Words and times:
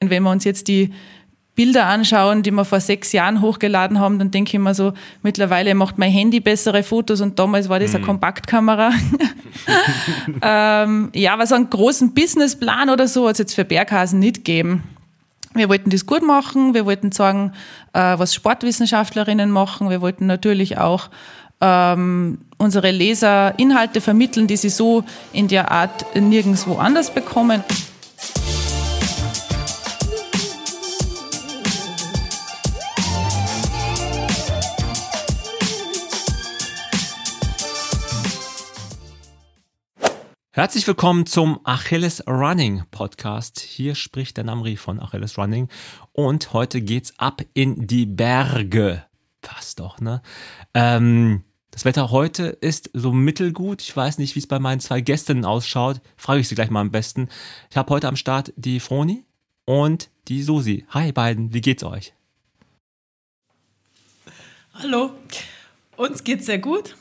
Wenn 0.00 0.22
wir 0.22 0.30
uns 0.30 0.44
jetzt 0.44 0.68
die 0.68 0.92
Bilder 1.54 1.86
anschauen, 1.86 2.42
die 2.42 2.52
wir 2.52 2.64
vor 2.64 2.80
sechs 2.80 3.12
Jahren 3.12 3.42
hochgeladen 3.42 4.00
haben, 4.00 4.18
dann 4.18 4.30
denke 4.30 4.56
ich 4.56 4.58
mir 4.58 4.74
so, 4.74 4.94
mittlerweile 5.22 5.74
macht 5.74 5.98
mein 5.98 6.10
Handy 6.10 6.40
bessere 6.40 6.82
Fotos 6.82 7.20
und 7.20 7.38
damals 7.38 7.68
war 7.68 7.78
das 7.78 7.94
eine 7.94 8.02
mhm. 8.02 8.06
Kompaktkamera. 8.06 8.92
ähm, 10.42 11.10
ja, 11.14 11.34
aber 11.34 11.46
so 11.46 11.56
einen 11.56 11.68
großen 11.68 12.14
Businessplan 12.14 12.88
oder 12.88 13.08
so 13.08 13.26
hat 13.26 13.32
es 13.32 13.38
jetzt 13.40 13.54
für 13.54 13.66
Berghasen 13.66 14.20
nicht 14.20 14.36
gegeben. 14.36 14.84
Wir 15.52 15.68
wollten 15.68 15.90
das 15.90 16.06
gut 16.06 16.22
machen, 16.22 16.72
wir 16.72 16.86
wollten 16.86 17.12
sagen, 17.12 17.52
äh, 17.92 18.18
was 18.18 18.34
Sportwissenschaftlerinnen 18.34 19.50
machen, 19.50 19.90
wir 19.90 20.00
wollten 20.00 20.26
natürlich 20.26 20.78
auch 20.78 21.10
ähm, 21.60 22.38
unsere 22.56 22.90
Leser 22.90 23.58
Inhalte 23.58 24.00
vermitteln, 24.00 24.46
die 24.46 24.56
sie 24.56 24.70
so 24.70 25.04
in 25.32 25.48
der 25.48 25.70
Art 25.70 26.06
nirgendwo 26.14 26.76
anders 26.76 27.12
bekommen. 27.12 27.64
Herzlich 40.52 40.84
willkommen 40.88 41.26
zum 41.26 41.60
Achilles 41.62 42.26
Running 42.26 42.82
Podcast. 42.90 43.60
Hier 43.60 43.94
spricht 43.94 44.36
der 44.36 44.42
Namri 44.42 44.76
von 44.76 44.98
Achilles 44.98 45.38
Running 45.38 45.68
und 46.10 46.52
heute 46.52 46.80
geht's 46.80 47.16
ab 47.18 47.42
in 47.54 47.86
die 47.86 48.04
Berge. 48.04 49.04
Passt 49.42 49.78
doch, 49.78 50.00
ne? 50.00 50.22
Ähm, 50.74 51.44
das 51.70 51.84
Wetter 51.84 52.10
heute 52.10 52.46
ist 52.48 52.90
so 52.94 53.12
mittelgut. 53.12 53.80
Ich 53.80 53.96
weiß 53.96 54.18
nicht, 54.18 54.34
wie 54.34 54.40
es 54.40 54.48
bei 54.48 54.58
meinen 54.58 54.80
zwei 54.80 55.00
Gästen 55.00 55.44
ausschaut. 55.44 56.00
Frage 56.16 56.40
ich 56.40 56.48
sie 56.48 56.56
gleich 56.56 56.70
mal 56.70 56.80
am 56.80 56.90
besten. 56.90 57.28
Ich 57.70 57.76
habe 57.76 57.94
heute 57.94 58.08
am 58.08 58.16
Start 58.16 58.52
die 58.56 58.80
Froni 58.80 59.24
und 59.66 60.10
die 60.26 60.42
Susi. 60.42 60.84
Hi 60.88 61.12
beiden, 61.12 61.54
wie 61.54 61.60
geht's 61.60 61.84
euch? 61.84 62.12
Hallo, 64.74 65.12
uns 65.96 66.24
geht's 66.24 66.46
sehr 66.46 66.58
gut. 66.58 66.96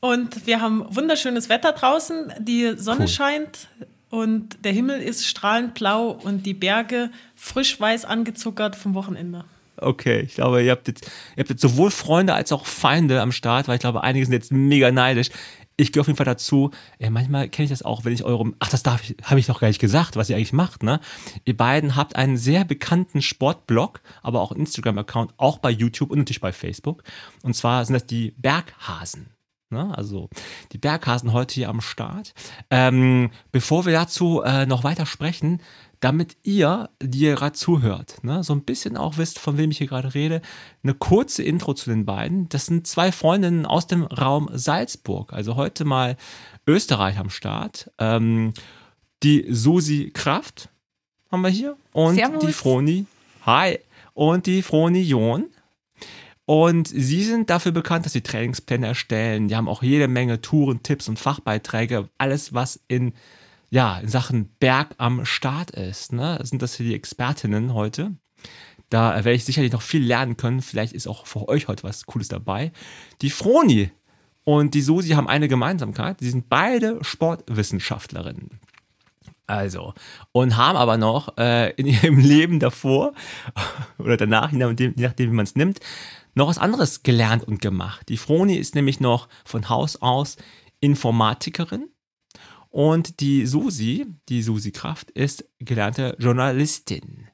Und 0.00 0.46
wir 0.46 0.60
haben 0.60 0.84
wunderschönes 0.88 1.48
Wetter 1.48 1.72
draußen. 1.72 2.32
Die 2.40 2.74
Sonne 2.76 3.02
cool. 3.02 3.08
scheint 3.08 3.68
und 4.08 4.64
der 4.64 4.72
Himmel 4.72 5.00
ist 5.00 5.26
strahlend 5.26 5.74
blau 5.74 6.10
und 6.10 6.44
die 6.44 6.54
Berge 6.54 7.10
frisch 7.36 7.78
weiß 7.78 8.04
angezuckert 8.04 8.76
vom 8.76 8.94
Wochenende. 8.94 9.44
Okay, 9.76 10.20
ich 10.20 10.34
glaube, 10.34 10.62
ihr 10.62 10.72
habt, 10.72 10.88
jetzt, 10.88 11.06
ihr 11.36 11.40
habt 11.40 11.50
jetzt 11.50 11.62
sowohl 11.62 11.90
Freunde 11.90 12.34
als 12.34 12.52
auch 12.52 12.66
Feinde 12.66 13.22
am 13.22 13.32
Start, 13.32 13.68
weil 13.68 13.76
ich 13.76 13.80
glaube, 13.80 14.02
einige 14.02 14.26
sind 14.26 14.34
jetzt 14.34 14.52
mega 14.52 14.90
neidisch. 14.90 15.30
Ich 15.76 15.92
gehe 15.92 16.02
auf 16.02 16.06
jeden 16.06 16.18
Fall 16.18 16.26
dazu. 16.26 16.70
Ey, 16.98 17.08
manchmal 17.08 17.48
kenne 17.48 17.64
ich 17.64 17.70
das 17.70 17.82
auch, 17.82 18.04
wenn 18.04 18.12
ich 18.12 18.22
eurem. 18.22 18.54
Ach, 18.58 18.68
das 18.68 18.82
darf 18.82 19.02
ich, 19.02 19.16
habe 19.22 19.40
ich 19.40 19.46
doch 19.46 19.60
gar 19.60 19.68
nicht 19.68 19.80
gesagt, 19.80 20.16
was 20.16 20.28
ihr 20.28 20.36
eigentlich 20.36 20.52
macht, 20.52 20.82
ne? 20.82 21.00
Ihr 21.46 21.56
beiden 21.56 21.96
habt 21.96 22.16
einen 22.16 22.36
sehr 22.36 22.64
bekannten 22.64 23.22
Sportblog, 23.22 24.02
aber 24.22 24.42
auch 24.42 24.52
Instagram-Account, 24.52 25.32
auch 25.38 25.56
bei 25.56 25.70
YouTube 25.70 26.10
und 26.10 26.18
natürlich 26.18 26.42
bei 26.42 26.52
Facebook. 26.52 27.02
Und 27.42 27.54
zwar 27.54 27.82
sind 27.86 27.94
das 27.94 28.04
die 28.04 28.34
Berghasen. 28.36 29.30
Ne? 29.70 29.96
Also 29.96 30.28
die 30.72 30.78
Berghasen 30.78 31.32
heute 31.32 31.54
hier 31.54 31.68
am 31.68 31.80
Start. 31.80 32.34
Ähm, 32.70 33.30
bevor 33.52 33.86
wir 33.86 33.92
dazu 33.92 34.42
äh, 34.42 34.66
noch 34.66 34.84
weiter 34.84 35.06
sprechen, 35.06 35.62
damit 36.00 36.36
ihr, 36.42 36.88
die 37.00 37.20
ihr 37.20 37.34
gerade 37.34 37.52
zuhört, 37.52 38.24
ne, 38.24 38.42
so 38.42 38.54
ein 38.54 38.62
bisschen 38.62 38.96
auch 38.96 39.18
wisst, 39.18 39.38
von 39.38 39.58
wem 39.58 39.70
ich 39.70 39.78
hier 39.78 39.86
gerade 39.86 40.14
rede, 40.14 40.40
eine 40.82 40.94
kurze 40.94 41.42
Intro 41.42 41.74
zu 41.74 41.90
den 41.90 42.06
beiden. 42.06 42.48
Das 42.48 42.66
sind 42.66 42.86
zwei 42.86 43.12
Freundinnen 43.12 43.66
aus 43.66 43.86
dem 43.86 44.04
Raum 44.04 44.48
Salzburg. 44.52 45.32
Also 45.32 45.56
heute 45.56 45.84
mal 45.84 46.16
Österreich 46.66 47.18
am 47.18 47.28
Start. 47.28 47.90
Ähm, 47.98 48.54
die 49.22 49.46
Susi 49.50 50.10
Kraft 50.12 50.70
haben 51.30 51.42
wir 51.42 51.50
hier 51.50 51.76
und 51.92 52.14
Servus. 52.14 52.46
die 52.46 52.52
Froni. 52.52 53.06
Hi. 53.44 53.78
Und 54.14 54.46
die 54.46 54.62
Froni 54.62 55.02
John. 55.02 55.44
Und 56.50 56.88
sie 56.88 57.22
sind 57.22 57.48
dafür 57.48 57.70
bekannt, 57.70 58.06
dass 58.06 58.12
sie 58.12 58.22
Trainingspläne 58.22 58.88
erstellen. 58.88 59.46
Die 59.46 59.54
haben 59.54 59.68
auch 59.68 59.84
jede 59.84 60.08
Menge 60.08 60.40
Touren, 60.40 60.82
Tipps 60.82 61.08
und 61.08 61.16
Fachbeiträge. 61.16 62.08
Alles, 62.18 62.52
was 62.52 62.80
in, 62.88 63.12
ja, 63.70 64.00
in 64.00 64.08
Sachen 64.08 64.48
Berg 64.58 64.96
am 64.98 65.24
Start 65.24 65.70
ist. 65.70 66.12
Ne? 66.12 66.40
Sind 66.42 66.60
das 66.60 66.74
hier 66.74 66.86
die 66.86 66.96
Expertinnen 66.96 67.72
heute? 67.72 68.16
Da 68.88 69.14
werde 69.14 69.34
ich 69.34 69.44
sicherlich 69.44 69.70
noch 69.70 69.80
viel 69.80 70.04
lernen 70.04 70.36
können. 70.36 70.60
Vielleicht 70.60 70.92
ist 70.92 71.06
auch 71.06 71.24
für 71.24 71.48
euch 71.48 71.68
heute 71.68 71.84
was 71.84 72.04
Cooles 72.06 72.26
dabei. 72.26 72.72
Die 73.22 73.30
Froni 73.30 73.92
und 74.42 74.74
die 74.74 74.82
Susi 74.82 75.10
haben 75.10 75.28
eine 75.28 75.46
Gemeinsamkeit. 75.46 76.18
Sie 76.18 76.30
sind 76.30 76.48
beide 76.48 76.98
Sportwissenschaftlerinnen. 77.04 78.58
Also, 79.50 79.94
und 80.30 80.56
haben 80.56 80.76
aber 80.76 80.96
noch 80.96 81.36
äh, 81.36 81.72
in 81.72 81.86
ihrem 81.86 82.18
Leben 82.18 82.60
davor 82.60 83.14
oder 83.98 84.16
danach, 84.16 84.52
je 84.52 84.58
nachdem, 84.58 84.94
je 84.96 85.06
nachdem 85.06 85.30
wie 85.30 85.34
man 85.34 85.44
es 85.44 85.56
nimmt, 85.56 85.80
noch 86.34 86.46
was 86.48 86.58
anderes 86.58 87.02
gelernt 87.02 87.42
und 87.42 87.60
gemacht. 87.60 88.08
Die 88.08 88.16
Froni 88.16 88.54
ist 88.54 88.76
nämlich 88.76 89.00
noch 89.00 89.28
von 89.44 89.68
Haus 89.68 90.00
aus 90.00 90.36
Informatikerin 90.80 91.88
und 92.68 93.18
die 93.18 93.44
Susi, 93.44 94.06
die 94.28 94.42
Susi 94.42 94.70
Kraft, 94.70 95.10
ist 95.10 95.44
gelernte 95.58 96.16
Journalistin. 96.20 97.26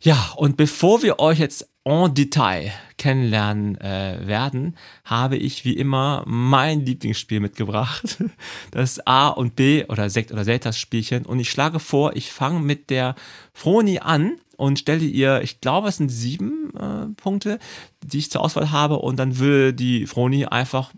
Ja, 0.00 0.32
und 0.36 0.56
bevor 0.56 1.02
wir 1.02 1.18
euch 1.18 1.40
jetzt 1.40 1.68
en 1.84 2.14
Detail 2.14 2.72
kennenlernen 2.98 3.80
äh, 3.80 4.26
werden, 4.26 4.76
habe 5.04 5.36
ich 5.36 5.64
wie 5.64 5.72
immer 5.72 6.22
mein 6.26 6.84
Lieblingsspiel 6.84 7.40
mitgebracht. 7.40 8.18
Das 8.70 9.04
A 9.06 9.28
und 9.28 9.56
B 9.56 9.84
oder 9.86 10.10
Sekt 10.10 10.30
oder 10.32 10.44
Seltas 10.44 10.78
Spielchen. 10.78 11.26
Und 11.26 11.40
ich 11.40 11.50
schlage 11.50 11.80
vor, 11.80 12.14
ich 12.14 12.30
fange 12.30 12.60
mit 12.60 12.90
der 12.90 13.14
Froni 13.52 13.98
an 13.98 14.38
und 14.56 14.78
stelle 14.78 15.04
ihr, 15.04 15.40
ich 15.42 15.60
glaube, 15.60 15.88
es 15.88 15.96
sind 15.96 16.10
sieben 16.10 16.72
äh, 16.76 17.06
Punkte, 17.20 17.58
die 18.04 18.18
ich 18.18 18.30
zur 18.30 18.42
Auswahl 18.42 18.70
habe 18.70 18.98
und 18.98 19.18
dann 19.18 19.38
will 19.38 19.72
die 19.72 20.06
Froni 20.06 20.44
einfach 20.44 20.92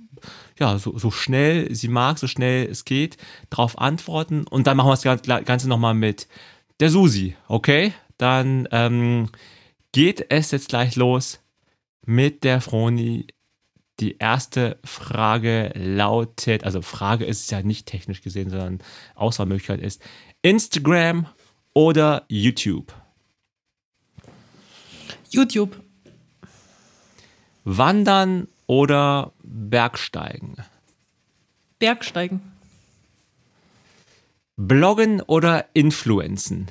ja, 0.59 0.79
so, 0.79 0.99
so 0.99 1.11
schnell 1.11 1.75
sie 1.75 1.89
mag, 1.89 2.19
so 2.19 2.27
schnell 2.27 2.69
es 2.71 2.85
geht, 2.85 3.17
darauf 3.51 3.79
antworten 3.79 4.45
und 4.49 4.67
dann 4.67 4.77
machen 4.77 4.89
wir 4.89 5.17
das 5.17 5.45
Ganze 5.45 5.69
nochmal 5.69 5.95
mit 5.95 6.29
der 6.81 6.91
Susi, 6.91 7.37
okay? 7.49 7.93
Dann 8.19 8.69
ähm, 8.71 9.29
geht 9.93 10.27
es 10.31 10.51
jetzt 10.51 10.69
gleich 10.69 10.97
los 10.97 11.41
mit 12.05 12.45
der 12.45 12.61
Froni. 12.61 13.27
Die 14.01 14.17
erste 14.19 14.79
Frage 14.85 15.71
lautet, 15.75 16.65
also 16.65 16.83
Frage 16.83 17.25
ist 17.25 17.51
ja 17.51 17.63
nicht 17.63 17.87
technisch 17.87 18.23
gesehen, 18.23 18.51
sondern 18.51 18.81
Auswahlmöglichkeit 19.15 19.81
ist 19.81 20.03
Instagram 20.41 21.27
oder 21.75 22.25
YouTube? 22.29 22.93
YouTube. 25.31 25.81
Wandern 27.65 28.49
oder 28.67 29.33
Bergsteigen? 29.43 30.57
Bergsteigen. 31.79 32.41
Bloggen 34.57 35.21
oder 35.23 35.67
Influenzen? 35.75 36.71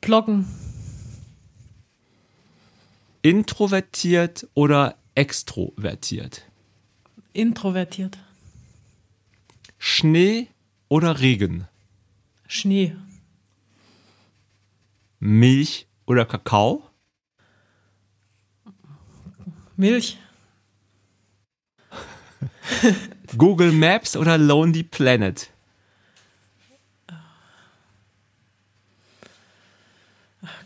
Bloggen. 0.00 0.71
Introvertiert 3.22 4.48
oder 4.54 4.96
extrovertiert? 5.14 6.42
Introvertiert. 7.32 8.18
Schnee 9.78 10.48
oder 10.88 11.20
Regen? 11.20 11.68
Schnee. 12.48 12.96
Milch 15.20 15.86
oder 16.04 16.24
Kakao? 16.24 16.82
Milch. 19.76 20.18
Google 23.38 23.70
Maps 23.70 24.16
oder 24.16 24.36
Lonely 24.36 24.82
Planet? 24.82 25.48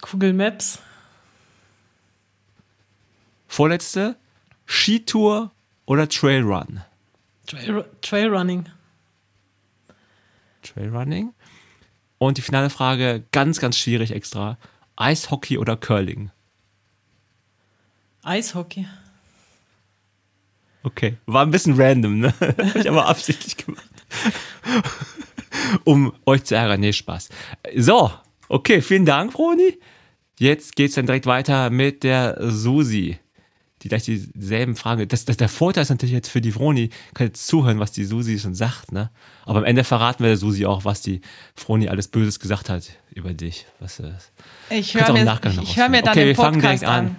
Google 0.01 0.33
Maps. 0.33 0.81
Vorletzte, 3.57 4.17
Skitour 4.67 5.51
oder 5.87 6.07
Trailrun? 6.11 6.83
Trail, 7.47 7.87
Trailrunning. 8.03 8.67
Trailrunning. 10.63 11.33
Und 12.19 12.37
die 12.37 12.43
finale 12.43 12.69
Frage, 12.69 13.25
ganz, 13.33 13.59
ganz 13.59 13.79
schwierig 13.79 14.11
extra. 14.11 14.59
Eishockey 14.97 15.57
oder 15.57 15.79
Curling? 15.79 16.31
Eishockey. 18.23 18.87
Okay, 20.83 21.17
war 21.25 21.47
ein 21.47 21.51
bisschen 21.51 21.81
random, 21.81 22.19
ne? 22.19 22.35
Habe 22.39 22.75
ich 22.79 22.91
aber 22.91 23.07
absichtlich 23.07 23.57
gemacht. 23.57 23.89
um 25.85 26.13
euch 26.27 26.45
zu 26.45 26.57
ärgern. 26.57 26.81
Nee, 26.81 26.93
Spaß. 26.93 27.31
So, 27.75 28.13
okay, 28.51 28.83
vielen 28.83 29.07
Dank, 29.07 29.33
Froni. 29.33 29.79
Jetzt 30.39 30.77
geht's 30.77 30.97
dann 30.97 31.07
direkt 31.07 31.25
weiter 31.25 31.71
mit 31.71 32.03
der 32.03 32.37
Susi, 32.51 33.19
die 33.87 33.89
gleich 33.89 34.05
dieselben 34.05 34.75
Fragen. 34.75 35.07
Das, 35.09 35.25
das, 35.25 35.37
der 35.37 35.49
Vorteil 35.49 35.83
ist 35.83 35.91
natürlich 35.91 36.13
jetzt 36.13 36.29
für 36.29 36.41
die 36.41 36.53
Froni, 36.53 36.91
kann 37.15 37.29
jetzt 37.29 37.47
zuhören, 37.47 37.79
was 37.79 37.93
die 37.93 38.05
Susi 38.05 38.39
schon 38.39 38.55
sagt, 38.55 38.91
ne? 38.93 39.11
Aber 39.45 39.61
am 39.61 39.65
Ende 39.65 39.85
verraten 39.85 40.25
wir 40.25 40.29
der 40.29 40.37
Susi 40.37 40.67
auch, 40.67 40.85
was 40.85 41.03
die 41.03 41.21
Froni 41.55 41.89
alles 41.89 42.09
Böses 42.09 42.41
gesagt 42.41 42.69
hat 42.69 42.91
über 43.15 43.33
dich. 43.33 43.67
Was, 43.79 44.01
äh, 44.01 44.11
Ich 44.71 44.95
höre 44.95 45.13
mir, 45.13 45.41
ich 45.63 45.77
hör 45.77 45.89
mir 45.89 46.03
dann 46.03 46.11
Okay, 46.11 46.21
den 46.21 46.29
wir 46.29 46.37
fangen 46.37 46.61
Podcast 46.61 46.83
direkt 46.83 46.85
an. 46.85 47.07
an. 47.07 47.17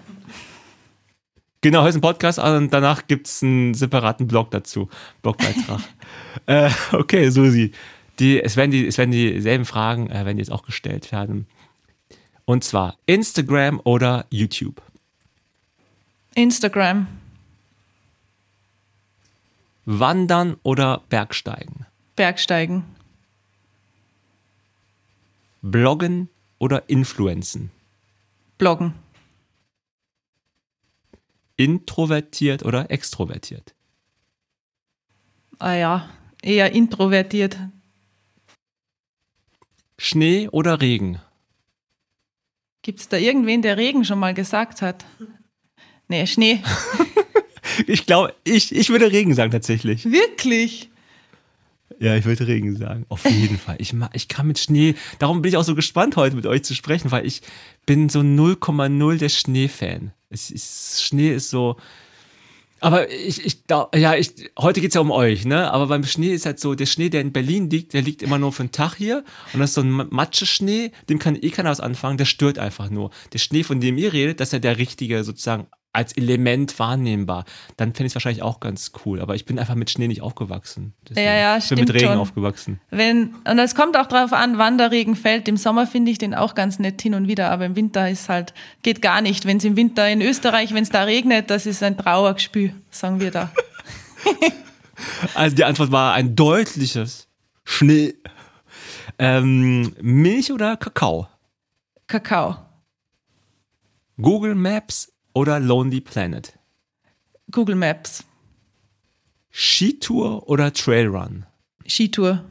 Genau, 1.62 1.84
hörst 1.84 1.96
einen 1.96 2.02
Podcast 2.02 2.40
an 2.40 2.64
und 2.64 2.74
danach 2.74 3.08
gibt 3.08 3.28
es 3.28 3.42
einen 3.42 3.74
separaten 3.74 4.28
Blog 4.28 4.52
dazu. 4.52 4.90
Blogbeitrag. 5.22 5.82
äh, 6.46 6.70
okay, 6.92 7.30
Susi. 7.30 7.72
Die, 8.20 8.42
es, 8.42 8.58
werden 8.58 8.72
die, 8.72 8.86
es 8.86 8.98
werden 8.98 9.12
dieselben 9.12 9.66
Fragen, 9.66 10.10
äh, 10.10 10.26
werden 10.26 10.38
jetzt 10.38 10.52
auch 10.52 10.64
gestellt 10.64 11.12
werden. 11.12 11.48
Und 12.46 12.64
zwar 12.64 12.98
Instagram 13.06 13.82
oder 13.84 14.26
YouTube? 14.30 14.82
Instagram, 16.38 17.08
Wandern 19.86 20.58
oder 20.62 21.02
Bergsteigen? 21.10 21.88
Bergsteigen, 22.16 22.86
Bloggen 25.64 26.30
oder 26.60 26.88
Influenzen? 26.90 27.72
Bloggen, 28.60 28.94
Introvertiert 31.56 32.64
oder 32.64 32.92
extrovertiert? 32.92 33.74
ah 35.58 35.74
ja, 35.74 36.08
eher 36.44 36.72
introvertiert. 36.72 37.58
Schnee 39.98 40.50
oder 40.50 40.82
Regen? 40.82 41.20
Gibt 42.84 43.00
es 43.00 43.10
da 43.10 43.18
irgendwen, 43.18 43.64
der 43.64 43.78
Regen 43.78 44.06
schon 44.06 44.20
mal 44.20 44.36
gesagt 44.36 44.84
hat? 44.84 45.04
Nee, 46.08 46.26
Schnee. 46.28 46.62
Ich 47.86 48.06
glaube, 48.08 48.34
ich, 48.44 48.74
ich 48.74 48.90
würde 48.90 49.12
Regen 49.12 49.36
sagen 49.36 49.52
tatsächlich. 49.52 50.06
Wirklich? 50.06 50.90
Ja, 52.00 52.16
ich 52.16 52.26
würde 52.26 52.48
Regen 52.48 52.76
sagen. 52.76 53.06
Auf 53.10 53.24
jeden 53.30 53.60
Fall. 53.60 53.76
Ich, 53.80 53.94
ich 54.14 54.28
kann 54.28 54.48
mit 54.48 54.58
Schnee, 54.58 54.96
darum 55.20 55.42
bin 55.44 55.50
ich 55.50 55.58
auch 55.58 55.64
so 55.64 55.76
gespannt, 55.76 56.16
heute 56.16 56.36
mit 56.36 56.48
euch 56.48 56.64
zu 56.64 56.74
sprechen, 56.74 57.12
weil 57.12 57.26
ich 57.28 57.42
bin 57.86 58.10
so 58.10 58.22
0,0 58.22 59.18
der 59.18 59.30
Schneefan. 59.30 60.12
Es 60.30 60.50
ist, 60.50 61.04
Schnee 61.04 61.34
ist 61.36 61.50
so. 61.52 61.78
Aber 62.80 63.12
ich, 63.12 63.46
ich 63.46 63.66
glaub- 63.68 63.96
ja, 63.96 64.16
ich, 64.16 64.32
heute 64.58 64.82
geht's 64.82 64.96
ja 64.96 65.02
um 65.02 65.12
euch, 65.12 65.46
ne? 65.46 65.72
Aber 65.72 65.88
beim 65.88 66.04
Schnee 66.04 66.34
ist 66.34 66.46
halt 66.46 66.60
so, 66.60 66.74
der 66.74 66.86
Schnee, 66.86 67.10
der 67.10 67.22
in 67.22 67.32
Berlin 67.34 67.70
liegt, 67.70 67.94
der 67.94 68.02
liegt 68.02 68.22
immer 68.24 68.38
nur 68.40 68.54
für 68.54 68.62
einen 68.64 68.72
Tag 68.72 68.96
hier. 68.96 69.24
Und 69.54 69.60
das 69.60 69.72
ist 69.72 69.76
so 69.76 69.82
ein 69.82 69.90
Ma- 69.92 70.08
Matscheschnee, 70.10 70.92
dem 71.10 71.20
kann 71.20 71.36
eh 71.36 71.50
keiner 71.50 71.70
was 71.72 71.80
anfangen, 71.80 72.18
der 72.18 72.26
stört 72.26 72.60
einfach 72.60 72.90
nur. 72.90 73.12
Der 73.34 73.40
Schnee, 73.40 73.64
von 73.64 73.80
dem 73.82 73.98
ihr 73.98 74.14
redet, 74.14 74.40
das 74.40 74.50
ist 74.50 74.54
ja 74.54 74.60
der 74.60 74.78
richtige, 74.78 75.24
sozusagen, 75.24 75.68
als 75.94 76.14
Element 76.16 76.78
wahrnehmbar. 76.78 77.46
Dann 77.76 77.90
fände 77.94 78.06
ich 78.06 78.12
es 78.12 78.16
wahrscheinlich 78.16 78.44
auch 78.44 78.60
ganz 78.60 78.92
cool. 79.06 79.20
Aber 79.20 79.34
ich 79.36 79.46
bin 79.46 79.58
einfach 79.58 79.74
mit 79.76 79.90
Schnee 79.90 80.08
nicht 80.08 80.22
aufgewachsen. 80.22 80.94
Deswegen, 81.10 81.26
Ja, 81.26 81.36
ja, 81.36 81.58
ich 81.58 81.68
bin 81.70 81.80
mit 81.80 81.92
Regen 81.94 82.06
schon. 82.08 82.18
aufgewachsen. 82.20 82.80
Wenn, 82.92 83.34
und 83.50 83.58
es 83.58 83.74
kommt 83.74 83.98
auch 83.98 84.06
darauf 84.06 84.32
an, 84.34 84.58
wann 84.60 84.78
der 84.78 84.92
Regen 84.92 85.16
fällt. 85.16 85.48
Im 85.48 85.58
Sommer 85.58 85.88
finde 85.88 86.12
ich 86.12 86.20
den 86.20 86.36
auch 86.36 86.54
ganz 86.54 86.78
nett 86.78 87.02
hin 87.02 87.16
und 87.16 87.28
wieder, 87.28 87.50
aber 87.50 87.66
im 87.66 87.76
Winter 87.76 88.10
ist 88.10 88.30
halt, 88.30 88.54
geht 88.84 89.02
gar 89.02 89.22
nicht. 89.22 89.46
Wenn 89.46 89.58
es 89.58 89.64
im 89.66 89.76
Winter 89.76 90.08
in 90.08 90.22
Österreich, 90.22 90.74
wenn 90.74 90.84
es 90.84 90.90
da 90.90 91.04
regnet, 91.04 91.50
das 91.50 91.66
ist 91.66 91.82
ein 91.82 91.98
Trauergespü, 91.98 92.72
sagen 92.92 93.20
wir 93.20 93.32
da. 93.32 93.52
Also 95.36 95.56
die 95.56 95.64
Antwort 95.64 95.92
war 95.92 96.14
ein 96.14 96.36
deutliches 96.36 97.28
Schnee. 97.64 98.16
Ähm, 99.20 99.96
Milch 100.02 100.52
oder 100.52 100.76
Kakao? 100.76 101.28
Kakao, 102.08 102.56
Google 104.20 104.56
Maps 104.56 105.12
oder 105.38 105.60
Lonely 105.60 106.02
Planet? 106.02 106.58
Google 107.52 107.76
Maps, 107.76 108.26
Skitour 109.52 110.50
oder 110.50 110.74
Trailrun? 110.74 111.46
Skitour, 111.88 112.44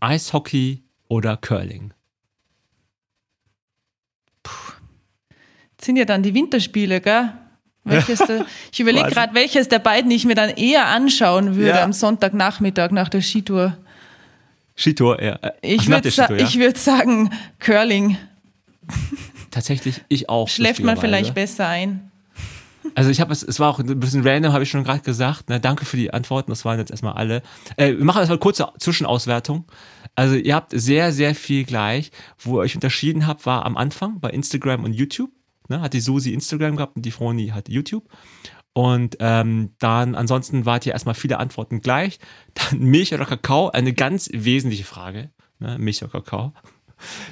Eishockey 0.00 0.82
oder 1.08 1.36
Curling? 1.36 1.92
Das 4.42 5.86
sind 5.86 5.96
ja 5.96 6.04
dann 6.04 6.22
die 6.24 6.34
Winterspiele, 6.34 7.00
gell? 7.00 7.32
Welches 7.84 8.18
der, 8.18 8.44
ich 8.72 8.80
überlege 8.80 9.08
gerade, 9.10 9.34
welches 9.34 9.68
der 9.68 9.78
beiden 9.78 10.10
ich 10.10 10.24
mir 10.24 10.34
dann 10.34 10.50
eher 10.50 10.86
anschauen 10.86 11.54
würde 11.54 11.78
Ja. 11.78 11.84
am 11.84 11.92
Sonntagnachmittag 11.92 12.90
nach 12.90 13.08
der 13.08 13.22
Skitour. 13.22 13.76
Skitour, 14.74 15.22
ja. 15.22 15.34
Äh, 15.36 15.52
Ich 15.62 15.88
würde 15.88 16.10
sa 16.10 16.28
ja. 16.32 16.54
würd 16.54 16.76
sagen, 16.76 17.30
Curling 17.60 18.18
Tatsächlich, 19.50 20.02
ich 20.08 20.28
auch. 20.28 20.48
schläft 20.48 20.82
man 20.82 20.96
vielleicht 20.96 21.34
besser 21.34 21.68
ein. 21.68 22.10
Also 22.94 23.10
ich 23.10 23.20
habe 23.20 23.32
es, 23.32 23.42
es 23.42 23.58
war 23.58 23.70
auch 23.70 23.78
ein 23.78 24.00
bisschen 24.00 24.26
random, 24.26 24.52
habe 24.52 24.62
ich 24.62 24.70
schon 24.70 24.84
gerade 24.84 25.00
gesagt. 25.00 25.48
Ne? 25.48 25.60
Danke 25.60 25.84
für 25.84 25.96
die 25.96 26.12
Antworten, 26.12 26.50
das 26.50 26.64
waren 26.64 26.78
jetzt 26.78 26.90
erstmal 26.90 27.14
alle. 27.14 27.42
Äh, 27.76 27.96
wir 27.96 28.04
machen 28.04 28.18
erstmal 28.18 28.36
eine 28.36 28.42
kurze 28.42 28.68
Zwischenauswertung. 28.78 29.64
Also 30.14 30.36
ihr 30.36 30.54
habt 30.54 30.72
sehr, 30.74 31.12
sehr 31.12 31.34
viel 31.34 31.64
gleich. 31.64 32.10
Wo 32.38 32.58
ihr 32.58 32.60
euch 32.60 32.74
unterschieden 32.74 33.26
habt, 33.26 33.44
war 33.44 33.66
am 33.66 33.76
Anfang 33.76 34.20
bei 34.20 34.30
Instagram 34.30 34.84
und 34.84 34.92
YouTube. 34.92 35.30
Ne? 35.68 35.80
Hat 35.80 35.92
die 35.92 36.00
Susi 36.00 36.32
Instagram 36.32 36.76
gehabt 36.76 36.96
und 36.96 37.04
die 37.04 37.10
Froni 37.10 37.48
hat 37.48 37.68
YouTube. 37.68 38.08
Und 38.72 39.16
ähm, 39.20 39.70
dann 39.78 40.14
ansonsten 40.14 40.66
wart 40.66 40.86
ihr 40.86 40.92
erstmal 40.92 41.14
viele 41.14 41.38
Antworten 41.38 41.80
gleich. 41.80 42.18
Dann 42.54 42.80
Milch 42.80 43.12
oder 43.14 43.24
Kakao, 43.24 43.70
eine 43.70 43.92
ganz 43.92 44.28
wesentliche 44.32 44.84
Frage. 44.84 45.30
Ne? 45.58 45.78
Milch 45.78 46.02
oder 46.02 46.12
Kakao. 46.12 46.52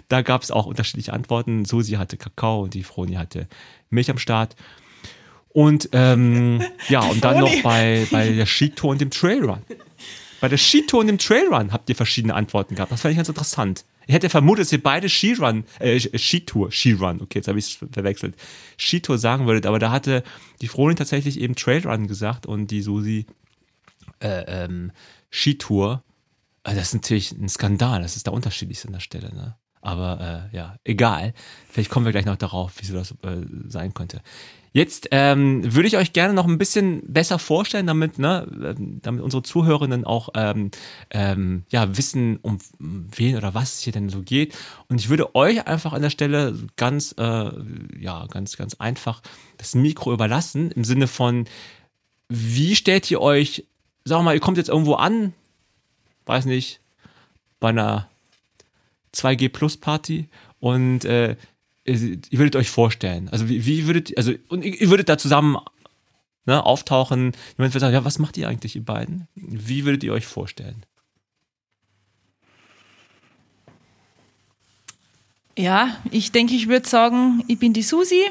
Da 0.08 0.22
gab 0.22 0.42
es 0.42 0.50
auch 0.50 0.66
unterschiedliche 0.66 1.12
Antworten. 1.12 1.64
Susi 1.64 1.92
hatte 1.92 2.16
Kakao 2.16 2.62
und 2.62 2.74
die 2.74 2.82
Froni 2.82 3.14
hatte 3.14 3.48
Milch 3.90 4.10
am 4.10 4.18
Start. 4.18 4.56
Und 5.48 5.88
ähm, 5.92 6.62
ja, 6.88 7.00
und 7.00 7.22
dann 7.24 7.40
noch 7.40 7.62
bei, 7.62 8.06
bei 8.10 8.30
der 8.30 8.46
Skitour 8.46 8.90
und 8.90 9.00
dem 9.00 9.10
Trailrun. 9.10 9.62
Bei 10.40 10.48
der 10.48 10.58
Skitour 10.58 11.00
und 11.00 11.06
dem 11.06 11.18
Trailrun 11.18 11.72
habt 11.72 11.88
ihr 11.88 11.96
verschiedene 11.96 12.34
Antworten 12.34 12.74
gehabt. 12.74 12.92
Das 12.92 13.00
fand 13.00 13.12
ich 13.12 13.16
ganz 13.16 13.28
interessant. 13.28 13.84
Ich 14.06 14.14
hätte 14.14 14.28
vermutet, 14.28 14.66
dass 14.66 14.72
ihr 14.72 14.82
beide 14.82 15.08
Skirun, 15.08 15.64
äh, 15.78 15.98
Skitour, 15.98 16.70
Skirun, 16.70 17.22
okay, 17.22 17.38
jetzt 17.38 17.48
habe 17.48 17.58
ich 17.58 17.66
es 17.66 17.88
verwechselt, 17.90 18.34
Skitour 18.76 19.18
sagen 19.18 19.46
würdet, 19.46 19.66
aber 19.66 19.78
da 19.78 19.90
hatte 19.90 20.22
die 20.60 20.68
Fronin 20.68 20.96
tatsächlich 20.96 21.40
eben 21.40 21.54
Trailrun 21.54 22.06
gesagt 22.06 22.44
und 22.46 22.70
die 22.70 22.82
Susi 22.82 23.26
äh, 24.20 24.64
ähm, 24.64 24.92
Skitour. 25.30 26.02
Also 26.64 26.78
das 26.78 26.88
ist 26.88 26.94
natürlich 26.94 27.32
ein 27.32 27.48
Skandal, 27.48 28.02
das 28.02 28.16
ist 28.16 28.26
da 28.26 28.30
unterschiedlich 28.32 28.84
an 28.84 28.92
der 28.92 29.00
Stelle, 29.00 29.32
ne? 29.34 29.56
Aber 29.82 30.48
äh, 30.50 30.56
ja, 30.56 30.76
egal. 30.82 31.34
Vielleicht 31.68 31.90
kommen 31.90 32.06
wir 32.06 32.12
gleich 32.12 32.24
noch 32.24 32.36
darauf, 32.36 32.72
wieso 32.78 32.94
das 32.94 33.10
äh, 33.10 33.44
sein 33.68 33.92
könnte. 33.92 34.22
Jetzt 34.72 35.08
ähm, 35.12 35.62
würde 35.74 35.86
ich 35.86 35.96
euch 35.98 36.12
gerne 36.14 36.34
noch 36.34 36.48
ein 36.48 36.58
bisschen 36.58 37.02
besser 37.06 37.38
vorstellen, 37.38 37.86
damit, 37.86 38.18
ne, 38.18 38.74
damit 39.02 39.22
unsere 39.22 39.42
Zuhörenden 39.44 40.04
auch 40.04 40.30
ähm, 40.34 40.72
ähm, 41.10 41.64
ja, 41.68 41.96
wissen, 41.96 42.38
um 42.38 42.58
wen 42.80 43.36
oder 43.36 43.54
was 43.54 43.74
es 43.74 43.80
hier 43.82 43.92
denn 43.92 44.08
so 44.08 44.22
geht. 44.22 44.56
Und 44.88 45.00
ich 45.00 45.10
würde 45.10 45.36
euch 45.36 45.68
einfach 45.68 45.92
an 45.92 46.02
der 46.02 46.10
Stelle 46.10 46.58
ganz, 46.76 47.14
äh, 47.18 47.50
ja, 48.00 48.26
ganz, 48.26 48.56
ganz 48.56 48.74
einfach 48.80 49.22
das 49.58 49.76
Mikro 49.76 50.12
überlassen, 50.12 50.72
im 50.72 50.82
Sinne 50.82 51.06
von, 51.06 51.44
wie 52.28 52.74
stellt 52.74 53.08
ihr 53.12 53.20
euch, 53.20 53.66
sagen 54.04 54.20
wir 54.20 54.24
mal, 54.24 54.34
ihr 54.34 54.40
kommt 54.40 54.56
jetzt 54.56 54.70
irgendwo 54.70 54.94
an, 54.94 55.34
weiß 56.26 56.46
nicht, 56.46 56.80
bei 57.60 57.70
einer 57.70 58.08
2G 59.14 59.48
Plus 59.48 59.76
Party 59.76 60.28
und 60.60 61.04
äh, 61.04 61.36
ihr 61.84 62.38
würdet 62.38 62.56
euch 62.56 62.70
vorstellen, 62.70 63.28
also 63.28 63.48
wie, 63.48 63.66
wie 63.66 63.86
würdet, 63.86 64.16
also 64.16 64.32
und 64.48 64.64
ihr 64.64 64.88
würdet 64.90 65.08
da 65.08 65.18
zusammen 65.18 65.58
ne, 66.46 66.64
auftauchen, 66.64 67.32
jemand 67.56 67.74
würde 67.74 67.80
sagen, 67.80 67.94
ja, 67.94 68.04
was 68.04 68.18
macht 68.18 68.36
ihr 68.36 68.48
eigentlich, 68.48 68.76
ihr 68.76 68.84
beiden? 68.84 69.28
Wie 69.34 69.84
würdet 69.84 70.02
ihr 70.04 70.12
euch 70.12 70.26
vorstellen? 70.26 70.84
Ja, 75.56 75.96
ich 76.10 76.32
denke, 76.32 76.54
ich 76.54 76.68
würde 76.68 76.88
sagen, 76.88 77.44
ich 77.46 77.58
bin 77.58 77.72
die 77.72 77.82
Susi. 77.82 78.22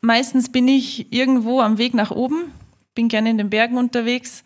Meistens 0.00 0.52
bin 0.52 0.68
ich 0.68 1.12
irgendwo 1.12 1.60
am 1.60 1.78
Weg 1.78 1.94
nach 1.94 2.10
oben, 2.10 2.52
bin 2.94 3.08
gerne 3.08 3.30
in 3.30 3.38
den 3.38 3.50
Bergen 3.50 3.76
unterwegs. 3.76 4.44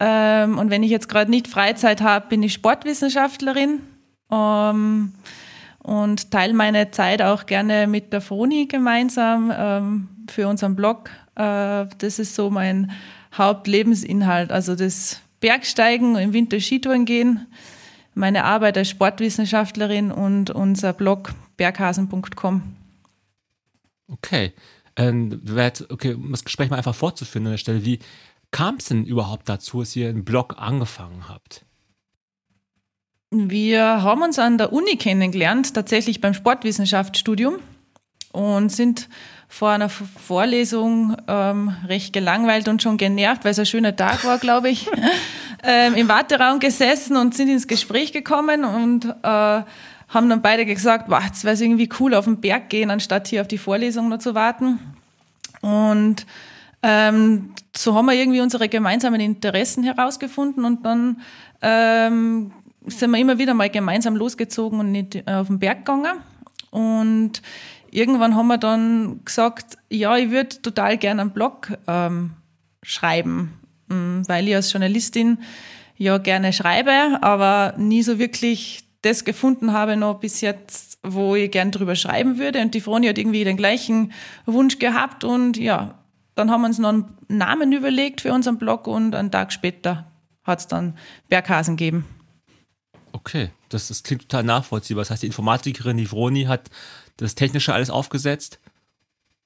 Ähm, 0.00 0.58
und 0.58 0.70
wenn 0.70 0.82
ich 0.82 0.90
jetzt 0.90 1.08
gerade 1.08 1.30
nicht 1.30 1.48
Freizeit 1.48 2.00
habe, 2.00 2.28
bin 2.28 2.42
ich 2.42 2.52
Sportwissenschaftlerin 2.52 3.80
ähm, 4.30 5.12
und 5.78 6.30
teile 6.30 6.54
meine 6.54 6.90
Zeit 6.90 7.20
auch 7.22 7.46
gerne 7.46 7.86
mit 7.86 8.12
der 8.12 8.20
Froni 8.20 8.66
gemeinsam 8.66 9.52
ähm, 9.56 10.08
für 10.28 10.46
unseren 10.46 10.76
Blog. 10.76 11.10
Äh, 11.34 11.86
das 11.98 12.18
ist 12.18 12.34
so 12.34 12.50
mein 12.50 12.92
Hauptlebensinhalt. 13.36 14.52
Also 14.52 14.76
das 14.76 15.20
Bergsteigen, 15.40 16.16
im 16.16 16.32
Winter 16.32 16.60
Skitouren 16.60 17.04
gehen, 17.04 17.46
meine 18.14 18.44
Arbeit 18.44 18.76
als 18.76 18.90
Sportwissenschaftlerin 18.90 20.10
und 20.10 20.50
unser 20.50 20.92
Blog 20.92 21.32
berghasen.com. 21.56 22.62
Okay. 24.08 24.52
Ähm, 24.96 25.40
okay, 25.90 26.14
um 26.14 26.32
das 26.32 26.44
Gespräch 26.44 26.70
mal 26.70 26.76
einfach 26.76 26.94
fortzuführen 26.94 27.46
an 27.46 27.52
der 27.52 27.58
Stelle, 27.58 27.84
wie 27.84 28.00
kam 28.50 28.76
es 28.76 28.86
denn 28.86 29.04
überhaupt 29.04 29.48
dazu, 29.48 29.80
dass 29.80 29.94
ihr 29.96 30.08
einen 30.08 30.24
Blog 30.24 30.56
angefangen 30.58 31.28
habt? 31.28 31.64
Wir 33.30 34.02
haben 34.02 34.22
uns 34.22 34.38
an 34.38 34.56
der 34.56 34.72
Uni 34.72 34.96
kennengelernt, 34.96 35.74
tatsächlich 35.74 36.20
beim 36.20 36.32
Sportwissenschaftsstudium 36.32 37.56
und 38.32 38.70
sind 38.72 39.08
vor 39.48 39.70
einer 39.70 39.88
Vorlesung 39.88 41.16
ähm, 41.26 41.74
recht 41.86 42.12
gelangweilt 42.12 42.68
und 42.68 42.82
schon 42.82 42.96
genervt, 42.96 43.44
weil 43.44 43.52
es 43.52 43.58
ein 43.58 43.66
schöner 43.66 43.96
Tag 43.96 44.24
war, 44.24 44.38
glaube 44.38 44.70
ich, 44.70 44.88
ähm, 45.62 45.94
im 45.94 46.08
Warteraum 46.08 46.58
gesessen 46.58 47.16
und 47.16 47.34
sind 47.34 47.48
ins 47.48 47.66
Gespräch 47.66 48.12
gekommen 48.12 48.64
und 48.64 49.06
äh, 49.06 49.62
haben 50.08 50.28
dann 50.28 50.40
beide 50.40 50.64
gesagt, 50.64 51.10
wow, 51.10 51.22
jetzt 51.24 51.44
wäre 51.44 51.54
es 51.54 51.60
irgendwie 51.60 51.88
cool, 52.00 52.14
auf 52.14 52.24
den 52.24 52.40
Berg 52.40 52.70
gehen, 52.70 52.90
anstatt 52.90 53.28
hier 53.28 53.42
auf 53.42 53.48
die 53.48 53.58
Vorlesung 53.58 54.08
noch 54.08 54.18
zu 54.18 54.34
warten. 54.34 54.78
Und 55.60 56.24
ähm, 56.82 57.54
so 57.74 57.94
haben 57.94 58.06
wir 58.06 58.14
irgendwie 58.14 58.40
unsere 58.40 58.68
gemeinsamen 58.68 59.20
Interessen 59.20 59.82
herausgefunden 59.82 60.64
und 60.64 60.84
dann 60.84 61.20
ähm, 61.60 62.52
sind 62.86 63.10
wir 63.10 63.18
immer 63.18 63.38
wieder 63.38 63.54
mal 63.54 63.70
gemeinsam 63.70 64.16
losgezogen 64.16 64.80
und 64.80 64.92
nicht 64.92 65.16
äh, 65.16 65.22
auf 65.26 65.48
den 65.48 65.58
Berg 65.58 65.78
gegangen. 65.78 66.18
Und 66.70 67.42
irgendwann 67.90 68.34
haben 68.34 68.48
wir 68.48 68.58
dann 68.58 69.20
gesagt, 69.24 69.78
ja, 69.90 70.16
ich 70.16 70.30
würde 70.30 70.60
total 70.62 70.98
gerne 70.98 71.22
einen 71.22 71.30
Blog 71.32 71.72
ähm, 71.86 72.32
schreiben, 72.82 73.58
mm, 73.88 74.22
weil 74.26 74.48
ich 74.48 74.54
als 74.54 74.72
Journalistin 74.72 75.38
ja 75.96 76.18
gerne 76.18 76.52
schreibe, 76.52 77.22
aber 77.22 77.74
nie 77.76 78.02
so 78.02 78.18
wirklich 78.18 78.84
das 79.02 79.24
gefunden 79.24 79.72
habe 79.72 79.96
noch 79.96 80.20
bis 80.20 80.40
jetzt, 80.40 80.98
wo 81.02 81.34
ich 81.36 81.50
gern 81.50 81.70
drüber 81.70 81.94
schreiben 81.94 82.38
würde. 82.38 82.60
Und 82.60 82.74
die 82.74 82.80
Froni 82.80 83.06
hat 83.06 83.18
irgendwie 83.18 83.44
den 83.44 83.56
gleichen 83.56 84.12
Wunsch 84.44 84.78
gehabt 84.78 85.24
und 85.24 85.56
ja, 85.56 85.98
dann 86.38 86.50
haben 86.50 86.60
wir 86.62 86.68
uns 86.68 86.78
noch 86.78 86.90
einen 86.90 87.16
Namen 87.28 87.72
überlegt 87.72 88.20
für 88.20 88.32
unseren 88.32 88.58
Blog 88.58 88.86
und 88.86 89.14
einen 89.14 89.30
Tag 89.30 89.52
später 89.52 90.06
hat 90.44 90.60
es 90.60 90.66
dann 90.68 90.96
Berghasen 91.28 91.76
gegeben. 91.76 92.04
Okay, 93.12 93.50
das, 93.68 93.88
das 93.88 94.02
klingt 94.02 94.22
total 94.22 94.44
nachvollziehbar. 94.44 95.02
Das 95.02 95.10
heißt, 95.10 95.22
die 95.22 95.26
Informatikerin, 95.26 95.96
die 95.96 96.06
Vroni, 96.06 96.44
hat 96.44 96.70
das 97.16 97.34
Technische 97.34 97.74
alles 97.74 97.90
aufgesetzt. 97.90 98.60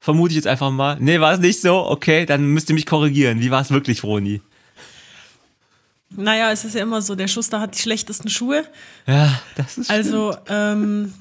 Vermute 0.00 0.32
ich 0.32 0.36
jetzt 0.36 0.46
einfach 0.46 0.70
mal. 0.70 0.96
Nee, 1.00 1.20
war 1.20 1.32
es 1.32 1.38
nicht 1.38 1.60
so? 1.60 1.86
Okay, 1.88 2.26
dann 2.26 2.44
müsst 2.46 2.68
ihr 2.68 2.74
mich 2.74 2.86
korrigieren. 2.86 3.40
Wie 3.40 3.50
war 3.50 3.62
es 3.62 3.70
wirklich, 3.70 4.00
Vroni? 4.00 4.42
Naja, 6.10 6.50
es 6.50 6.64
ist 6.64 6.74
ja 6.74 6.82
immer 6.82 7.00
so, 7.00 7.14
der 7.14 7.28
Schuster 7.28 7.60
hat 7.60 7.74
die 7.74 7.80
schlechtesten 7.80 8.28
Schuhe. 8.28 8.66
Ja, 9.06 9.40
das 9.56 9.78
ist 9.78 9.90
Also, 9.90 10.36
ähm, 10.48 11.14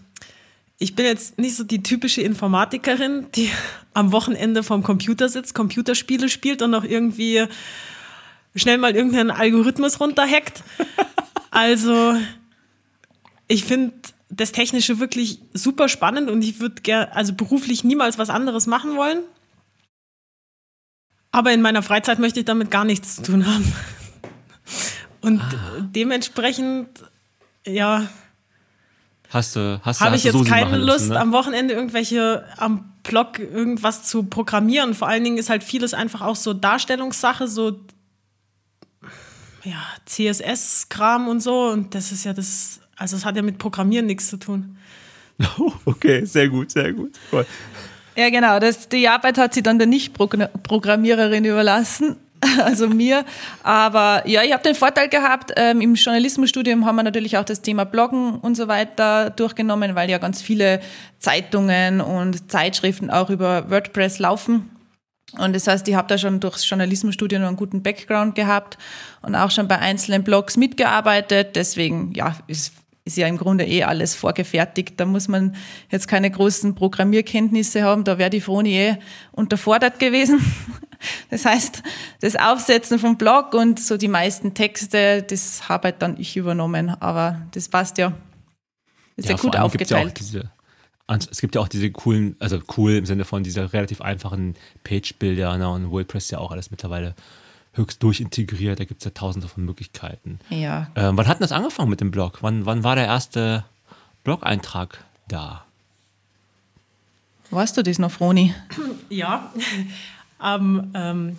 ich 0.81 0.95
bin 0.95 1.05
jetzt 1.05 1.37
nicht 1.37 1.55
so 1.55 1.63
die 1.63 1.83
typische 1.83 2.21
Informatikerin, 2.21 3.27
die 3.35 3.51
am 3.93 4.11
Wochenende 4.11 4.63
vorm 4.63 4.81
Computer 4.81 5.29
sitzt, 5.29 5.53
Computerspiele 5.53 6.27
spielt 6.27 6.61
und 6.63 6.71
noch 6.71 6.83
irgendwie 6.83 7.45
schnell 8.55 8.79
mal 8.79 8.95
irgendeinen 8.95 9.29
Algorithmus 9.31 9.99
runterhackt. 9.99 10.63
Also, 11.51 12.15
ich 13.47 13.63
finde 13.65 13.93
das 14.29 14.53
Technische 14.53 14.99
wirklich 14.99 15.39
super 15.53 15.87
spannend 15.87 16.29
und 16.31 16.41
ich 16.41 16.59
würde 16.59 16.81
gerne, 16.81 17.13
also 17.15 17.33
beruflich 17.33 17.83
niemals 17.83 18.17
was 18.17 18.29
anderes 18.29 18.65
machen 18.65 18.95
wollen. 18.95 19.19
Aber 21.31 21.51
in 21.53 21.61
meiner 21.61 21.83
Freizeit 21.83 22.19
möchte 22.19 22.39
ich 22.39 22.45
damit 22.45 22.71
gar 22.71 22.85
nichts 22.85 23.17
zu 23.17 23.23
tun 23.23 23.45
haben. 23.45 23.71
Und 25.21 25.41
Ah. 25.41 25.87
dementsprechend, 25.93 26.87
ja, 27.67 28.09
Hast 29.31 29.55
du, 29.55 29.79
hast 29.83 30.01
du, 30.01 30.05
habe 30.05 30.13
hast 30.13 30.25
ich 30.25 30.31
du 30.31 30.37
jetzt 30.37 30.37
Susi 30.37 30.49
keine 30.49 30.77
Lust, 30.77 31.09
ne? 31.09 31.19
am 31.19 31.31
Wochenende 31.31 31.73
irgendwelche 31.73 32.43
am 32.57 32.91
Blog 33.03 33.39
irgendwas 33.39 34.03
zu 34.03 34.23
programmieren. 34.23 34.93
Vor 34.93 35.07
allen 35.07 35.23
Dingen 35.23 35.37
ist 35.37 35.49
halt 35.49 35.63
vieles 35.63 35.93
einfach 35.93 36.21
auch 36.21 36.35
so 36.35 36.53
Darstellungssache, 36.53 37.47
so 37.47 37.79
ja, 39.63 39.81
CSS-Kram 40.05 41.27
und 41.29 41.39
so. 41.39 41.69
Und 41.69 41.95
das 41.95 42.11
ist 42.11 42.25
ja 42.25 42.33
das, 42.33 42.81
also 42.97 43.15
es 43.15 43.25
hat 43.25 43.35
ja 43.37 43.41
mit 43.41 43.57
Programmieren 43.57 44.05
nichts 44.05 44.29
zu 44.29 44.37
tun. 44.37 44.77
Oh, 45.57 45.71
okay, 45.85 46.25
sehr 46.25 46.49
gut, 46.49 46.71
sehr 46.71 46.91
gut. 46.91 47.13
Cool. 47.31 47.45
Ja, 48.15 48.29
genau. 48.29 48.59
Das, 48.59 48.89
die 48.89 49.07
Arbeit 49.07 49.37
hat 49.37 49.53
sie 49.53 49.63
dann 49.63 49.77
der 49.77 49.87
Nicht-Programmiererin 49.87 51.45
überlassen, 51.45 52.17
also 52.63 52.87
mir. 52.87 53.25
Aber 53.63 54.27
ja, 54.27 54.43
ich 54.43 54.51
habe 54.51 54.63
den 54.63 54.75
Vorteil 54.75 55.09
gehabt, 55.09 55.51
ähm, 55.55 55.81
im 55.81 55.95
Journalismusstudium 55.95 56.85
haben 56.85 56.95
wir 56.95 57.03
natürlich 57.03 57.37
auch 57.37 57.45
das 57.45 57.61
Thema 57.61 57.85
Bloggen 57.85 58.35
und 58.39 58.55
so 58.55 58.67
weiter 58.67 59.29
durchgenommen, 59.29 59.95
weil 59.95 60.09
ja 60.09 60.17
ganz 60.17 60.41
viele 60.41 60.81
Zeitungen 61.19 62.01
und 62.01 62.51
Zeitschriften 62.51 63.09
auch 63.09 63.29
über 63.29 63.69
WordPress 63.69 64.19
laufen. 64.19 64.69
Und 65.37 65.55
das 65.55 65.67
heißt, 65.67 65.87
ich 65.87 65.95
habe 65.95 66.07
da 66.07 66.17
schon 66.17 66.39
durchs 66.39 66.69
Journalismusstudium 66.69 67.43
einen 67.43 67.55
guten 67.55 67.81
Background 67.81 68.35
gehabt 68.35 68.77
und 69.21 69.35
auch 69.35 69.49
schon 69.49 69.67
bei 69.67 69.79
einzelnen 69.79 70.23
Blogs 70.23 70.57
mitgearbeitet. 70.57 71.55
Deswegen, 71.55 72.11
ja, 72.13 72.35
ist, 72.47 72.73
ist 73.03 73.17
ja 73.17 73.27
im 73.27 73.37
Grunde 73.37 73.65
eh 73.65 73.83
alles 73.83 74.15
vorgefertigt. 74.15 74.99
Da 74.99 75.05
muss 75.05 75.27
man 75.27 75.55
jetzt 75.89 76.07
keine 76.07 76.29
großen 76.29 76.75
Programmierkenntnisse 76.75 77.83
haben. 77.83 78.03
Da 78.03 78.17
wäre 78.17 78.29
die 78.29 78.41
Froni 78.41 78.77
eh 78.77 78.97
unterfordert 79.31 79.99
gewesen. 79.99 80.39
Das 81.31 81.45
heißt, 81.45 81.81
das 82.19 82.35
Aufsetzen 82.35 82.99
vom 82.99 83.17
Blog 83.17 83.55
und 83.55 83.79
so 83.79 83.97
die 83.97 84.07
meisten 84.07 84.53
Texte, 84.53 85.23
das 85.23 85.67
habe 85.67 85.85
halt 85.85 86.01
dann 86.03 86.15
ich 86.19 86.37
übernommen. 86.37 86.89
Aber 86.89 87.41
das 87.53 87.69
passt 87.69 87.97
ja. 87.97 88.13
Ist 89.15 89.27
ja, 89.27 89.35
gut 89.35 89.55
Ja 89.55 89.61
auch 89.61 89.65
aufgeteilt. 89.65 90.19
diese, 90.19 90.51
es 91.31 91.41
gibt 91.41 91.55
ja 91.55 91.61
auch 91.61 91.67
diese 91.67 91.89
coolen, 91.89 92.35
also 92.39 92.59
cool 92.77 92.91
im 92.91 93.07
Sinne 93.07 93.25
von 93.25 93.41
dieser 93.41 93.73
relativ 93.73 94.01
einfachen 94.01 94.53
Page-Bilder 94.83 95.57
ne, 95.57 95.67
und 95.69 95.89
WordPress 95.89 96.29
ja 96.29 96.37
auch 96.37 96.51
alles 96.51 96.69
mittlerweile 96.69 97.15
höchst 97.73 98.03
durchintegriert. 98.03 98.79
Da 98.79 98.85
gibt 98.85 99.01
es 99.01 99.05
ja 99.05 99.11
tausende 99.11 99.47
von 99.47 99.65
Möglichkeiten. 99.65 100.39
ja. 100.49 100.87
Ähm, 100.95 101.17
wann 101.17 101.27
hat 101.27 101.39
denn 101.39 101.43
das 101.43 101.51
angefangen 101.51 101.89
mit 101.89 102.01
dem 102.01 102.11
Blog? 102.11 102.39
Wann, 102.41 102.65
wann 102.65 102.83
war 102.83 102.95
der 102.95 103.05
erste 103.05 103.63
Blog-Eintrag 104.23 105.03
da? 105.27 105.65
Weißt 107.49 107.77
du 107.77 107.83
das 107.83 107.99
noch, 107.99 108.11
Froni? 108.11 108.53
Ja, 109.09 109.51
am 110.39 110.91
ähm, 110.93 111.37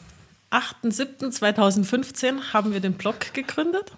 8.7.2015 0.51 2.53
haben 2.53 2.73
wir 2.73 2.81
den 2.81 2.95
Blog 2.95 3.33
gegründet. 3.33 3.93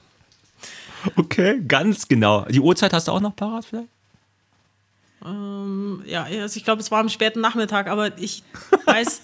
Okay, 1.17 1.61
ganz 1.67 2.09
genau. 2.09 2.45
Die 2.47 2.61
Uhrzeit 2.61 2.93
hast 2.93 3.09
du 3.09 3.13
auch 3.13 3.21
noch 3.21 3.35
parat 3.35 3.65
vielleicht? 3.65 3.89
Ja, 6.07 6.25
also 6.25 6.57
ich 6.57 6.65
glaube, 6.65 6.83
es 6.83 6.91
war 6.91 7.01
am 7.01 7.09
späten 7.09 7.41
Nachmittag, 7.41 7.89
aber 7.89 8.17
ich 8.19 8.43
weiß, 8.87 9.23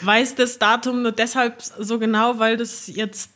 weiß 0.00 0.34
das 0.34 0.58
Datum 0.58 1.02
nur 1.02 1.12
deshalb 1.12 1.62
so 1.62 1.98
genau, 1.98 2.38
weil 2.38 2.56
das 2.56 2.86
jetzt 2.86 3.30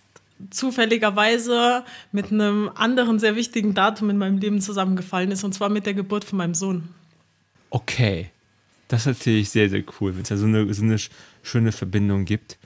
zufälligerweise 0.50 1.84
mit 2.12 2.30
einem 2.32 2.70
anderen 2.74 3.18
sehr 3.18 3.36
wichtigen 3.36 3.74
Datum 3.74 4.10
in 4.10 4.18
meinem 4.18 4.38
Leben 4.38 4.60
zusammengefallen 4.60 5.30
ist, 5.30 5.44
und 5.44 5.52
zwar 5.52 5.68
mit 5.68 5.86
der 5.86 5.94
Geburt 5.94 6.24
von 6.24 6.38
meinem 6.38 6.54
Sohn. 6.54 6.88
Okay. 7.70 8.30
Das 8.88 9.00
ist 9.00 9.18
natürlich 9.18 9.50
sehr, 9.50 9.68
sehr 9.68 9.82
cool, 10.00 10.14
wenn 10.14 10.22
es 10.22 10.28
da 10.28 10.36
so 10.36 10.46
eine, 10.46 10.72
so 10.72 10.82
eine 10.82 10.96
sch- 10.96 11.10
schöne 11.42 11.72
Verbindung 11.72 12.24
gibt. 12.24 12.56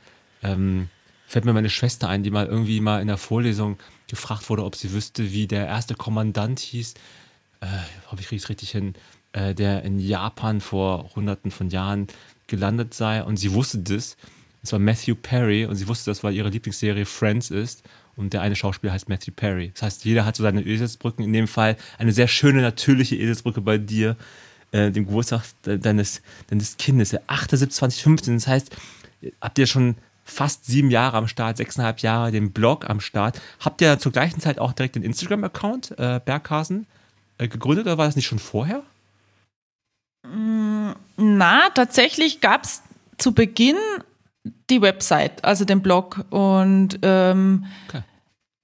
Ähm, 0.42 0.88
fällt 1.26 1.46
mir 1.46 1.54
meine 1.54 1.70
Schwester 1.70 2.08
ein, 2.08 2.22
die 2.22 2.30
mal 2.30 2.46
irgendwie 2.46 2.80
mal 2.80 3.00
in 3.00 3.06
der 3.06 3.16
Vorlesung 3.16 3.78
gefragt 4.06 4.50
wurde, 4.50 4.64
ob 4.64 4.76
sie 4.76 4.92
wüsste, 4.92 5.32
wie 5.32 5.46
der 5.46 5.66
erste 5.66 5.94
Kommandant 5.94 6.58
hieß. 6.58 6.94
Äh, 7.60 7.66
hoffe, 8.10 8.20
ich 8.20 8.28
kriege 8.28 8.42
es 8.42 8.48
richtig 8.50 8.70
hin. 8.70 8.94
Äh, 9.32 9.54
der 9.54 9.82
in 9.84 9.98
Japan 9.98 10.60
vor 10.60 11.10
hunderten 11.14 11.50
von 11.50 11.70
Jahren 11.70 12.08
gelandet 12.50 12.92
sei. 12.92 13.22
Und 13.24 13.38
sie 13.38 13.52
wusste 13.54 13.78
das. 13.78 14.16
Es 14.62 14.72
war 14.72 14.78
Matthew 14.78 15.14
Perry. 15.14 15.64
Und 15.64 15.76
sie 15.76 15.88
wusste 15.88 16.10
das, 16.10 16.22
weil 16.22 16.34
ihre 16.34 16.50
Lieblingsserie 16.50 17.06
Friends 17.06 17.50
ist. 17.50 17.82
Und 18.16 18.34
der 18.34 18.42
eine 18.42 18.56
Schauspieler 18.56 18.92
heißt 18.92 19.08
Matthew 19.08 19.32
Perry. 19.34 19.70
Das 19.72 19.82
heißt, 19.82 20.04
jeder 20.04 20.26
hat 20.26 20.36
so 20.36 20.42
seine 20.42 20.60
Eselsbrücken. 20.62 21.24
In 21.24 21.32
dem 21.32 21.48
Fall 21.48 21.76
eine 21.96 22.12
sehr 22.12 22.28
schöne, 22.28 22.60
natürliche 22.60 23.16
Eselsbrücke 23.16 23.62
bei 23.62 23.78
dir 23.78 24.16
äh, 24.72 24.90
dem 24.90 25.06
Geburtstag 25.06 25.44
de- 25.64 25.78
deines, 25.78 26.20
deines 26.48 26.76
Kindes, 26.76 27.08
der 27.10 27.22
8.7.2015. 27.28 28.34
Das 28.34 28.46
heißt, 28.46 28.76
habt 29.40 29.58
ihr 29.58 29.66
schon 29.66 29.96
fast 30.24 30.66
sieben 30.66 30.90
Jahre 30.90 31.16
am 31.16 31.26
Start, 31.28 31.56
sechseinhalb 31.56 32.00
Jahre 32.00 32.30
den 32.30 32.52
Blog 32.52 32.88
am 32.88 33.00
Start. 33.00 33.40
Habt 33.58 33.80
ihr 33.80 33.98
zur 33.98 34.12
gleichen 34.12 34.40
Zeit 34.40 34.58
auch 34.58 34.72
direkt 34.72 34.94
den 34.96 35.02
Instagram-Account, 35.02 35.98
äh, 35.98 36.20
Berghasen, 36.24 36.86
äh, 37.38 37.48
gegründet 37.48 37.86
oder 37.86 37.98
war 37.98 38.06
das 38.06 38.16
nicht 38.16 38.26
schon 38.26 38.38
vorher? 38.38 38.82
Na, 41.16 41.68
tatsächlich 41.74 42.40
gab 42.40 42.64
es 42.64 42.82
zu 43.18 43.32
Beginn 43.32 43.76
die 44.70 44.80
Website, 44.80 45.44
also 45.44 45.64
den 45.64 45.82
Blog. 45.82 46.24
Und 46.30 46.98
ähm, 47.02 47.66
Okay. 47.88 48.02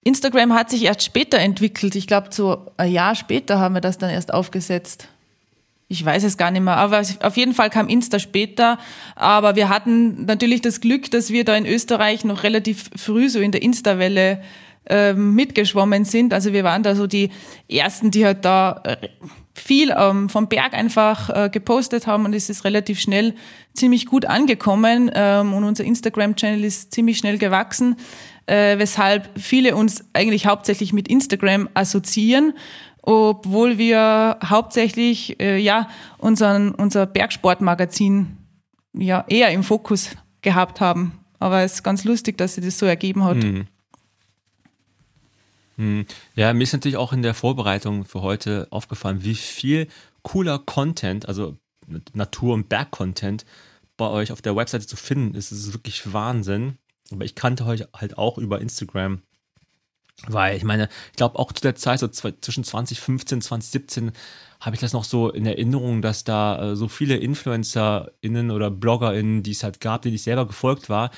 Instagram 0.07 0.55
hat 0.55 0.71
sich 0.71 0.85
erst 0.85 1.03
später 1.03 1.39
entwickelt. 1.39 1.97
Ich 1.97 2.07
glaube, 2.07 2.29
so 2.31 2.71
ein 2.77 2.93
Jahr 2.93 3.17
später 3.17 3.59
haben 3.59 3.75
wir 3.75 3.81
das 3.81 3.99
dann 3.99 4.09
erst 4.09 4.33
aufgesetzt. 4.33 5.09
Ich 5.89 6.05
weiß 6.05 6.23
es 6.23 6.37
gar 6.37 6.53
nicht 6.53 6.63
mehr, 6.63 6.77
aber 6.77 7.03
auf 7.23 7.37
jeden 7.37 7.55
Fall 7.55 7.71
kam 7.71 7.89
Insta 7.89 8.21
später. 8.21 8.79
Aber 9.17 9.57
wir 9.57 9.69
hatten 9.69 10.25
natürlich 10.25 10.63
das 10.63 10.81
Glück, 10.81 11.11
dass 11.11 11.31
wir 11.31 11.45
da 11.45 11.57
in 11.57 11.67
Österreich 11.67 12.25
noch 12.25 12.45
relativ 12.45 12.89
früh 12.95 13.29
so 13.29 13.41
in 13.41 13.51
der 13.51 13.63
Insta-Welle 13.63 14.43
ähm, 14.89 15.35
mitgeschwommen 15.35 16.05
sind. 16.05 16.33
Also 16.33 16.53
wir 16.53 16.63
waren 16.63 16.85
da 16.85 16.95
so 16.95 17.09
die 17.09 17.31
Ersten, 17.69 18.13
die 18.13 18.25
halt 18.25 18.45
da 18.45 18.83
äh, 18.85 19.09
viel 19.57 19.93
ähm, 19.97 20.29
vom 20.29 20.49
Berg 20.49 20.75
einfach 20.75 21.31
äh, 21.31 21.49
gepostet 21.49 22.07
haben 22.07 22.27
und 22.27 22.35
es 22.35 22.51
ist 22.51 22.65
relativ 22.65 23.01
schnell 23.01 23.35
ziemlich 23.73 24.05
gut 24.07 24.27
angekommen 24.27 25.11
ähm, 25.15 25.55
und 25.55 25.65
unser 25.65 25.83
Instagram-Channel 25.85 26.63
ist 26.63 26.93
ziemlich 26.93 27.17
schnell 27.17 27.39
gewachsen, 27.39 27.97
äh, 28.45 28.79
weshalb 28.79 29.31
viele 29.41 29.75
uns 29.75 30.05
eigentlich 30.13 30.47
hauptsächlich 30.47 30.93
mit 30.93 31.09
Instagram 31.09 31.71
assoziieren, 31.73 32.53
obwohl 33.03 33.79
wir 33.79 34.39
hauptsächlich 34.45 35.41
äh, 35.41 35.59
ja 35.59 35.89
unseren, 36.19 36.73
unser 36.73 37.07
Bergsportmagazin 37.07 38.37
ja 38.93 39.25
eher 39.27 39.51
im 39.51 39.63
Fokus 39.63 40.11
gehabt 40.43 40.81
haben. 40.81 41.19
Aber 41.39 41.63
es 41.63 41.75
ist 41.75 41.83
ganz 41.83 42.05
lustig, 42.05 42.37
dass 42.37 42.55
sich 42.55 42.65
das 42.65 42.79
so 42.79 42.87
ergeben 42.87 43.25
hat. 43.25 43.39
Hm. 45.77 46.07
Ja, 46.35 46.53
mir 46.53 46.63
ist 46.63 46.73
natürlich 46.73 46.97
auch 46.97 47.13
in 47.13 47.23
der 47.23 47.35
Vorbereitung 47.35 48.05
für 48.05 48.23
heute 48.23 48.67
aufgefallen, 48.71 49.25
wie 49.25 49.35
viel 49.35 49.89
cooler 50.23 50.59
Content, 50.59 51.29
also 51.29 51.57
Natur- 52.15 52.55
und 52.55 52.69
Berg-Content 52.69 53.45
bei 53.97 54.09
euch 54.09 54.33
auf 54.33 54.43
der 54.43 54.57
Webseite 54.57 54.87
zu 54.87 54.97
finden 54.97 55.35
ist. 55.35 55.53
Das 55.53 55.59
ist 55.59 55.73
wirklich 55.73 56.13
Wahnsinn. 56.13 56.79
Aber 57.13 57.25
ich 57.25 57.35
kannte 57.35 57.65
euch 57.67 57.85
halt 57.95 58.19
auch 58.19 58.39
über 58.39 58.61
Instagram. 58.61 59.23
Weil 60.27 60.57
ich 60.57 60.65
meine, 60.65 60.89
ich 61.11 61.17
glaube 61.17 61.39
auch 61.39 61.53
zu 61.53 61.61
der 61.61 61.75
Zeit, 61.75 62.01
so 62.01 62.09
zwischen 62.09 62.65
2015 62.65 63.37
und 63.37 63.43
2017, 63.43 64.13
habe 64.61 64.75
ich 64.75 64.81
das 64.81 64.95
noch 64.95 65.05
so 65.05 65.31
in 65.31 65.45
Erinnerung, 65.45 66.01
dass 66.01 66.25
da 66.25 66.73
äh, 66.73 66.77
so 66.77 66.89
viele 66.89 67.17
InfluencerInnen 67.17 68.51
oder 68.51 68.71
BloggerInnen, 68.71 69.43
die 69.43 69.51
es 69.51 69.63
halt 69.63 69.81
gab, 69.81 70.03
denen 70.03 70.15
ich 70.15 70.23
selber 70.23 70.47
gefolgt 70.47 70.89
war, 70.89 71.11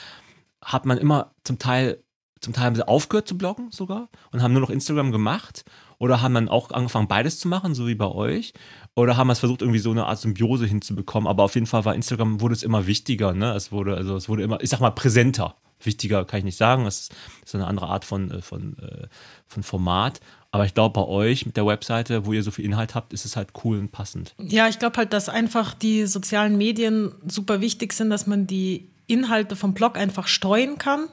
hat 0.60 0.84
man 0.84 0.98
immer 0.98 1.32
zum 1.44 1.60
Teil, 1.60 2.02
zum 2.40 2.52
Teil 2.52 2.66
haben 2.66 2.76
sie 2.76 2.86
aufgehört 2.86 3.28
zu 3.28 3.36
bloggen 3.36 3.70
sogar 3.70 4.08
und 4.32 4.42
haben 4.42 4.52
nur 4.52 4.62
noch 4.62 4.70
Instagram 4.70 5.12
gemacht 5.12 5.64
oder 5.98 6.22
haben 6.22 6.34
dann 6.34 6.48
auch 6.48 6.70
angefangen, 6.70 7.08
beides 7.08 7.40
zu 7.40 7.48
machen, 7.48 7.74
so 7.74 7.86
wie 7.86 7.94
bei 7.94 8.06
euch. 8.06 8.52
Oder 8.94 9.16
haben 9.16 9.30
es 9.30 9.40
versucht, 9.40 9.62
irgendwie 9.62 9.80
so 9.80 9.90
eine 9.90 10.06
Art 10.06 10.18
Symbiose 10.18 10.66
hinzubekommen. 10.66 11.28
Aber 11.28 11.44
auf 11.44 11.54
jeden 11.54 11.66
Fall 11.66 11.84
war 11.84 11.94
Instagram, 11.94 12.40
wurde 12.40 12.54
es 12.54 12.62
immer 12.62 12.86
wichtiger, 12.86 13.32
ne? 13.32 13.52
Es 13.52 13.72
wurde, 13.72 13.96
also 13.96 14.16
es 14.16 14.28
wurde 14.28 14.42
immer, 14.42 14.62
ich 14.62 14.70
sag 14.70 14.80
mal, 14.80 14.90
präsenter. 14.90 15.56
Wichtiger 15.82 16.24
kann 16.24 16.38
ich 16.38 16.44
nicht 16.44 16.56
sagen. 16.56 16.86
Es 16.86 17.08
ist 17.44 17.54
eine 17.54 17.66
andere 17.66 17.86
Art 17.88 18.04
von, 18.04 18.30
äh, 18.30 18.42
von, 18.42 18.76
äh, 18.78 19.06
von 19.46 19.62
Format. 19.62 20.20
Aber 20.50 20.64
ich 20.64 20.74
glaube, 20.74 20.94
bei 20.94 21.06
euch 21.06 21.46
mit 21.46 21.56
der 21.56 21.66
Webseite, 21.66 22.26
wo 22.26 22.32
ihr 22.32 22.42
so 22.42 22.50
viel 22.50 22.64
Inhalt 22.64 22.94
habt, 22.94 23.12
ist 23.12 23.24
es 23.24 23.36
halt 23.36 23.50
cool 23.64 23.78
und 23.78 23.92
passend. 23.92 24.34
Ja, 24.38 24.68
ich 24.68 24.78
glaube 24.78 24.96
halt, 24.96 25.12
dass 25.12 25.28
einfach 25.28 25.74
die 25.74 26.06
sozialen 26.06 26.56
Medien 26.56 27.12
super 27.26 27.60
wichtig 27.60 27.92
sind, 27.92 28.10
dass 28.10 28.26
man 28.26 28.46
die 28.46 28.90
Inhalte 29.06 29.56
vom 29.56 29.74
Blog 29.74 29.96
einfach 29.96 30.26
streuen 30.26 30.78
kann. 30.78 31.08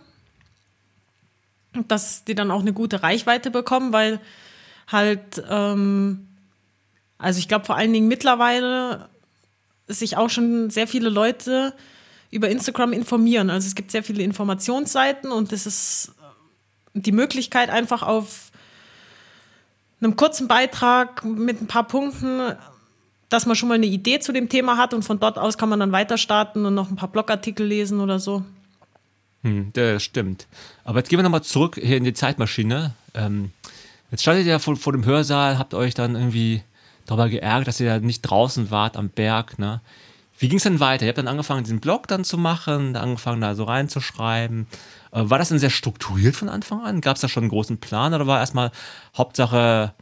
Dass 1.87 2.23
die 2.23 2.35
dann 2.35 2.51
auch 2.51 2.61
eine 2.61 2.73
gute 2.73 3.03
Reichweite 3.03 3.51
bekommen, 3.51 3.93
weil 3.93 4.19
halt, 4.87 5.43
ähm, 5.49 6.27
also 7.17 7.39
ich 7.39 7.47
glaube 7.47 7.65
vor 7.65 7.75
allen 7.75 7.93
Dingen 7.93 8.07
mittlerweile 8.07 9.09
sich 9.87 10.17
auch 10.17 10.29
schon 10.29 10.69
sehr 10.69 10.87
viele 10.87 11.09
Leute 11.09 11.73
über 12.31 12.49
Instagram 12.49 12.93
informieren. 12.93 13.49
Also 13.49 13.67
es 13.67 13.75
gibt 13.75 13.91
sehr 13.91 14.03
viele 14.03 14.23
Informationsseiten 14.23 15.31
und 15.31 15.53
es 15.53 15.65
ist 15.65 16.11
die 16.93 17.11
Möglichkeit 17.11 17.69
einfach 17.69 18.03
auf 18.03 18.51
einem 20.01 20.15
kurzen 20.15 20.47
Beitrag 20.47 21.23
mit 21.23 21.61
ein 21.61 21.67
paar 21.67 21.87
Punkten, 21.87 22.55
dass 23.29 23.45
man 23.45 23.55
schon 23.55 23.69
mal 23.69 23.75
eine 23.75 23.85
Idee 23.85 24.19
zu 24.19 24.31
dem 24.31 24.49
Thema 24.49 24.77
hat 24.77 24.93
und 24.93 25.03
von 25.03 25.19
dort 25.19 25.37
aus 25.37 25.57
kann 25.57 25.69
man 25.69 25.79
dann 25.79 25.91
weiter 25.91 26.17
starten 26.17 26.65
und 26.65 26.73
noch 26.73 26.89
ein 26.89 26.95
paar 26.95 27.09
Blogartikel 27.09 27.65
lesen 27.65 27.99
oder 27.99 28.19
so. 28.19 28.43
Hm, 29.45 29.69
das 29.73 30.01
stimmt. 30.01 30.47
Aber 30.83 30.97
jetzt 30.97 31.09
gehen 31.09 31.19
wir 31.19 31.23
nochmal 31.23 31.43
zurück 31.43 31.79
hier 31.79 31.97
in 31.97 32.03
die 32.03 32.15
Zeitmaschine. 32.15 32.95
Ähm, 33.13 33.51
jetzt 34.09 34.23
standet 34.23 34.47
ihr 34.47 34.57
vor, 34.57 34.75
vor, 34.75 34.91
dem 34.91 35.05
Hörsaal, 35.05 35.59
habt 35.59 35.75
euch 35.75 35.93
dann 35.93 36.15
irgendwie 36.15 36.63
darüber 37.05 37.29
geärgert, 37.29 37.67
dass 37.67 37.79
ihr 37.79 37.85
ja 37.85 37.99
nicht 37.99 38.23
draußen 38.23 38.71
wart 38.71 38.97
am 38.97 39.09
Berg. 39.09 39.59
Ne? 39.59 39.81
Wie 40.39 40.49
ging 40.49 40.57
es 40.57 40.63
denn 40.63 40.79
weiter? 40.79 41.05
Ihr 41.05 41.09
habt 41.09 41.19
dann 41.19 41.27
angefangen, 41.27 41.63
diesen 41.63 41.79
Blog 41.79 42.07
dann 42.07 42.23
zu 42.23 42.39
machen, 42.39 42.95
angefangen 42.95 43.39
da 43.39 43.53
so 43.53 43.65
reinzuschreiben. 43.65 44.65
Äh, 45.11 45.29
war 45.29 45.37
das 45.37 45.49
denn 45.49 45.59
sehr 45.59 45.69
strukturiert 45.69 46.35
von 46.35 46.49
Anfang 46.49 46.81
an? 46.81 47.01
Gab 47.01 47.17
es 47.17 47.21
da 47.21 47.27
schon 47.27 47.43
einen 47.43 47.51
großen 47.51 47.77
Plan 47.77 48.15
oder 48.15 48.25
war 48.25 48.39
erstmal 48.39 48.71
Hauptsache, 49.15 49.93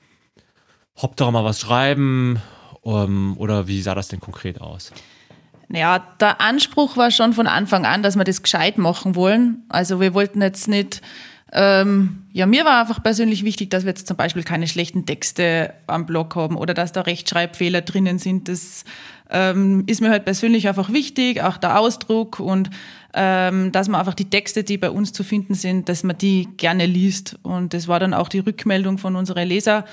Hauptsache 0.98 1.34
mal 1.34 1.44
was 1.44 1.60
schreiben? 1.60 2.42
Um, 2.80 3.04
ähm, 3.04 3.38
oder 3.38 3.68
wie 3.68 3.82
sah 3.82 3.94
das 3.94 4.08
denn 4.08 4.22
konkret 4.22 4.62
aus? 4.62 4.94
Ja, 5.74 6.00
der 6.20 6.40
Anspruch 6.40 6.98
war 6.98 7.10
schon 7.10 7.34
von 7.34 7.48
Anfang 7.48 7.86
an, 7.86 8.04
dass 8.04 8.16
wir 8.16 8.24
das 8.24 8.44
gescheit 8.44 8.78
machen 8.78 9.16
wollen. 9.16 9.64
Also 9.70 10.00
wir 10.00 10.14
wollten 10.14 10.42
jetzt 10.42 10.68
nicht 10.68 11.02
ähm, 11.56 12.24
ja, 12.32 12.48
mir 12.48 12.66
war 12.66 12.82
einfach 12.82 13.04
persönlich 13.04 13.44
wichtig, 13.44 13.70
dass 13.70 13.84
wir 13.84 13.90
jetzt 13.90 14.08
zum 14.08 14.18
Beispiel 14.18 14.42
keine 14.42 14.68
schlechten 14.68 15.06
Texte 15.06 15.72
am 15.86 16.08
Blog 16.08 16.36
haben 16.36 16.58
oder 16.58 16.74
dass 16.74 16.94
da 16.94 17.02
Rechtschreibfehler 17.02 17.82
drinnen 17.82 18.18
sind. 18.18 18.50
Das 18.50 18.86
ähm, 19.30 19.84
ist 19.86 20.02
mir 20.02 20.10
halt 20.10 20.26
persönlich 20.26 20.68
einfach 20.68 20.92
wichtig, 20.92 21.44
auch 21.44 21.58
der 21.58 21.80
Ausdruck 21.80 22.40
und 22.40 22.72
ähm, 23.14 23.72
dass 23.72 23.88
man 23.88 24.00
einfach 24.00 24.16
die 24.16 24.32
Texte, 24.32 24.64
die 24.64 24.80
bei 24.80 24.90
uns 24.90 25.14
zu 25.14 25.24
finden 25.24 25.54
sind, 25.54 25.90
dass 25.90 26.04
man 26.04 26.18
die 26.18 26.48
gerne 26.58 26.88
liest. 26.88 27.38
Und 27.44 27.76
das 27.76 27.88
war 27.88 28.00
dann 28.00 28.16
auch 28.16 28.30
die 28.30 28.40
Rückmeldung 28.40 28.98
von 28.98 29.16
unseren 29.16 29.48
Leser, 29.48 29.86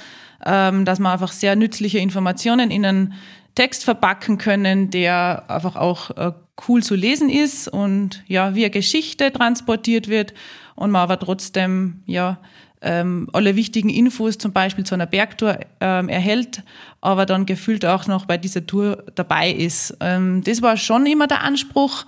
ähm, 0.47 0.87
dass 0.87 0.99
man 0.99 1.13
einfach 1.13 1.33
sehr 1.33 1.57
nützliche 1.57 1.99
Informationen 1.99 2.71
in 2.71 2.87
einen 2.87 3.13
Text 3.55 3.85
verpacken 3.85 4.39
können, 4.39 4.91
der 4.91 5.45
einfach 5.49 5.77
auch 5.77 6.11
äh, 6.17 6.33
cool 6.69 6.83
zu 6.83 6.95
lesen 6.95 7.29
ist 7.29 7.69
und 7.69 8.23
ja, 8.27 8.55
wie 8.55 8.65
eine 8.65 8.71
Geschichte 8.71 9.33
transportiert 9.33 10.09
wird 10.09 10.35
und 10.75 10.91
man 10.91 11.03
aber 11.03 11.19
trotzdem 11.19 12.03
ja 12.07 12.39
ähm, 12.83 13.29
alle 13.33 13.57
wichtigen 13.57 13.91
Infos 13.91 14.39
zum 14.39 14.53
Beispiel 14.53 14.85
zu 14.85 14.95
einer 14.95 15.07
Bergtour 15.07 15.59
ähm, 15.81 16.09
erhält, 16.09 16.63
aber 17.01 17.27
dann 17.27 17.47
gefühlt 17.47 17.85
auch 17.85 18.07
noch 18.07 18.27
bei 18.27 18.39
dieser 18.39 18.67
Tour 18.67 19.05
dabei 19.15 19.51
ist. 19.51 19.97
Ähm, 20.01 20.43
das 20.45 20.63
war 20.63 20.77
schon 20.77 21.07
immer 21.07 21.27
der 21.27 21.43
Anspruch. 21.43 22.07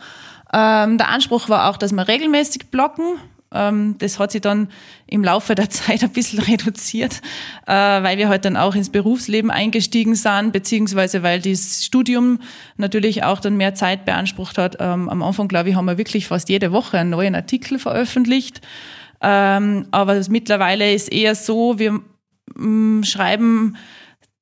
Ähm, 0.52 0.98
der 0.98 1.08
Anspruch 1.08 1.48
war 1.48 1.68
auch, 1.68 1.76
dass 1.76 1.92
wir 1.92 2.08
regelmäßig 2.08 2.70
blocken. 2.70 3.04
Ähm, 3.52 3.96
das 3.98 4.18
hat 4.18 4.32
sich 4.32 4.40
dann 4.40 4.68
im 5.06 5.22
Laufe 5.22 5.54
der 5.54 5.70
Zeit 5.70 6.02
ein 6.02 6.10
bisschen 6.10 6.38
reduziert, 6.40 7.20
äh, 7.66 7.72
weil 7.72 8.18
wir 8.18 8.28
halt 8.28 8.44
dann 8.44 8.56
auch 8.56 8.74
ins 8.74 8.90
Berufsleben 8.90 9.50
eingestiegen 9.50 10.14
sind, 10.14 10.52
beziehungsweise 10.52 11.22
weil 11.22 11.40
das 11.40 11.84
Studium 11.84 12.40
natürlich 12.76 13.24
auch 13.24 13.40
dann 13.40 13.56
mehr 13.56 13.74
Zeit 13.74 14.04
beansprucht 14.04 14.58
hat. 14.58 14.76
Ähm, 14.80 15.08
am 15.08 15.22
Anfang, 15.22 15.48
glaube 15.48 15.70
ich, 15.70 15.76
haben 15.76 15.86
wir 15.86 15.98
wirklich 15.98 16.26
fast 16.26 16.48
jede 16.48 16.72
Woche 16.72 16.98
einen 16.98 17.10
neuen 17.10 17.34
Artikel 17.34 17.78
veröffentlicht. 17.78 18.60
Ähm, 19.20 19.86
aber 19.90 20.20
mittlerweile 20.28 20.92
ist 20.92 21.12
eher 21.12 21.34
so, 21.34 21.78
wir 21.78 22.00
mm, 22.54 23.02
schreiben 23.04 23.76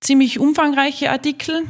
ziemlich 0.00 0.38
umfangreiche 0.38 1.10
Artikel, 1.10 1.62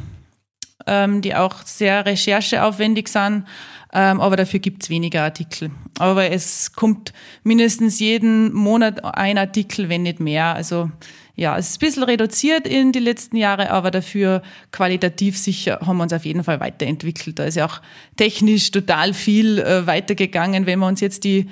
die 0.87 1.35
auch 1.35 1.63
sehr 1.63 2.07
rechercheaufwendig 2.07 3.07
sind 3.09 3.45
aber 3.91 4.37
dafür 4.37 4.59
gibt's 4.59 4.89
weniger 4.89 5.23
Artikel. 5.23 5.71
Aber 6.01 6.31
es 6.31 6.73
kommt 6.73 7.13
mindestens 7.43 7.99
jeden 7.99 8.51
Monat 8.53 9.05
ein 9.05 9.37
Artikel, 9.37 9.87
wenn 9.87 10.01
nicht 10.01 10.19
mehr. 10.19 10.55
Also 10.55 10.89
ja, 11.35 11.57
es 11.57 11.69
ist 11.69 11.77
ein 11.77 11.85
bisschen 11.85 12.03
reduziert 12.03 12.67
in 12.67 12.91
die 12.91 12.99
letzten 12.99 13.37
Jahre, 13.37 13.71
aber 13.71 13.91
dafür 13.91 14.41
qualitativ 14.71 15.37
sicher 15.37 15.79
haben 15.85 15.97
wir 15.97 16.03
uns 16.03 16.13
auf 16.13 16.25
jeden 16.25 16.43
Fall 16.43 16.59
weiterentwickelt. 16.59 17.39
Da 17.39 17.45
ist 17.45 17.55
ja 17.55 17.65
auch 17.65 17.81
technisch 18.17 18.71
total 18.71 19.13
viel 19.13 19.59
äh, 19.59 19.85
weitergegangen. 19.87 20.65
Wenn 20.65 20.79
wir 20.79 20.87
uns 20.87 21.01
jetzt 21.01 21.23
die 21.23 21.47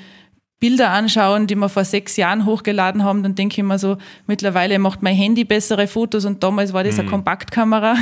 Bilder 0.59 0.89
anschauen, 0.89 1.47
die 1.47 1.55
wir 1.55 1.69
vor 1.69 1.85
sechs 1.85 2.17
Jahren 2.17 2.45
hochgeladen 2.45 3.03
haben, 3.03 3.23
dann 3.23 3.35
denke 3.35 3.53
ich 3.53 3.59
immer 3.59 3.79
so, 3.79 3.97
mittlerweile 4.27 4.77
macht 4.77 5.01
mein 5.01 5.15
Handy 5.15 5.45
bessere 5.45 5.87
Fotos 5.87 6.25
und 6.25 6.43
damals 6.43 6.73
war 6.73 6.83
das 6.83 6.95
mhm. 6.95 7.01
eine 7.01 7.09
Kompaktkamera. 7.11 7.95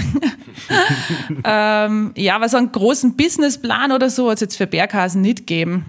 ähm, 1.44 2.14
ja, 2.16 2.36
aber 2.36 2.50
so 2.50 2.58
einen 2.58 2.72
großen 2.72 3.16
Businessplan 3.16 3.92
oder 3.92 4.10
so 4.10 4.30
hat 4.30 4.38
es 4.38 4.42
jetzt 4.42 4.58
für 4.58 4.66
Berghasen 4.66 5.22
nicht 5.22 5.40
gegeben. 5.40 5.86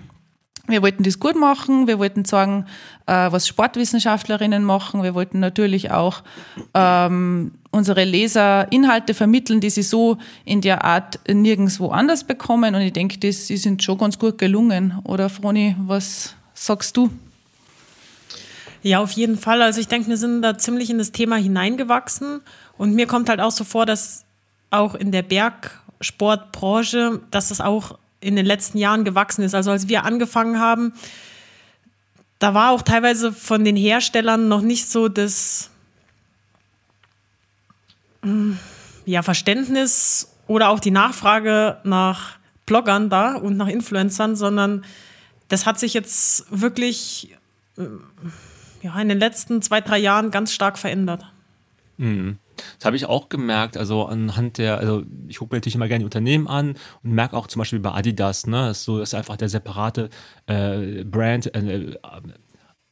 Wir 0.69 0.83
wollten 0.83 1.03
das 1.03 1.19
gut 1.19 1.35
machen, 1.35 1.87
wir 1.87 1.99
wollten 1.99 2.27
sagen, 2.27 2.67
äh, 3.07 3.33
was 3.33 3.49
Sportwissenschaftlerinnen 3.49 4.63
machen, 4.63 5.03
wir 5.03 5.15
wollten 5.15 5.41
natürlich 5.41 5.91
auch 5.91 6.23
ähm, 6.75 7.53
unsere 7.71 8.05
Leser 8.05 8.71
Inhalte 8.71 9.15
vermitteln, 9.15 9.61
die 9.61 9.71
sie 9.71 9.83
so 9.83 10.19
in 10.45 10.61
der 10.61 10.85
Art 10.85 11.19
nirgendwo 11.27 11.89
anders 11.89 12.25
bekommen 12.25 12.75
und 12.75 12.83
ich 12.83 12.93
denke, 12.93 13.19
das, 13.19 13.47
die 13.47 13.57
sind 13.57 13.83
schon 13.83 13.97
ganz 13.97 14.19
gut 14.19 14.37
gelungen. 14.37 14.99
Oder 15.05 15.31
Froni, 15.31 15.75
was 15.79 16.35
sagst 16.53 16.97
du? 16.99 17.11
Ja, 18.83 19.01
auf 19.01 19.13
jeden 19.13 19.39
Fall. 19.39 19.63
Also 19.63 19.81
ich 19.81 19.89
denke, 19.89 20.09
wir 20.09 20.19
sind 20.19 20.43
da 20.43 20.57
ziemlich 20.59 20.91
in 20.91 20.99
das 20.99 21.13
Thema 21.13 21.37
hineingewachsen 21.37 22.43
und 22.77 22.95
mir 22.95 23.07
kommt 23.07 23.31
halt 23.31 23.41
auch 23.41 23.51
so 23.51 23.65
vor, 23.65 23.87
dass 23.87 24.25
auch 24.71 24.95
in 24.95 25.13
der 25.13 25.23
Bergsportbranche, 25.23 27.21
dass 27.31 27.49
das 27.49 27.61
auch 27.61 27.99
in 28.21 28.37
den 28.37 28.47
letzten 28.47 28.79
Jahren 28.79 29.05
gewachsen 29.05 29.43
ist. 29.43 29.55
Also 29.55 29.71
als 29.71 29.89
wir 29.89 30.05
angefangen 30.05 30.59
haben, 30.59 30.93
da 32.39 32.55
war 32.55 32.71
auch 32.71 32.83
teilweise 32.83 33.33
von 33.33 33.65
den 33.65 33.77
Herstellern 33.77 34.49
noch 34.49 34.61
nicht 34.61 34.89
so 34.89 35.09
das 35.09 35.71
hm, 38.23 38.59
ja, 39.07 39.23
Verständnis 39.23 40.33
oder 40.47 40.71
auch 40.71 40.81
die 40.81 40.91
Nachfrage 40.91 41.79
nach 41.85 42.39
Bloggern 42.67 43.11
da 43.11 43.35
und 43.35 43.57
nach 43.57 43.69
Influencern, 43.69 44.37
sondern 44.37 44.85
das 45.49 45.67
hat 45.67 45.79
sich 45.79 45.95
jetzt 45.95 46.45
wirklich 46.51 47.35
äh, 47.77 47.85
ja, 48.83 49.01
in 49.01 49.09
den 49.09 49.19
letzten 49.19 49.63
zwei, 49.63 49.81
drei 49.81 49.99
Jahren 49.99 50.31
ganz 50.31 50.53
stark 50.53 50.79
verändert. 50.79 51.25
Mhm. 51.97 52.39
Das 52.79 52.85
habe 52.85 52.97
ich 52.97 53.07
auch 53.07 53.29
gemerkt, 53.29 53.77
also 53.77 54.07
anhand 54.07 54.59
der, 54.59 54.79
also 54.79 55.05
ich 55.29 55.39
gucke 55.39 55.55
mir 55.55 55.59
natürlich 55.59 55.75
immer 55.75 55.89
gerne 55.89 56.01
die 56.01 56.07
Unternehmen 56.07 56.49
an 56.49 56.75
und 57.03 57.13
merke 57.13 57.37
auch 57.37 57.47
zum 57.47 57.61
Beispiel 57.61 57.81
bei 57.81 57.93
Adidas, 57.93 58.47
ne, 58.47 58.69
das 58.69 58.79
ist 58.79 58.85
so, 58.85 58.99
das 58.99 59.11
ist 59.11 59.15
einfach 59.15 59.37
der 59.37 59.49
separate 59.49 60.11
äh, 60.47 61.05
Brand, 61.05 61.55
äh, 61.55 61.61
äh 61.61 61.97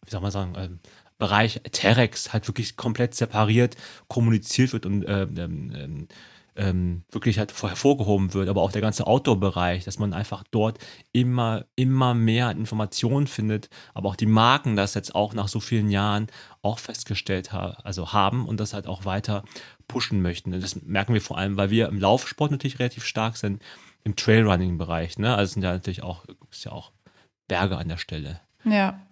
wie 0.04 0.10
soll 0.10 0.20
man 0.20 0.30
sagen, 0.30 0.54
äh, 0.54 0.68
Bereich 1.18 1.62
Terex 1.72 2.34
halt 2.34 2.46
wirklich 2.46 2.76
komplett 2.76 3.14
separiert 3.14 3.74
kommuniziert 4.06 4.74
wird 4.74 4.84
und 4.84 5.02
äh, 5.04 5.22
ähm, 5.22 5.72
ähm 5.74 6.08
ähm, 6.56 7.04
wirklich 7.10 7.38
halt 7.38 7.52
hervorgehoben 7.62 8.34
wird, 8.34 8.48
aber 8.48 8.62
auch 8.62 8.72
der 8.72 8.82
ganze 8.82 9.06
Outdoor-Bereich, 9.06 9.84
dass 9.84 9.98
man 9.98 10.12
einfach 10.12 10.42
dort 10.50 10.78
immer, 11.12 11.66
immer 11.76 12.14
mehr 12.14 12.50
Informationen 12.50 13.26
findet, 13.26 13.68
aber 13.94 14.08
auch 14.08 14.16
die 14.16 14.26
Marken 14.26 14.76
das 14.76 14.94
jetzt 14.94 15.14
auch 15.14 15.34
nach 15.34 15.48
so 15.48 15.60
vielen 15.60 15.90
Jahren 15.90 16.28
auch 16.62 16.78
festgestellt 16.78 17.52
ha 17.52 17.78
also 17.84 18.12
haben 18.12 18.46
und 18.46 18.58
das 18.58 18.74
halt 18.74 18.86
auch 18.86 19.04
weiter 19.04 19.44
pushen 19.88 20.22
möchten. 20.22 20.54
Und 20.54 20.62
das 20.62 20.82
merken 20.82 21.14
wir 21.14 21.20
vor 21.20 21.38
allem, 21.38 21.56
weil 21.56 21.70
wir 21.70 21.88
im 21.88 22.00
Laufsport 22.00 22.50
natürlich 22.50 22.78
relativ 22.78 23.04
stark 23.04 23.36
sind, 23.36 23.62
im 24.04 24.16
Trailrunning-Bereich. 24.16 25.18
Ne? 25.18 25.34
Also 25.34 25.54
sind 25.54 25.62
ja 25.62 25.72
natürlich 25.72 26.02
auch, 26.02 26.24
ist 26.50 26.64
ja 26.64 26.72
auch 26.72 26.92
Berge 27.48 27.76
an 27.76 27.88
der 27.88 27.98
Stelle. 27.98 28.40
Ja. 28.64 29.05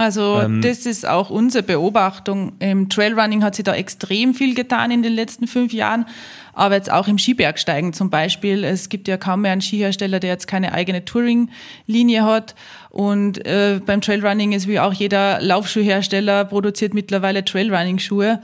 Also 0.00 0.40
ähm, 0.40 0.62
das 0.62 0.86
ist 0.86 1.06
auch 1.06 1.28
unsere 1.28 1.62
Beobachtung. 1.62 2.52
Im 2.58 2.88
Trailrunning 2.88 3.44
hat 3.44 3.54
sich 3.54 3.66
da 3.66 3.74
extrem 3.74 4.32
viel 4.32 4.54
getan 4.54 4.90
in 4.90 5.02
den 5.02 5.12
letzten 5.12 5.46
fünf 5.46 5.74
Jahren, 5.74 6.06
aber 6.54 6.76
jetzt 6.76 6.90
auch 6.90 7.06
im 7.06 7.18
Skibergsteigen 7.18 7.92
zum 7.92 8.08
Beispiel. 8.08 8.64
Es 8.64 8.88
gibt 8.88 9.08
ja 9.08 9.18
kaum 9.18 9.42
mehr 9.42 9.52
einen 9.52 9.60
Skihersteller, 9.60 10.18
der 10.18 10.30
jetzt 10.30 10.46
keine 10.46 10.72
eigene 10.72 11.04
Touring-Linie 11.04 12.24
hat. 12.24 12.54
Und 12.88 13.44
äh, 13.44 13.78
beim 13.84 14.00
Trailrunning 14.00 14.52
ist 14.52 14.66
wie 14.66 14.80
auch 14.80 14.94
jeder 14.94 15.38
Laufschuhhersteller 15.42 16.46
produziert 16.46 16.94
mittlerweile 16.94 17.44
Trailrunning-Schuhe. 17.44 18.40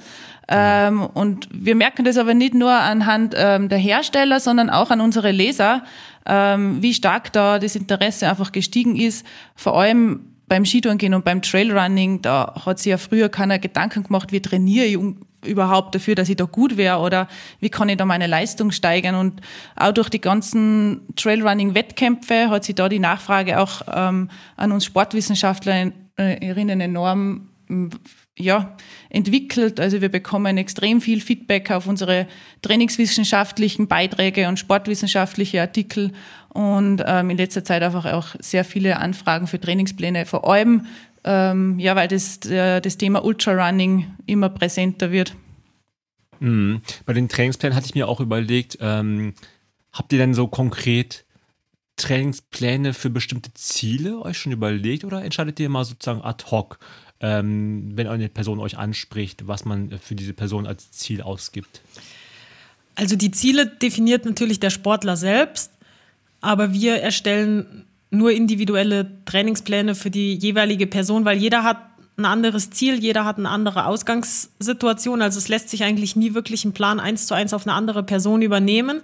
Ähm, 0.49 1.01
und 1.01 1.49
wir 1.51 1.75
merken 1.75 2.05
das 2.05 2.19
aber 2.19 2.35
nicht 2.35 2.53
nur 2.53 2.71
anhand 2.71 3.35
ähm, 3.35 3.71
der 3.71 3.79
Hersteller, 3.79 4.41
sondern 4.41 4.69
auch 4.69 4.91
an 4.91 5.01
unsere 5.01 5.31
Leser, 5.31 5.85
ähm, 6.27 6.83
wie 6.83 6.93
stark 6.93 7.33
da 7.33 7.59
das 7.59 7.77
Interesse 7.77 8.29
einfach 8.29 8.53
gestiegen 8.53 8.95
ist. 8.95 9.27
Vor 9.55 9.81
allem 9.81 10.36
beim 10.49 10.65
Skitouren 10.65 10.99
gehen 10.99 11.15
und 11.15 11.25
beim 11.25 11.43
Trailrunning, 11.43 12.23
da 12.23 12.55
hat 12.65 12.79
sich 12.79 12.91
ja 12.91 12.99
früher 12.99 13.29
keiner 13.29 13.59
Gedanken 13.59 14.05
gemacht, 14.05 14.33
wie 14.33 14.41
trainiere 14.41 14.87
ich 14.87 14.99
überhaupt 15.45 15.95
dafür, 15.95 16.15
dass 16.15 16.29
ich 16.29 16.37
da 16.37 16.45
gut 16.45 16.77
wäre 16.77 16.99
oder 16.99 17.29
wie 17.61 17.71
kann 17.71 17.89
ich 17.89 17.97
da 17.97 18.05
meine 18.05 18.27
Leistung 18.27 18.71
steigern. 18.71 19.15
Und 19.15 19.41
auch 19.77 19.93
durch 19.93 20.09
die 20.09 20.21
ganzen 20.21 21.03
Trailrunning-Wettkämpfe 21.17 22.51
hat 22.51 22.65
sich 22.65 22.75
da 22.75 22.89
die 22.89 22.99
Nachfrage 22.99 23.61
auch 23.61 23.83
ähm, 23.93 24.31
an 24.57 24.73
uns 24.73 24.85
Sportwissenschaftlerinnen 24.85 26.81
enorm 26.81 27.49
ja, 28.39 28.77
entwickelt. 29.09 29.81
Also 29.81 30.01
wir 30.01 30.11
bekommen 30.11 30.59
extrem 30.59 31.01
viel 31.01 31.21
Feedback 31.21 31.71
auf 31.71 31.87
unsere 31.87 32.27
trainingswissenschaftlichen 32.63 33.89
Beiträge 33.89 34.49
und 34.49 34.59
sportwissenschaftliche 34.59 35.61
Artikel 35.61 36.13
und 36.51 37.03
ähm, 37.07 37.31
in 37.31 37.37
letzter 37.39 37.65
Zeit 37.65 37.83
einfach 37.83 38.05
auch 38.07 38.35
sehr 38.41 38.65
viele 38.65 38.99
Anfragen 38.99 39.47
für 39.47 39.61
Trainingspläne, 39.61 40.27
vor 40.27 40.49
allem 40.49 40.87
ähm, 41.25 41.79
ja, 41.79 41.97
weil 41.97 42.09
das, 42.09 42.39
äh, 42.47 42.81
das 42.81 42.99
Thema 42.99 43.25
Ultrarunning 43.25 44.07
immer 44.27 44.49
präsenter 44.49 45.11
wird. 45.11 45.35
Mhm. 46.39 46.83
Bei 47.05 47.13
den 47.13 47.29
Trainingsplänen 47.29 47.75
hatte 47.75 47.87
ich 47.87 47.95
mir 47.95 48.09
auch 48.09 48.21
überlegt, 48.21 48.79
ähm, 48.81 49.35
habt 49.93 50.13
ihr 50.13 50.19
denn 50.19 50.35
so 50.35 50.47
konkret 50.47 51.25
Trainingspläne 51.97 52.93
für 52.93 53.11
bestimmte 53.11 53.53
Ziele 53.55 54.21
euch 54.21 54.39
schon 54.39 54.53
überlegt 54.53 55.05
oder 55.05 55.25
entscheidet 55.25 55.59
ihr 55.59 55.69
mal 55.69 55.85
sozusagen 55.85 56.23
ad 56.23 56.45
hoc? 56.51 56.79
Ähm, 57.21 57.93
wenn 57.95 58.07
eine 58.07 58.29
Person 58.29 58.59
euch 58.59 58.77
anspricht, 58.77 59.47
was 59.47 59.65
man 59.65 59.91
für 59.99 60.15
diese 60.15 60.33
Person 60.33 60.67
als 60.67 60.91
Ziel 60.91 61.23
ausgibt? 61.23 61.81
Also 62.95 63.17
die 63.17 63.31
Ziele 63.31 63.67
definiert 63.67 64.25
natürlich 64.25 64.61
der 64.61 64.71
Sportler 64.71 65.17
selbst, 65.17 65.71
aber 66.41 66.73
wir 66.73 66.97
erstellen 66.97 67.85
nur 68.11 68.33
individuelle 68.33 69.11
Trainingspläne 69.25 69.95
für 69.95 70.11
die 70.11 70.35
jeweilige 70.35 70.87
Person, 70.87 71.25
weil 71.25 71.39
jeder 71.39 71.63
hat 71.63 71.79
ein 72.17 72.25
anderes 72.25 72.71
Ziel, 72.71 72.95
jeder 72.99 73.25
hat 73.25 73.39
eine 73.39 73.51
andere 73.51 73.87
Ausgangssituation. 73.87 75.21
Also 75.21 75.39
es 75.39 75.49
lässt 75.49 75.69
sich 75.69 75.85
eigentlich 75.85 76.17
nie 76.17 76.35
wirklich 76.35 76.65
ein 76.65 76.73
Plan 76.73 76.99
eins 76.99 77.27
zu 77.27 77.35
eins 77.35 77.53
auf 77.53 77.67
eine 77.67 77.75
andere 77.75 78.03
Person 78.03 78.41
übernehmen. 78.43 79.03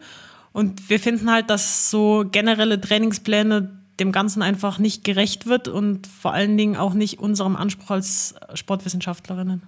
Und 0.52 0.88
wir 0.88 0.98
finden 0.98 1.30
halt, 1.30 1.50
dass 1.50 1.90
so 1.90 2.24
generelle 2.30 2.80
Trainingspläne 2.80 3.81
dem 4.00 4.12
Ganzen 4.12 4.42
einfach 4.42 4.78
nicht 4.78 5.04
gerecht 5.04 5.46
wird 5.46 5.68
und 5.68 6.06
vor 6.06 6.32
allen 6.32 6.56
Dingen 6.56 6.76
auch 6.76 6.94
nicht 6.94 7.18
unserem 7.18 7.56
Anspruch 7.56 7.90
als 7.90 8.34
Sportwissenschaftlerinnen. 8.54 9.62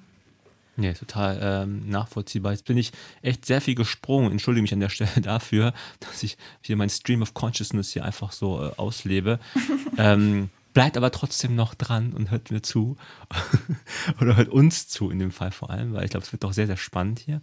Ja, 0.76 0.92
total 0.92 1.38
ähm, 1.40 1.88
nachvollziehbar. 1.88 2.52
Jetzt 2.52 2.64
bin 2.64 2.76
ich 2.76 2.90
echt 3.22 3.46
sehr 3.46 3.60
viel 3.60 3.76
gesprungen. 3.76 4.32
Entschuldige 4.32 4.62
mich 4.62 4.72
an 4.72 4.80
der 4.80 4.88
Stelle 4.88 5.10
dafür, 5.22 5.72
dass 6.00 6.22
ich 6.22 6.37
hier 6.62 6.76
mein 6.76 6.90
Stream 6.90 7.22
of 7.22 7.34
Consciousness 7.34 7.92
hier 7.92 8.04
einfach 8.04 8.32
so 8.32 8.60
äh, 8.62 8.72
auslebe. 8.76 9.38
ähm, 9.98 10.50
bleibt 10.72 10.96
aber 10.96 11.12
trotzdem 11.12 11.54
noch 11.54 11.74
dran 11.74 12.12
und 12.12 12.30
hört 12.32 12.50
mir 12.50 12.62
zu. 12.62 12.96
Oder 14.20 14.37
hört 14.37 14.48
uns 14.48 14.88
zu 14.88 15.10
in 15.10 15.20
dem 15.20 15.30
Fall 15.30 15.52
vor 15.52 15.70
allem, 15.70 15.92
weil 15.92 16.04
ich 16.04 16.10
glaube, 16.10 16.26
es 16.26 16.32
wird 16.32 16.42
doch 16.42 16.52
sehr, 16.52 16.66
sehr 16.66 16.76
spannend 16.76 17.20
hier. 17.20 17.40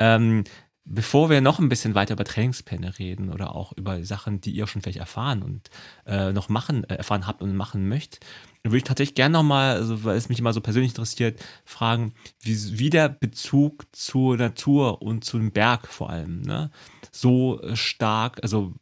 Ähm, 0.00 0.42
bevor 0.84 1.30
wir 1.30 1.40
noch 1.40 1.58
ein 1.58 1.68
bisschen 1.68 1.94
weiter 1.94 2.14
über 2.14 2.24
Trainingspläne 2.24 2.98
reden 2.98 3.30
oder 3.30 3.54
auch 3.54 3.72
über 3.72 4.04
Sachen, 4.04 4.40
die 4.40 4.50
ihr 4.50 4.66
schon 4.66 4.82
vielleicht 4.82 4.98
erfahren 4.98 5.42
und 5.42 5.70
äh, 6.06 6.32
noch 6.32 6.48
machen, 6.48 6.84
äh, 6.84 6.96
erfahren 6.96 7.26
habt 7.26 7.42
und 7.42 7.54
machen 7.54 7.88
möchtet, 7.88 8.24
würde 8.64 8.78
ich 8.78 8.84
tatsächlich 8.84 9.14
gerne 9.14 9.32
nochmal, 9.32 9.76
also 9.76 10.04
weil 10.04 10.16
es 10.16 10.28
mich 10.28 10.38
immer 10.38 10.52
so 10.52 10.60
persönlich 10.60 10.92
interessiert, 10.92 11.42
fragen, 11.64 12.14
wie, 12.40 12.78
wie 12.78 12.90
der 12.90 13.08
Bezug 13.08 13.86
zur 13.92 14.36
Natur 14.36 15.02
und 15.02 15.24
zum 15.24 15.50
Berg 15.50 15.88
vor 15.88 16.10
allem 16.10 16.42
ne, 16.42 16.70
so 17.10 17.60
stark, 17.74 18.40
also 18.42 18.74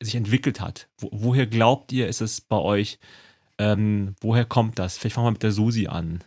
sich 0.00 0.14
entwickelt 0.14 0.60
hat. 0.60 0.88
Wo, 0.98 1.08
woher 1.12 1.46
glaubt 1.46 1.92
ihr, 1.92 2.08
ist 2.08 2.20
es 2.20 2.40
bei 2.40 2.56
euch? 2.56 2.98
Ähm, 3.58 4.16
woher 4.20 4.44
kommt 4.44 4.78
das? 4.78 4.98
Vielleicht 4.98 5.14
fangen 5.14 5.26
wir 5.26 5.32
mit 5.32 5.42
der 5.42 5.52
Susi 5.52 5.86
an. 5.86 6.24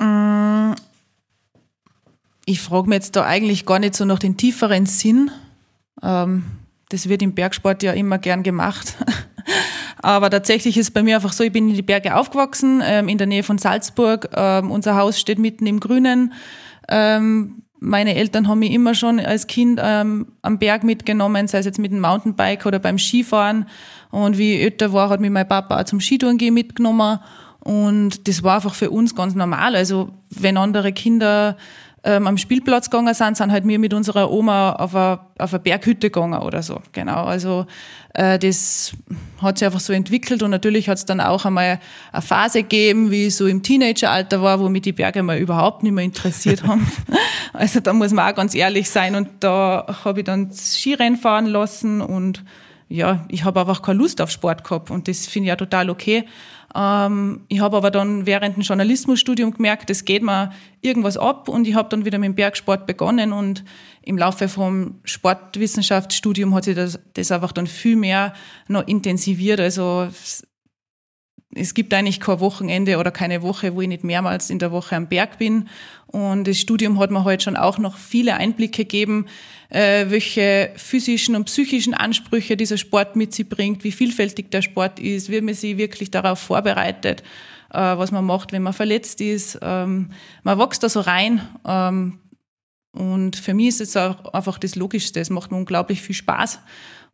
Mm, 0.00 0.37
ich 2.48 2.60
frage 2.60 2.88
mich 2.88 2.96
jetzt 2.96 3.14
da 3.14 3.24
eigentlich 3.24 3.66
gar 3.66 3.78
nicht 3.78 3.94
so 3.94 4.06
nach 4.06 4.18
den 4.18 4.38
tieferen 4.38 4.86
Sinn. 4.86 5.30
Ähm, 6.02 6.44
das 6.88 7.08
wird 7.08 7.20
im 7.20 7.34
Bergsport 7.34 7.82
ja 7.82 7.92
immer 7.92 8.18
gern 8.18 8.42
gemacht. 8.42 8.96
Aber 9.98 10.30
tatsächlich 10.30 10.78
ist 10.78 10.86
es 10.86 10.90
bei 10.90 11.02
mir 11.02 11.16
einfach 11.16 11.32
so, 11.32 11.44
ich 11.44 11.52
bin 11.52 11.68
in 11.68 11.74
die 11.74 11.82
Berge 11.82 12.16
aufgewachsen, 12.16 12.82
ähm, 12.82 13.08
in 13.08 13.18
der 13.18 13.26
Nähe 13.26 13.42
von 13.42 13.58
Salzburg. 13.58 14.30
Ähm, 14.34 14.70
unser 14.70 14.96
Haus 14.96 15.20
steht 15.20 15.38
mitten 15.38 15.66
im 15.66 15.78
Grünen. 15.78 16.32
Ähm, 16.88 17.64
meine 17.80 18.14
Eltern 18.14 18.48
haben 18.48 18.60
mich 18.60 18.72
immer 18.72 18.94
schon 18.94 19.20
als 19.20 19.46
Kind 19.46 19.78
ähm, 19.82 20.28
am 20.40 20.58
Berg 20.58 20.84
mitgenommen, 20.84 21.48
sei 21.48 21.58
es 21.58 21.66
jetzt 21.66 21.78
mit 21.78 21.92
dem 21.92 22.00
Mountainbike 22.00 22.64
oder 22.64 22.78
beim 22.78 22.98
Skifahren. 22.98 23.66
Und 24.10 24.38
wie 24.38 24.54
ich 24.54 24.62
älter 24.62 24.94
war, 24.94 25.10
hat 25.10 25.20
mich 25.20 25.30
mein 25.30 25.46
Papa 25.46 25.78
auch 25.78 25.84
zum 25.84 26.00
Skitouren 26.00 26.38
gehen 26.38 26.54
mitgenommen. 26.54 27.18
Und 27.60 28.26
das 28.26 28.42
war 28.42 28.56
einfach 28.56 28.74
für 28.74 28.90
uns 28.90 29.14
ganz 29.14 29.34
normal. 29.34 29.76
Also 29.76 30.10
wenn 30.30 30.56
andere 30.56 30.92
Kinder 30.92 31.58
ähm, 32.08 32.26
am 32.26 32.38
Spielplatz 32.38 32.88
gegangen 32.88 33.12
sind, 33.12 33.36
sind 33.36 33.52
halt 33.52 33.68
wir 33.68 33.78
mit 33.78 33.92
unserer 33.92 34.30
Oma 34.30 34.72
auf 34.72 34.94
eine, 34.94 35.58
Berghütte 35.62 36.08
gegangen 36.08 36.40
oder 36.40 36.62
so. 36.62 36.80
Genau. 36.92 37.24
Also 37.24 37.66
äh, 38.14 38.38
das 38.38 38.92
hat 39.42 39.58
sich 39.58 39.66
einfach 39.66 39.80
so 39.80 39.92
entwickelt 39.92 40.42
und 40.42 40.50
natürlich 40.50 40.88
hat 40.88 40.96
es 40.96 41.04
dann 41.04 41.20
auch 41.20 41.44
einmal 41.44 41.78
eine 42.10 42.22
Phase 42.22 42.62
gegeben, 42.62 43.10
wie 43.10 43.26
ich 43.26 43.36
so 43.36 43.46
im 43.46 43.62
Teenageralter 43.62 44.40
war, 44.40 44.58
wo 44.58 44.70
mich 44.70 44.82
die 44.82 44.92
Berge 44.92 45.22
mal 45.22 45.36
überhaupt 45.36 45.82
nicht 45.82 45.92
mehr 45.92 46.04
interessiert 46.04 46.64
haben. 46.66 46.90
also 47.52 47.80
da 47.80 47.92
muss 47.92 48.12
man 48.12 48.32
auch 48.32 48.34
ganz 48.34 48.54
ehrlich 48.54 48.88
sein 48.88 49.14
und 49.14 49.28
da 49.40 49.98
habe 50.02 50.20
ich 50.20 50.24
dann 50.24 50.50
Skirennen 50.50 51.18
fahren 51.18 51.44
lassen 51.44 52.00
und 52.00 52.42
ja, 52.88 53.24
ich 53.28 53.44
habe 53.44 53.60
einfach 53.60 53.82
keine 53.82 53.98
Lust 53.98 54.20
auf 54.20 54.30
Sport 54.30 54.64
gehabt 54.64 54.90
und 54.90 55.08
das 55.08 55.26
finde 55.26 55.46
ich 55.46 55.48
ja 55.48 55.56
total 55.56 55.90
okay. 55.90 56.24
Ähm, 56.74 57.42
ich 57.48 57.60
habe 57.60 57.76
aber 57.76 57.90
dann 57.90 58.26
während 58.26 58.56
dem 58.56 58.62
Journalismusstudium 58.62 59.52
gemerkt, 59.52 59.90
es 59.90 60.04
geht 60.04 60.22
mir 60.22 60.52
irgendwas 60.80 61.16
ab 61.16 61.48
und 61.48 61.66
ich 61.66 61.74
habe 61.74 61.88
dann 61.88 62.04
wieder 62.04 62.18
mit 62.18 62.28
dem 62.28 62.34
Bergsport 62.34 62.86
begonnen 62.86 63.32
und 63.32 63.64
im 64.02 64.16
Laufe 64.16 64.48
vom 64.48 65.00
Sportwissenschaftsstudium 65.04 66.54
hat 66.54 66.64
sich 66.64 66.76
das, 66.76 66.98
das 67.14 67.30
einfach 67.30 67.52
dann 67.52 67.66
viel 67.66 67.96
mehr 67.96 68.32
noch 68.68 68.86
intensiviert. 68.86 69.60
Also 69.60 70.08
es 71.54 71.72
gibt 71.72 71.94
eigentlich 71.94 72.20
kein 72.20 72.40
Wochenende 72.40 72.98
oder 72.98 73.10
keine 73.10 73.42
Woche, 73.42 73.74
wo 73.74 73.80
ich 73.80 73.88
nicht 73.88 74.04
mehrmals 74.04 74.50
in 74.50 74.58
der 74.58 74.70
Woche 74.70 74.96
am 74.96 75.08
Berg 75.08 75.38
bin. 75.38 75.68
Und 76.06 76.46
das 76.46 76.58
Studium 76.58 76.98
hat 76.98 77.10
mir 77.10 77.20
heute 77.20 77.28
halt 77.28 77.42
schon 77.42 77.56
auch 77.56 77.78
noch 77.78 77.96
viele 77.96 78.34
Einblicke 78.34 78.84
gegeben, 78.84 79.26
äh, 79.70 80.06
welche 80.08 80.70
physischen 80.76 81.36
und 81.36 81.44
psychischen 81.44 81.94
Ansprüche 81.94 82.56
dieser 82.56 82.76
Sport 82.76 83.16
mit 83.16 83.34
sich 83.34 83.48
bringt, 83.48 83.82
wie 83.84 83.92
vielfältig 83.92 84.50
der 84.50 84.62
Sport 84.62 85.00
ist, 85.00 85.30
wie 85.30 85.40
man 85.40 85.54
sich 85.54 85.78
wirklich 85.78 86.10
darauf 86.10 86.38
vorbereitet, 86.38 87.22
äh, 87.72 87.78
was 87.78 88.12
man 88.12 88.26
macht, 88.26 88.52
wenn 88.52 88.62
man 88.62 88.74
verletzt 88.74 89.20
ist. 89.20 89.58
Ähm, 89.62 90.10
man 90.42 90.58
wächst 90.58 90.82
da 90.82 90.88
so 90.88 91.00
rein. 91.00 91.40
Ähm, 91.66 92.18
und 92.92 93.36
für 93.36 93.54
mich 93.54 93.68
ist 93.68 93.80
es 93.80 93.96
auch 93.96 94.32
einfach 94.34 94.58
das 94.58 94.74
Logischste. 94.74 95.20
Es 95.20 95.30
macht 95.30 95.50
mir 95.50 95.58
unglaublich 95.58 96.02
viel 96.02 96.14
Spaß. 96.14 96.60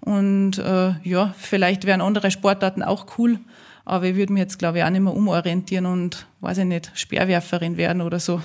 Und 0.01 0.59
äh, 0.59 0.95
ja, 1.03 1.35
vielleicht 1.39 1.85
wären 1.85 2.01
andere 2.01 2.31
Sportarten 2.31 2.83
auch 2.83 3.19
cool. 3.19 3.39
Aber 3.85 4.07
ich 4.07 4.17
würde 4.17 4.33
mich 4.33 4.41
jetzt, 4.41 4.59
glaube 4.59 4.79
ich, 4.79 4.85
auch 4.85 4.91
nicht 4.91 5.03
mehr 5.03 5.15
umorientieren 5.15 5.87
und, 5.87 6.27
weiß 6.41 6.59
ich 6.59 6.65
nicht, 6.65 6.91
Speerwerferin 6.95 7.77
werden 7.77 8.01
oder 8.01 8.19
so. 8.19 8.41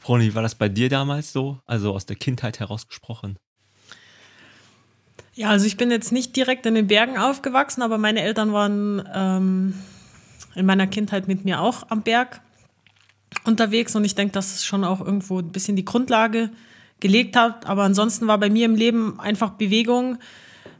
Froni, 0.00 0.34
war 0.34 0.42
das 0.42 0.54
bei 0.54 0.68
dir 0.68 0.88
damals 0.88 1.32
so? 1.32 1.60
Also 1.64 1.94
aus 1.94 2.06
der 2.06 2.16
Kindheit 2.16 2.60
herausgesprochen? 2.60 3.38
Ja, 5.34 5.48
also 5.48 5.66
ich 5.66 5.76
bin 5.76 5.90
jetzt 5.90 6.12
nicht 6.12 6.36
direkt 6.36 6.66
in 6.66 6.74
den 6.74 6.86
Bergen 6.88 7.16
aufgewachsen, 7.18 7.82
aber 7.82 7.98
meine 7.98 8.20
Eltern 8.20 8.52
waren 8.52 9.08
ähm, 9.12 9.74
in 10.54 10.66
meiner 10.66 10.86
Kindheit 10.86 11.26
mit 11.26 11.44
mir 11.44 11.60
auch 11.60 11.90
am 11.90 12.02
Berg. 12.02 12.40
unterwegs 13.44 13.96
und 13.96 14.04
ich 14.04 14.14
denke, 14.14 14.32
dass 14.32 14.54
es 14.54 14.64
schon 14.64 14.84
auch 14.84 15.00
irgendwo 15.00 15.38
ein 15.38 15.50
bisschen 15.50 15.76
die 15.76 15.84
Grundlage 15.84 16.50
gelegt 17.00 17.36
hat. 17.36 17.66
Aber 17.66 17.82
ansonsten 17.82 18.26
war 18.26 18.38
bei 18.38 18.50
mir 18.50 18.66
im 18.66 18.74
Leben 18.74 19.18
einfach 19.18 19.50
Bewegung 19.50 20.18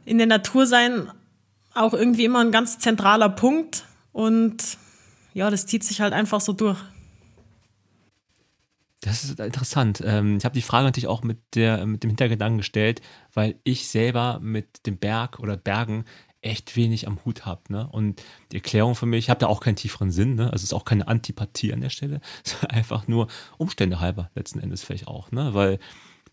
in 0.05 0.17
der 0.17 0.27
Natur 0.27 0.65
sein 0.65 1.09
auch 1.75 1.93
irgendwie 1.93 2.25
immer 2.25 2.39
ein 2.39 2.51
ganz 2.51 2.79
zentraler 2.79 3.29
Punkt 3.29 3.85
und 4.11 4.77
ja, 5.33 5.49
das 5.49 5.65
zieht 5.65 5.83
sich 5.83 6.01
halt 6.01 6.13
einfach 6.13 6.41
so 6.41 6.53
durch. 6.53 6.79
Das 9.01 9.23
ist 9.23 9.39
interessant. 9.39 10.01
Ähm, 10.03 10.37
ich 10.37 10.45
habe 10.45 10.55
die 10.55 10.63
Frage 10.63 10.85
natürlich 10.85 11.07
auch 11.07 11.21
mit, 11.21 11.37
der, 11.53 11.85
mit 11.85 12.01
dem 12.03 12.09
Hintergedanken 12.09 12.57
gestellt, 12.57 13.01
weil 13.33 13.59
ich 13.63 13.87
selber 13.87 14.39
mit 14.41 14.87
dem 14.87 14.97
Berg 14.97 15.39
oder 15.39 15.57
Bergen 15.57 16.05
echt 16.41 16.75
wenig 16.75 17.07
am 17.07 17.19
Hut 17.25 17.45
habe. 17.45 17.61
Ne? 17.69 17.87
Und 17.87 18.23
die 18.51 18.57
Erklärung 18.57 18.95
für 18.95 19.05
mich, 19.05 19.25
ich 19.25 19.29
habe 19.29 19.39
da 19.39 19.47
auch 19.47 19.59
keinen 19.59 19.75
tieferen 19.75 20.11
Sinn, 20.11 20.35
ne? 20.35 20.45
also 20.45 20.55
es 20.55 20.63
ist 20.63 20.73
auch 20.73 20.85
keine 20.85 21.07
Antipathie 21.07 21.73
an 21.73 21.81
der 21.81 21.89
Stelle, 21.89 22.21
sondern 22.43 22.71
einfach 22.71 23.07
nur 23.07 23.27
Umstände 23.57 23.99
halber 23.99 24.31
letzten 24.35 24.59
Endes 24.59 24.83
vielleicht 24.83 25.07
auch, 25.07 25.31
ne? 25.31 25.53
weil 25.53 25.79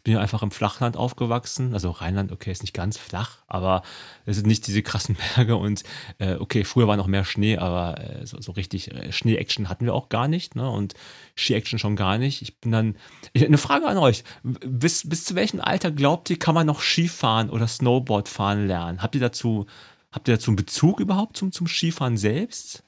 bin 0.04 0.14
ja 0.14 0.20
einfach 0.20 0.42
im 0.42 0.50
Flachland 0.50 0.96
aufgewachsen. 0.96 1.74
Also 1.74 1.90
Rheinland, 1.90 2.32
okay, 2.32 2.50
ist 2.50 2.62
nicht 2.62 2.74
ganz 2.74 2.98
flach, 2.98 3.38
aber 3.46 3.82
es 4.26 4.36
sind 4.36 4.46
nicht 4.46 4.66
diese 4.66 4.82
krassen 4.82 5.16
Berge 5.36 5.56
und 5.56 5.84
äh, 6.18 6.34
okay, 6.34 6.64
früher 6.64 6.88
war 6.88 6.96
noch 6.96 7.06
mehr 7.06 7.24
Schnee, 7.24 7.56
aber 7.58 8.00
äh, 8.00 8.26
so, 8.26 8.40
so, 8.40 8.52
richtig 8.52 8.90
äh, 8.90 9.12
Schnee-Action 9.12 9.68
hatten 9.68 9.84
wir 9.84 9.94
auch 9.94 10.08
gar 10.08 10.26
nicht, 10.26 10.56
ne? 10.56 10.68
Und 10.68 10.94
Ski-Action 11.36 11.78
schon 11.78 11.96
gar 11.96 12.18
nicht. 12.18 12.42
Ich 12.42 12.58
bin 12.58 12.72
dann. 12.72 12.96
Ich, 13.32 13.44
eine 13.44 13.58
Frage 13.58 13.86
an 13.86 13.96
euch. 13.96 14.24
Bis, 14.42 15.08
bis 15.08 15.24
zu 15.24 15.34
welchem 15.34 15.60
Alter 15.60 15.90
glaubt 15.90 16.30
ihr, 16.30 16.38
kann 16.38 16.54
man 16.54 16.66
noch 16.66 16.82
Skifahren 16.82 17.48
oder 17.48 17.68
Snowboard 17.68 18.28
fahren 18.28 18.66
lernen? 18.66 19.02
Habt 19.02 19.14
ihr 19.14 19.20
dazu, 19.20 19.66
habt 20.10 20.28
ihr 20.28 20.34
dazu 20.34 20.50
einen 20.50 20.56
Bezug 20.56 21.00
überhaupt 21.00 21.36
zum, 21.36 21.52
zum 21.52 21.68
Skifahren 21.68 22.16
selbst? 22.16 22.82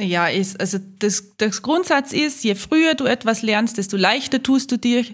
Ja, 0.00 0.26
ist, 0.26 0.58
also 0.58 0.78
das, 0.98 1.36
das 1.36 1.60
Grundsatz 1.60 2.12
ist, 2.12 2.44
je 2.44 2.54
früher 2.54 2.94
du 2.94 3.04
etwas 3.04 3.42
lernst, 3.42 3.76
desto 3.76 3.96
leichter 3.96 4.42
tust 4.42 4.72
du 4.72 4.78
dir 4.78 5.04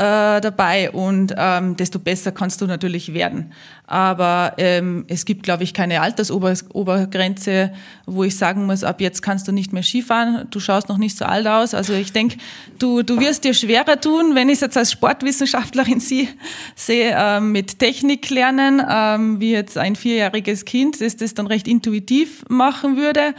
äh, 0.00 0.40
dabei 0.40 0.90
und 0.90 1.34
ähm, 1.36 1.76
desto 1.76 1.98
besser 1.98 2.32
kannst 2.32 2.62
du 2.62 2.66
natürlich 2.66 3.12
werden. 3.12 3.52
Aber 3.86 4.54
ähm, 4.56 5.04
es 5.08 5.26
gibt, 5.26 5.42
glaube 5.42 5.64
ich, 5.64 5.74
keine 5.74 6.00
Altersobergrenze, 6.00 7.72
wo 8.06 8.24
ich 8.24 8.38
sagen 8.38 8.64
muss, 8.64 8.82
ab 8.82 9.02
jetzt 9.02 9.20
kannst 9.20 9.46
du 9.46 9.52
nicht 9.52 9.74
mehr 9.74 9.82
Skifahren, 9.82 10.46
du 10.50 10.58
schaust 10.58 10.88
noch 10.88 10.96
nicht 10.96 11.18
so 11.18 11.26
alt 11.26 11.46
aus. 11.46 11.74
Also 11.74 11.92
ich 11.92 12.12
denke, 12.12 12.38
du, 12.78 13.02
du 13.02 13.20
wirst 13.20 13.44
dir 13.44 13.52
schwerer 13.52 14.00
tun, 14.00 14.34
wenn 14.34 14.48
ich 14.48 14.54
es 14.54 14.60
jetzt 14.60 14.78
als 14.78 14.90
Sportwissenschaftlerin 14.92 16.00
sie, 16.00 16.28
sehe, 16.74 17.14
ähm, 17.14 17.52
mit 17.52 17.78
Technik 17.78 18.30
lernen, 18.30 18.82
ähm, 18.88 19.38
wie 19.38 19.52
jetzt 19.52 19.76
ein 19.76 19.96
vierjähriges 19.96 20.64
Kind, 20.64 21.00
das 21.02 21.16
das 21.16 21.34
dann 21.34 21.46
recht 21.46 21.68
intuitiv 21.68 22.44
machen 22.48 22.96
würde 22.96 23.34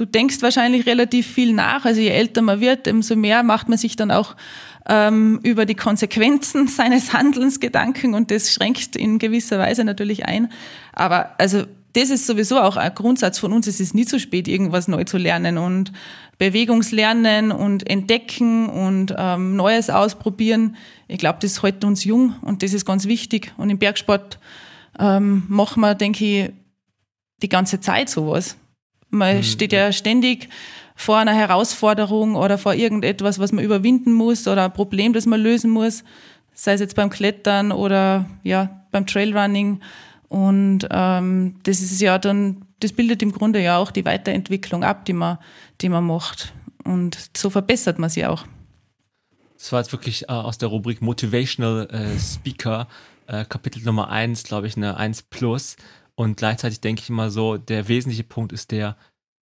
du 0.00 0.06
denkst 0.06 0.40
wahrscheinlich 0.40 0.86
relativ 0.86 1.26
viel 1.26 1.52
nach. 1.52 1.84
Also 1.84 2.00
je 2.00 2.08
älter 2.08 2.40
man 2.40 2.60
wird, 2.60 2.88
umso 2.88 3.16
mehr 3.16 3.42
macht 3.42 3.68
man 3.68 3.76
sich 3.76 3.96
dann 3.96 4.10
auch 4.10 4.34
ähm, 4.88 5.40
über 5.42 5.66
die 5.66 5.74
Konsequenzen 5.74 6.68
seines 6.68 7.12
Handelns 7.12 7.60
Gedanken 7.60 8.14
und 8.14 8.30
das 8.30 8.52
schränkt 8.52 8.96
in 8.96 9.18
gewisser 9.18 9.58
Weise 9.58 9.84
natürlich 9.84 10.24
ein. 10.24 10.50
Aber 10.92 11.34
also 11.38 11.64
das 11.92 12.10
ist 12.10 12.26
sowieso 12.26 12.60
auch 12.60 12.76
ein 12.76 12.94
Grundsatz 12.94 13.38
von 13.38 13.52
uns. 13.52 13.66
Es 13.66 13.80
ist 13.80 13.94
nie 13.94 14.06
zu 14.06 14.18
spät, 14.18 14.48
irgendwas 14.48 14.88
neu 14.88 15.04
zu 15.04 15.18
lernen 15.18 15.58
und 15.58 15.92
Bewegungslernen 16.38 17.52
und 17.52 17.88
entdecken 17.90 18.68
und 18.68 19.14
ähm, 19.18 19.56
Neues 19.56 19.90
ausprobieren. 19.90 20.76
Ich 21.08 21.18
glaube, 21.18 21.40
das 21.42 21.62
hält 21.62 21.84
uns 21.84 22.04
jung 22.04 22.36
und 22.42 22.62
das 22.62 22.72
ist 22.72 22.86
ganz 22.86 23.06
wichtig. 23.06 23.52
Und 23.58 23.68
im 23.70 23.78
Bergsport 23.78 24.38
ähm, 24.98 25.42
machen 25.48 25.80
wir, 25.80 25.94
denke 25.94 26.24
ich, 26.24 26.52
die 27.42 27.48
ganze 27.48 27.80
Zeit 27.80 28.08
sowas. 28.08 28.56
Man 29.10 29.38
mhm. 29.38 29.42
steht 29.42 29.72
ja 29.72 29.92
ständig 29.92 30.48
vor 30.94 31.18
einer 31.18 31.34
Herausforderung 31.34 32.34
oder 32.34 32.58
vor 32.58 32.74
irgendetwas, 32.74 33.38
was 33.38 33.52
man 33.52 33.64
überwinden 33.64 34.12
muss 34.12 34.46
oder 34.46 34.64
ein 34.64 34.72
Problem, 34.72 35.12
das 35.12 35.26
man 35.26 35.40
lösen 35.40 35.70
muss, 35.70 36.04
sei 36.52 36.74
es 36.74 36.80
jetzt 36.80 36.94
beim 36.96 37.10
Klettern 37.10 37.72
oder 37.72 38.26
ja 38.42 38.84
beim 38.90 39.06
Trailrunning. 39.06 39.80
Und 40.28 40.86
ähm, 40.90 41.56
das 41.64 41.80
ist 41.80 42.00
ja 42.00 42.18
dann, 42.18 42.66
das 42.80 42.92
bildet 42.92 43.22
im 43.22 43.32
Grunde 43.32 43.60
ja 43.60 43.78
auch 43.78 43.90
die 43.90 44.04
Weiterentwicklung 44.04 44.84
ab, 44.84 45.04
die 45.04 45.12
man, 45.12 45.38
die 45.80 45.88
man 45.88 46.04
macht. 46.04 46.52
Und 46.84 47.30
so 47.36 47.50
verbessert 47.50 47.98
man 47.98 48.10
sie 48.10 48.26
auch. 48.26 48.44
Das 49.58 49.72
war 49.72 49.80
jetzt 49.80 49.92
wirklich 49.92 50.24
äh, 50.28 50.32
aus 50.32 50.58
der 50.58 50.68
Rubrik 50.68 51.02
Motivational 51.02 51.88
äh, 51.90 52.18
Speaker, 52.18 52.88
äh, 53.26 53.44
Kapitel 53.44 53.82
Nummer 53.82 54.10
1, 54.10 54.44
glaube 54.44 54.66
ich, 54.66 54.76
eine 54.76 54.96
1 54.96 55.22
plus. 55.24 55.76
Und 56.20 56.36
gleichzeitig 56.36 56.82
denke 56.82 57.00
ich 57.00 57.08
immer 57.08 57.30
so, 57.30 57.56
der 57.56 57.88
wesentliche 57.88 58.24
Punkt 58.24 58.52
ist 58.52 58.72
der, 58.72 58.98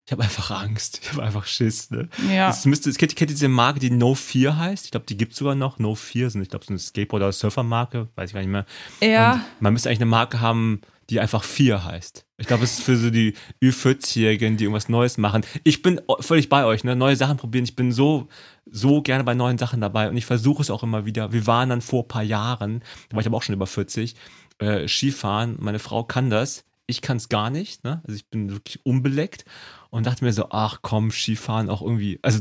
ich 0.06 0.12
habe 0.12 0.22
einfach 0.22 0.52
Angst. 0.62 1.00
Ich 1.02 1.10
habe 1.12 1.24
einfach 1.24 1.44
Schiss. 1.44 1.90
Ne? 1.90 2.08
Ja. 2.32 2.50
Es 2.50 2.64
müsste, 2.66 2.88
es 2.88 2.98
kennt, 2.98 3.16
kennt 3.16 3.32
diese 3.32 3.48
Marke, 3.48 3.80
die 3.80 3.90
No 3.90 4.14
Fear 4.14 4.56
heißt. 4.56 4.84
Ich 4.84 4.92
glaube, 4.92 5.04
die 5.04 5.16
gibt 5.16 5.32
es 5.32 5.38
sogar 5.38 5.56
noch. 5.56 5.80
No 5.80 5.96
Fear 5.96 6.30
sind, 6.30 6.40
ich 6.40 6.50
glaube, 6.50 6.64
so 6.64 6.70
eine 6.70 6.78
Skateboard- 6.78 7.16
oder 7.16 7.32
Surfer-Marke. 7.32 8.06
Weiß 8.14 8.30
ich 8.30 8.34
gar 8.34 8.42
nicht 8.42 8.48
mehr. 8.48 8.64
Ja. 9.02 9.32
Und 9.32 9.42
man 9.58 9.72
müsste 9.72 9.88
eigentlich 9.88 9.98
eine 9.98 10.10
Marke 10.10 10.40
haben, 10.40 10.80
die 11.10 11.18
einfach 11.18 11.42
Fear 11.42 11.82
heißt. 11.82 12.24
Ich 12.36 12.46
glaube, 12.46 12.62
es 12.62 12.78
ist 12.78 12.84
für 12.84 12.96
so 12.96 13.10
die 13.10 13.34
Ü40-Jährigen, 13.60 14.56
die 14.56 14.62
irgendwas 14.62 14.88
Neues 14.88 15.18
machen. 15.18 15.44
Ich 15.64 15.82
bin 15.82 16.00
völlig 16.20 16.48
bei 16.48 16.64
euch, 16.64 16.84
ne? 16.84 16.94
Neue 16.94 17.16
Sachen 17.16 17.38
probieren. 17.38 17.64
Ich 17.64 17.74
bin 17.74 17.90
so, 17.90 18.28
so 18.70 19.02
gerne 19.02 19.24
bei 19.24 19.34
neuen 19.34 19.58
Sachen 19.58 19.80
dabei 19.80 20.08
und 20.08 20.16
ich 20.16 20.26
versuche 20.26 20.62
es 20.62 20.70
auch 20.70 20.84
immer 20.84 21.06
wieder. 21.06 21.32
Wir 21.32 21.48
waren 21.48 21.70
dann 21.70 21.80
vor 21.80 22.04
ein 22.04 22.08
paar 22.08 22.22
Jahren, 22.22 22.84
da 23.08 23.16
war 23.16 23.20
ich 23.20 23.26
aber 23.26 23.36
auch 23.36 23.42
schon 23.42 23.56
über 23.56 23.66
40, 23.66 24.14
äh, 24.58 24.86
Skifahren. 24.86 25.56
Meine 25.58 25.80
Frau 25.80 26.04
kann 26.04 26.30
das. 26.30 26.64
Ich 26.88 27.02
kann 27.02 27.18
es 27.18 27.28
gar 27.28 27.50
nicht. 27.50 27.84
Ne? 27.84 28.02
Also 28.04 28.16
ich 28.16 28.28
bin 28.28 28.50
wirklich 28.50 28.84
unbeleckt 28.84 29.44
und 29.90 30.06
dachte 30.06 30.24
mir 30.24 30.32
so, 30.32 30.48
ach 30.50 30.80
komm, 30.82 31.12
Skifahren 31.12 31.70
auch 31.70 31.82
irgendwie, 31.82 32.18
also 32.22 32.40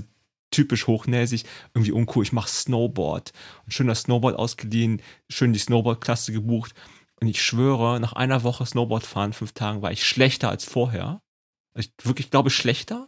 typisch 0.49 0.87
hochnäsig, 0.87 1.45
irgendwie 1.73 1.91
uncool. 1.91 2.23
Ich 2.23 2.33
mache 2.33 2.49
Snowboard. 2.49 3.33
Und 3.65 3.71
schön 3.73 3.87
das 3.87 4.01
Snowboard 4.01 4.35
ausgeliehen, 4.35 5.01
schön 5.29 5.53
die 5.53 5.59
Snowboard-Klasse 5.59 6.31
gebucht. 6.31 6.73
Und 7.19 7.27
ich 7.27 7.43
schwöre, 7.43 7.99
nach 7.99 8.13
einer 8.13 8.43
Woche 8.43 8.65
Snowboard 8.65 9.05
fahren, 9.05 9.33
fünf 9.33 9.51
Tagen, 9.51 9.81
war 9.81 9.91
ich 9.91 10.05
schlechter 10.05 10.49
als 10.49 10.65
vorher. 10.65 11.21
Ich 11.75 11.91
wirklich 12.03 12.31
glaube 12.31 12.49
schlechter 12.49 13.07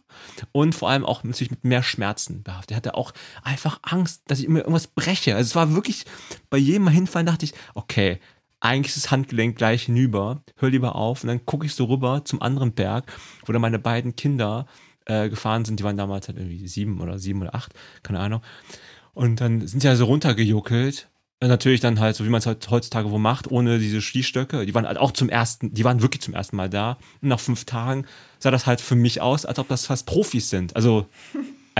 und 0.52 0.76
vor 0.76 0.90
allem 0.90 1.04
auch 1.04 1.24
natürlich 1.24 1.50
mit 1.50 1.64
mehr 1.64 1.82
Schmerzen 1.82 2.44
behaftet. 2.44 2.70
Er 2.70 2.76
hatte 2.76 2.94
auch 2.94 3.12
einfach 3.42 3.80
Angst, 3.82 4.22
dass 4.26 4.38
ich 4.38 4.48
mir 4.48 4.60
irgendwas 4.60 4.86
breche. 4.86 5.34
Also 5.34 5.48
es 5.48 5.54
war 5.56 5.74
wirklich 5.74 6.04
bei 6.50 6.58
jedem 6.58 6.84
Mal 6.84 6.92
hinfallen 6.92 7.26
dachte 7.26 7.46
ich, 7.46 7.54
okay, 7.74 8.20
eigentlich 8.60 8.94
ist 8.94 9.04
das 9.04 9.10
Handgelenk 9.10 9.56
gleich 9.56 9.84
hinüber, 9.84 10.42
hör 10.56 10.70
lieber 10.70 10.94
auf 10.94 11.22
und 11.22 11.28
dann 11.28 11.44
gucke 11.46 11.66
ich 11.66 11.74
so 11.74 11.86
rüber 11.86 12.24
zum 12.24 12.42
anderen 12.42 12.72
Berg, 12.72 13.12
wo 13.46 13.52
dann 13.52 13.62
meine 13.62 13.78
beiden 13.78 14.16
Kinder 14.16 14.66
äh, 15.06 15.28
gefahren 15.28 15.64
sind, 15.64 15.80
die 15.80 15.84
waren 15.84 15.96
damals 15.96 16.28
halt 16.28 16.38
irgendwie 16.38 16.68
sieben 16.68 17.00
oder 17.00 17.18
sieben 17.18 17.40
oder 17.42 17.54
acht, 17.54 17.72
keine 18.02 18.20
Ahnung. 18.20 18.42
Und 19.14 19.40
dann 19.40 19.66
sind 19.66 19.80
sie 19.80 19.88
also 19.88 20.04
runtergejuckelt. 20.04 21.08
Natürlich 21.42 21.80
dann 21.80 22.00
halt, 22.00 22.16
so 22.16 22.24
wie 22.26 22.28
man 22.28 22.38
es 22.38 22.46
halt 22.46 22.68
heutzutage 22.70 23.10
wo 23.10 23.18
macht, 23.18 23.50
ohne 23.50 23.78
diese 23.78 24.02
Skistöcke. 24.02 24.66
Die 24.66 24.74
waren 24.74 24.86
halt 24.86 24.98
auch 24.98 25.10
zum 25.10 25.30
ersten, 25.30 25.72
die 25.72 25.84
waren 25.84 26.02
wirklich 26.02 26.20
zum 26.20 26.34
ersten 26.34 26.54
Mal 26.54 26.68
da. 26.68 26.98
Und 27.22 27.28
nach 27.28 27.40
fünf 27.40 27.64
Tagen 27.64 28.04
sah 28.38 28.50
das 28.50 28.66
halt 28.66 28.82
für 28.82 28.94
mich 28.94 29.22
aus, 29.22 29.46
als 29.46 29.58
ob 29.58 29.66
das 29.68 29.86
fast 29.86 30.04
Profis 30.06 30.50
sind. 30.50 30.76
Also 30.76 31.06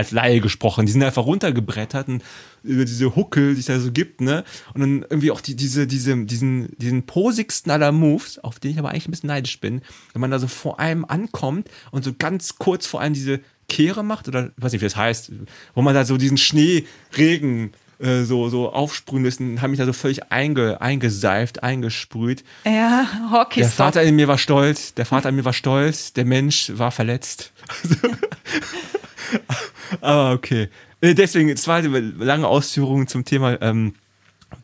als 0.01 0.11
Laie 0.11 0.41
gesprochen. 0.41 0.85
Die 0.85 0.91
sind 0.91 1.03
einfach 1.03 1.25
runtergebrettert 1.25 2.07
und 2.07 2.23
über 2.63 2.85
diese 2.85 3.15
Huckel, 3.15 3.53
die 3.53 3.59
es 3.59 3.67
da 3.67 3.79
so 3.79 3.91
gibt, 3.91 4.21
ne? 4.21 4.43
Und 4.73 4.81
dann 4.81 5.01
irgendwie 5.03 5.31
auch 5.31 5.41
die, 5.41 5.55
diese, 5.55 5.87
diese, 5.87 6.25
diesen, 6.25 6.75
diesen 6.77 7.05
posigsten 7.05 7.71
aller 7.71 7.91
Moves, 7.91 8.39
auf 8.39 8.59
den 8.59 8.71
ich 8.71 8.79
aber 8.79 8.89
eigentlich 8.89 9.07
ein 9.07 9.11
bisschen 9.11 9.27
neidisch 9.27 9.59
bin, 9.59 9.81
wenn 10.13 10.21
man 10.21 10.31
da 10.31 10.39
so 10.39 10.47
vor 10.47 10.79
einem 10.79 11.05
ankommt 11.05 11.69
und 11.91 12.03
so 12.03 12.13
ganz 12.17 12.57
kurz 12.57 12.85
vor 12.85 13.01
allem 13.01 13.13
diese 13.13 13.39
Kehre 13.69 14.03
macht, 14.03 14.27
oder 14.27 14.51
ich 14.57 14.63
weiß 14.63 14.73
nicht, 14.73 14.81
wie 14.81 14.85
das 14.85 14.95
heißt, 14.95 15.31
wo 15.75 15.81
man 15.81 15.95
da 15.95 16.03
so 16.03 16.17
diesen 16.17 16.37
Schneeregen 16.37 17.71
äh, 17.99 18.23
so, 18.23 18.49
so 18.49 18.71
aufsprühen 18.71 19.21
müssen, 19.21 19.61
haben 19.61 19.71
mich 19.71 19.79
da 19.79 19.85
so 19.85 19.93
völlig 19.93 20.31
einge, 20.31 20.81
eingeseift, 20.81 21.63
eingesprüht. 21.63 22.43
Ja, 22.65 23.07
Hockey. 23.31 23.61
Der 23.61 23.69
Vater 23.69 24.03
in 24.03 24.15
mir 24.15 24.27
war 24.27 24.37
stolz, 24.37 24.93
der 24.93 25.05
Vater 25.05 25.29
in 25.29 25.35
mir 25.35 25.45
war 25.45 25.53
stolz, 25.53 26.11
der 26.11 26.25
Mensch 26.25 26.71
war 26.75 26.91
verletzt. 26.91 27.53
Aber 29.99 30.31
okay. 30.31 30.69
Äh, 31.01 31.15
deswegen 31.15 31.55
zweite 31.57 31.87
lange 31.89 32.47
Ausführungen 32.47 33.07
zum 33.07 33.25
Thema 33.25 33.61
ähm, 33.61 33.93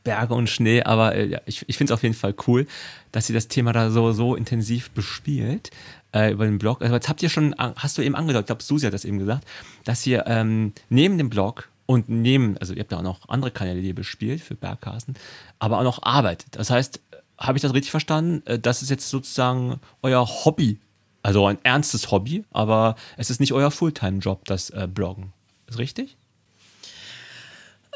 Berge 0.04 0.34
und 0.34 0.50
Schnee, 0.50 0.84
aber 0.84 1.16
äh, 1.16 1.40
ich, 1.46 1.68
ich 1.68 1.78
finde 1.78 1.94
es 1.94 1.98
auf 1.98 2.04
jeden 2.04 2.16
Fall 2.16 2.36
cool, 2.48 2.68
dass 3.12 3.28
sie 3.28 3.34
das 3.34 3.48
Thema 3.48 3.74
da 3.74 3.90
so, 3.90 4.12
so 4.12 4.36
intensiv 4.36 4.92
bespielt 4.92 5.72
äh, 6.13 6.32
über 6.32 6.46
den 6.46 6.60
Blog. 6.60 6.82
Also 6.82 6.94
jetzt 6.94 7.10
habt 7.10 7.24
ihr 7.24 7.30
schon, 7.30 7.56
hast 7.58 7.98
du 7.98 8.02
eben 8.02 8.16
angedeutet, 8.16 8.44
ich 8.44 8.48
glaube, 8.48 8.63
Susi 8.63 8.86
hat 8.86 8.94
das 8.94 9.06
eben 9.06 9.20
gesagt, 9.20 9.46
dass 9.86 10.06
ihr 10.06 10.26
ähm, 10.28 10.74
neben 10.90 11.18
dem 11.18 11.30
Blog 11.30 11.70
und 11.86 12.10
neben, 12.10 12.58
also 12.58 12.74
ihr 12.74 12.82
habt 12.82 12.92
ja 12.92 13.00
auch 13.00 13.04
noch 13.04 13.30
andere 13.30 13.52
Kanäle, 13.52 13.82
die 13.82 13.88
ihr 13.88 13.96
bespielt 13.96 14.42
für 14.42 14.56
Bergkasten, 14.56 15.16
aber 15.60 15.80
auch 15.80 15.84
noch 15.84 16.04
arbeitet. 16.04 16.50
Das 16.52 16.70
heißt, 16.70 17.00
habe 17.38 17.58
ich 17.58 17.62
das 17.62 17.74
richtig 17.74 17.92
verstanden? 17.92 18.44
Äh, 18.46 18.60
das 18.60 18.82
ist 18.82 18.90
jetzt 18.90 19.10
sozusagen 19.10 19.80
euer 20.02 20.28
Hobby 20.28 20.80
also 21.28 21.46
ein 21.46 21.58
ernstes 21.63 22.10
Hobby, 22.10 22.46
aber 22.52 22.96
es 23.18 23.30
ist 23.30 23.42
nicht 23.42 23.52
euer 23.52 23.70
Fulltime-Job, 23.70 24.46
das 24.46 24.70
äh, 24.70 24.88
Bloggen. 24.88 25.34
Ist 25.68 25.78
richtig? 25.78 26.16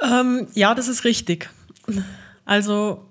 Ähm, 0.02 0.48
ja, 0.54 0.76
das 0.76 0.90
ist 0.90 1.06
richtig. 1.06 1.50
Also 2.44 3.06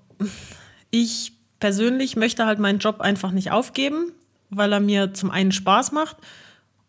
ich 0.90 1.32
persönlich 1.58 2.16
möchte 2.16 2.44
halt 2.44 2.58
meinen 2.58 2.80
Job 2.80 3.00
einfach 3.00 3.30
nicht 3.30 3.50
aufgeben, 3.50 4.12
weil 4.50 4.70
er 4.74 4.80
mir 4.80 5.14
zum 5.14 5.30
einen 5.30 5.52
Spaß 5.52 5.92
macht 5.92 6.18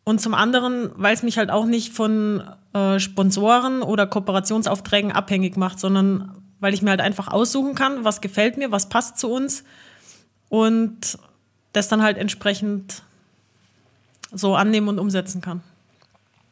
Und 0.03 0.19
zum 0.19 0.33
anderen, 0.33 0.89
weil 0.95 1.13
es 1.13 1.23
mich 1.23 1.37
halt 1.37 1.51
auch 1.51 1.65
nicht 1.65 1.93
von 1.93 2.43
äh, 2.73 2.99
Sponsoren 2.99 3.81
oder 3.81 4.07
Kooperationsaufträgen 4.07 5.13
abhängig 5.13 5.55
macht, 5.55 5.79
sondern 5.79 6.35
weil 6.59 6.73
ich 6.73 6.81
mir 6.81 6.89
halt 6.89 7.01
einfach 7.01 7.29
aussuchen 7.29 7.75
kann, 7.75 8.03
was 8.03 8.19
gefällt 8.19 8.57
mir, 8.57 8.73
was 8.73 8.89
passt 8.89 9.19
zu 9.19 9.31
uns 9.31 9.63
und 10.49 11.17
das 11.71 11.87
dann 11.87 12.01
halt 12.01 12.17
entsprechend 12.17 13.03
so 14.31 14.55
annehmen 14.55 14.87
und 14.87 14.99
umsetzen 14.99 15.41
kann. 15.41 15.61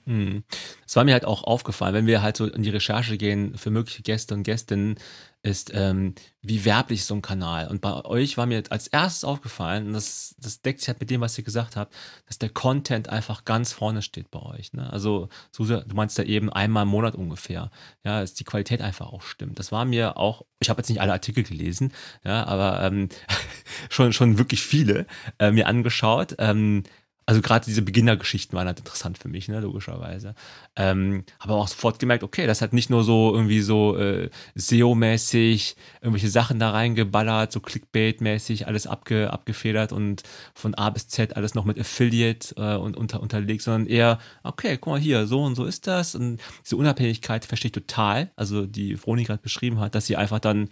Hm. 0.06 0.44
Es 0.88 0.96
war 0.96 1.04
mir 1.04 1.14
halt 1.14 1.26
auch 1.26 1.44
aufgefallen, 1.44 1.94
wenn 1.94 2.08
wir 2.08 2.24
halt 2.24 2.36
so 2.36 2.46
in 2.48 2.64
die 2.64 2.72
Recherche 2.72 3.16
gehen 3.16 3.56
für 3.58 3.70
mögliche 3.70 4.02
Gäste 4.02 4.34
und 4.34 4.42
Gästinnen, 4.42 4.96
ist, 5.42 5.72
ähm, 5.74 6.16
wie 6.42 6.66
werblich 6.66 7.02
ist 7.02 7.08
so 7.08 7.16
ein 7.16 7.22
Kanal. 7.22 7.68
Und 7.68 7.80
bei 7.80 8.04
euch 8.06 8.36
war 8.36 8.46
mir 8.46 8.64
als 8.72 8.88
erstes 8.88 9.24
aufgefallen, 9.24 9.88
und 9.88 9.94
das, 9.94 10.36
das 10.40 10.62
deckt 10.62 10.80
sich 10.80 10.90
halt 10.90 11.00
mit 11.00 11.12
dem, 11.12 11.22
was 11.22 11.38
ihr 11.38 11.44
gesagt 11.44 11.76
habt, 11.76 11.94
dass 12.26 12.40
der 12.40 12.50
Content 12.50 13.08
einfach 13.08 13.46
ganz 13.46 13.72
vorne 13.72 14.02
steht 14.02 14.32
bei 14.32 14.42
euch. 14.42 14.74
Ne? 14.74 14.92
Also, 14.92 15.30
Susa, 15.52 15.82
du 15.82 15.96
meinst 15.96 16.18
ja 16.18 16.24
eben 16.24 16.52
einmal 16.52 16.84
im 16.84 16.90
Monat 16.90 17.16
ungefähr. 17.16 17.70
Ja, 18.04 18.20
dass 18.20 18.34
die 18.34 18.44
Qualität 18.44 18.82
einfach 18.82 19.14
auch 19.14 19.22
stimmt. 19.22 19.60
Das 19.60 19.72
war 19.72 19.86
mir 19.86 20.18
auch, 20.18 20.44
ich 20.60 20.70
habe 20.70 20.80
jetzt 20.80 20.90
nicht 20.90 21.02
alle 21.02 21.14
Artikel 21.14 21.44
gelesen, 21.44 21.94
ja, 22.26 22.46
aber 22.46 22.82
ähm, 22.82 23.10
schon, 23.90 24.12
schon 24.12 24.40
wirklich 24.40 24.64
viele 24.64 25.06
äh, 25.38 25.52
mir 25.52 25.68
angeschaut. 25.68 26.36
Ähm, 26.40 26.84
also 27.30 27.42
gerade 27.42 27.64
diese 27.64 27.84
Beginnergeschichten 27.84 28.58
waren 28.58 28.66
halt 28.66 28.80
interessant 28.80 29.20
für 29.20 29.28
mich, 29.28 29.48
ne, 29.50 29.60
logischerweise. 29.60 30.34
Ähm, 30.76 31.26
habe 31.40 31.54
auch 31.54 31.68
sofort 31.68 32.00
gemerkt, 32.00 32.24
okay, 32.24 32.48
das 32.48 32.64
hat 32.64 32.74
nicht 32.74 32.90
nur 32.90 33.04
so 33.04 33.32
irgendwie 33.36 33.62
so 33.62 33.96
äh, 33.98 34.32
SEO-mäßig 34.56 35.76
irgendwelche 36.02 36.30
Sachen 36.30 36.58
da 36.58 36.72
reingeballert, 36.72 37.52
so 37.52 37.60
Clickbait-mäßig 37.60 38.66
alles 38.66 38.88
abge, 38.88 39.32
abgefedert 39.32 39.92
und 39.92 40.24
von 40.56 40.74
A 40.74 40.90
bis 40.90 41.08
Z 41.08 41.38
alles 41.38 41.54
noch 41.54 41.66
mit 41.66 41.80
Affiliate 41.80 42.56
äh, 42.58 42.78
und 42.78 42.98
unter, 42.98 43.22
unterlegt, 43.22 43.62
sondern 43.62 43.86
eher, 43.86 44.18
okay, 44.42 44.80
guck 44.82 44.94
mal 44.94 45.00
hier, 45.00 45.28
so 45.28 45.44
und 45.44 45.54
so 45.54 45.66
ist 45.66 45.86
das. 45.86 46.16
Und 46.16 46.40
diese 46.66 46.78
Unabhängigkeit 46.78 47.46
verstehe 47.46 47.70
ich 47.70 47.74
total. 47.74 48.32
Also 48.38 48.66
die 48.66 48.96
gerade 48.96 49.38
beschrieben 49.44 49.80
hat, 49.80 49.94
dass 49.94 50.08
sie 50.08 50.16
einfach 50.16 50.40
dann 50.40 50.70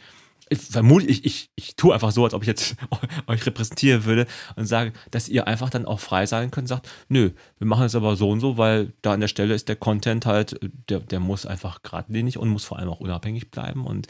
ich 0.49 0.59
vermute, 0.59 1.05
ich, 1.05 1.25
ich, 1.25 1.49
ich 1.55 1.75
tue 1.75 1.93
einfach 1.93 2.11
so, 2.11 2.23
als 2.23 2.33
ob 2.33 2.43
ich 2.43 2.47
jetzt 2.47 2.75
euch 3.27 3.45
repräsentieren 3.45 4.05
würde 4.05 4.27
und 4.55 4.65
sage, 4.65 4.93
dass 5.11 5.29
ihr 5.29 5.47
einfach 5.47 5.69
dann 5.69 5.85
auch 5.85 5.99
frei 5.99 6.25
sein 6.25 6.51
könnt, 6.51 6.67
sagt, 6.67 6.89
nö, 7.09 7.31
wir 7.57 7.67
machen 7.67 7.85
es 7.85 7.95
aber 7.95 8.15
so 8.15 8.29
und 8.29 8.39
so, 8.39 8.57
weil 8.57 8.93
da 9.01 9.13
an 9.13 9.21
der 9.21 9.27
Stelle 9.27 9.53
ist 9.53 9.69
der 9.69 9.75
Content 9.75 10.25
halt, 10.25 10.59
der, 10.89 10.99
der 10.99 11.19
muss 11.19 11.45
einfach 11.45 11.81
geradlinig 11.81 12.37
und 12.37 12.49
muss 12.49 12.65
vor 12.65 12.79
allem 12.79 12.89
auch 12.89 12.99
unabhängig 12.99 13.51
bleiben 13.51 13.85
und 13.85 14.07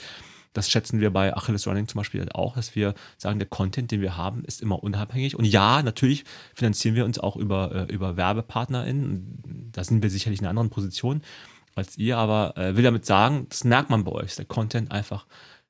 das 0.57 0.71
schätzen 0.71 0.99
wir 0.99 1.11
bei 1.11 1.35
Achilles 1.35 1.67
Running 1.67 1.87
zum 1.87 1.99
Beispiel 1.99 2.19
halt 2.19 2.33
auch, 2.33 2.55
dass 2.55 2.75
wir 2.75 2.95
sagen, 3.17 3.37
der 3.37 3.47
Content, 3.47 3.91
den 3.91 4.01
wir 4.01 4.17
haben, 4.17 4.43
ist 4.43 4.59
immer 4.59 4.81
unabhängig. 4.81 5.35
Und 5.35 5.45
ja, 5.45 5.83
natürlich 5.83 6.23
finanzieren 6.55 6.95
wir 6.95 7.05
uns 7.05 7.19
auch 7.19 7.35
über, 7.35 7.87
äh, 7.87 7.93
über 7.93 8.17
WerbepartnerInnen. 8.17 9.69
Da 9.71 9.83
sind 9.83 10.01
wir 10.01 10.09
sicherlich 10.09 10.39
in 10.39 10.45
einer 10.45 10.49
anderen 10.49 10.71
Position 10.71 11.21
als 11.75 11.95
ihr, 11.99 12.17
aber 12.17 12.57
äh, 12.57 12.75
will 12.75 12.83
damit 12.83 13.05
sagen, 13.05 13.45
das 13.49 13.65
merkt 13.65 13.91
man 13.91 14.03
bei 14.03 14.11
euch, 14.11 14.25
dass 14.25 14.35
der 14.37 14.45
Content 14.45 14.91
einfach 14.91 15.27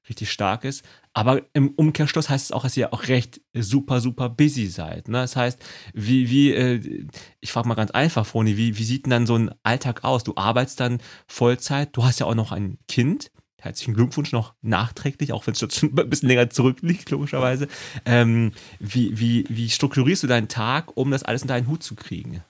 richtig 0.09 0.31
stark 0.31 0.63
ist. 0.63 0.83
Aber 1.13 1.41
im 1.53 1.69
Umkehrschluss 1.69 2.29
heißt 2.29 2.45
es 2.45 2.51
auch, 2.51 2.63
dass 2.63 2.77
ihr 2.77 2.93
auch 2.93 3.07
recht 3.07 3.41
super, 3.53 4.01
super 4.01 4.29
busy 4.29 4.67
seid. 4.67 5.07
Ne? 5.07 5.19
Das 5.19 5.35
heißt, 5.35 5.59
wie, 5.93 6.29
wie, 6.29 6.53
äh, 6.53 7.07
ich 7.39 7.51
frage 7.51 7.67
mal 7.67 7.75
ganz 7.75 7.91
einfach, 7.91 8.25
Froni, 8.25 8.57
wie, 8.57 8.77
wie 8.77 8.83
sieht 8.83 9.05
denn 9.05 9.11
dann 9.11 9.27
so 9.27 9.35
ein 9.35 9.51
Alltag 9.63 10.03
aus? 10.03 10.23
Du 10.23 10.33
arbeitest 10.35 10.79
dann 10.79 10.99
Vollzeit, 11.27 11.89
du 11.93 12.03
hast 12.03 12.19
ja 12.19 12.25
auch 12.25 12.35
noch 12.35 12.51
ein 12.51 12.77
Kind. 12.87 13.31
Herzlichen 13.59 13.95
Glückwunsch 13.95 14.31
noch 14.31 14.53
nachträglich, 14.61 15.33
auch 15.33 15.47
wenn 15.47 15.55
es 15.55 15.59
schon 15.59 15.97
ein 15.97 16.09
bisschen 16.09 16.29
länger 16.29 16.51
zurückliegt, 16.51 17.09
logischerweise. 17.09 17.67
Ähm, 18.05 18.51
wie, 18.79 19.19
wie, 19.19 19.45
wie 19.49 19.69
strukturierst 19.69 20.21
du 20.21 20.27
deinen 20.27 20.47
Tag, 20.47 20.95
um 20.95 21.09
das 21.09 21.23
alles 21.23 21.41
in 21.41 21.47
deinen 21.47 21.67
Hut 21.67 21.81
zu 21.81 21.95
kriegen? 21.95 22.43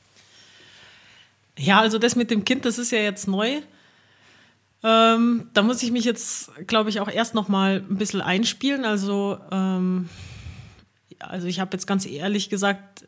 Ja, 1.57 1.79
also 1.79 1.97
das 1.97 2.15
mit 2.15 2.29
dem 2.29 2.43
Kind, 2.43 2.65
das 2.65 2.77
ist 2.77 2.91
ja 2.91 2.99
jetzt 2.99 3.27
neu. 3.27 3.61
Ähm, 4.83 5.49
da 5.53 5.63
muss 5.63 5.81
ich 5.83 5.91
mich 5.91 6.05
jetzt, 6.05 6.51
glaube 6.67 6.89
ich, 6.89 6.99
auch 6.99 7.09
erst 7.09 7.33
noch 7.33 7.47
mal 7.47 7.83
ein 7.89 7.97
bisschen 7.97 8.21
einspielen. 8.21 8.85
Also, 8.85 9.39
ähm, 9.51 10.09
also 11.19 11.47
ich 11.47 11.59
habe 11.59 11.71
jetzt 11.73 11.87
ganz 11.87 12.05
ehrlich 12.05 12.49
gesagt, 12.49 13.07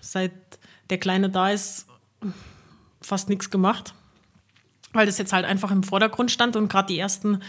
seit 0.00 0.32
der 0.90 0.98
Kleine 0.98 1.30
da 1.30 1.50
ist, 1.50 1.86
fast 3.00 3.28
nichts 3.28 3.50
gemacht, 3.50 3.94
weil 4.92 5.06
das 5.06 5.18
jetzt 5.18 5.32
halt 5.32 5.44
einfach 5.44 5.70
im 5.70 5.82
Vordergrund 5.82 6.30
stand 6.30 6.56
und 6.56 6.68
gerade 6.68 6.88
die 6.88 6.98
ersten 6.98 7.40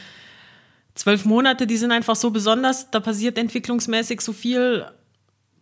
zwölf 0.95 1.25
Monate, 1.25 1.67
die 1.67 1.77
sind 1.77 1.91
einfach 1.91 2.15
so 2.15 2.32
besonders, 2.32 2.91
da 2.91 2.99
passiert 2.99 3.38
entwicklungsmäßig 3.38 4.21
so 4.21 4.34
viel, 4.34 4.86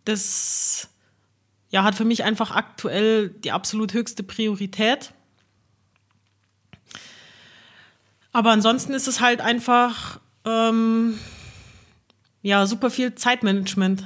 das 0.04 0.88
ja, 1.70 1.82
hat 1.82 1.94
für 1.94 2.04
mich 2.04 2.24
einfach 2.24 2.52
aktuell 2.52 3.30
die 3.30 3.52
absolut 3.52 3.92
höchste 3.92 4.22
Priorität. 4.22 5.12
Aber 8.36 8.50
ansonsten 8.50 8.92
ist 8.92 9.08
es 9.08 9.22
halt 9.22 9.40
einfach 9.40 10.20
ähm, 10.44 11.18
ja 12.42 12.66
super 12.66 12.90
viel 12.90 13.14
Zeitmanagement, 13.14 14.04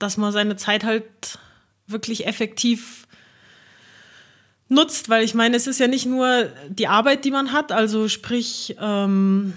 dass 0.00 0.16
man 0.16 0.32
seine 0.32 0.56
Zeit 0.56 0.82
halt 0.82 1.38
wirklich 1.86 2.26
effektiv 2.26 3.06
nutzt, 4.68 5.08
weil 5.08 5.22
ich 5.22 5.34
meine, 5.34 5.54
es 5.56 5.68
ist 5.68 5.78
ja 5.78 5.86
nicht 5.86 6.06
nur 6.06 6.50
die 6.68 6.88
Arbeit, 6.88 7.24
die 7.24 7.30
man 7.30 7.52
hat, 7.52 7.70
also 7.70 8.08
sprich, 8.08 8.74
ähm, 8.80 9.52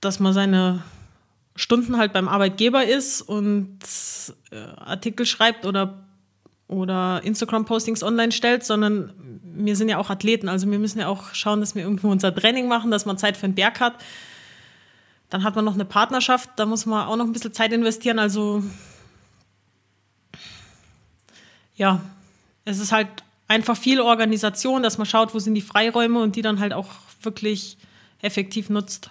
dass 0.00 0.20
man 0.20 0.32
seine 0.32 0.84
Stunden 1.56 1.98
halt 1.98 2.12
beim 2.12 2.28
Arbeitgeber 2.28 2.86
ist 2.86 3.20
und 3.20 3.80
äh, 4.52 4.58
Artikel 4.76 5.26
schreibt 5.26 5.66
oder, 5.66 6.03
oder 6.68 7.20
Instagram-Postings 7.24 8.02
online 8.02 8.32
stellt, 8.32 8.64
sondern 8.64 9.12
wir 9.42 9.76
sind 9.76 9.88
ja 9.88 9.98
auch 9.98 10.10
Athleten, 10.10 10.48
also 10.48 10.70
wir 10.70 10.78
müssen 10.78 10.98
ja 10.98 11.08
auch 11.08 11.34
schauen, 11.34 11.60
dass 11.60 11.74
wir 11.74 11.82
irgendwo 11.82 12.10
unser 12.10 12.34
Training 12.34 12.68
machen, 12.68 12.90
dass 12.90 13.06
man 13.06 13.18
Zeit 13.18 13.36
für 13.36 13.46
den 13.46 13.54
Berg 13.54 13.80
hat. 13.80 13.94
Dann 15.30 15.44
hat 15.44 15.56
man 15.56 15.64
noch 15.64 15.74
eine 15.74 15.84
Partnerschaft, 15.84 16.50
da 16.56 16.66
muss 16.66 16.86
man 16.86 17.06
auch 17.06 17.16
noch 17.16 17.24
ein 17.24 17.32
bisschen 17.32 17.52
Zeit 17.52 17.72
investieren. 17.72 18.18
Also 18.18 18.62
ja, 21.76 22.00
es 22.64 22.78
ist 22.78 22.92
halt 22.92 23.08
einfach 23.48 23.76
viel 23.76 24.00
Organisation, 24.00 24.82
dass 24.82 24.98
man 24.98 25.06
schaut, 25.06 25.34
wo 25.34 25.38
sind 25.38 25.54
die 25.54 25.60
Freiräume 25.60 26.20
und 26.20 26.36
die 26.36 26.42
dann 26.42 26.60
halt 26.60 26.72
auch 26.72 26.88
wirklich 27.22 27.76
effektiv 28.22 28.70
nutzt. 28.70 29.10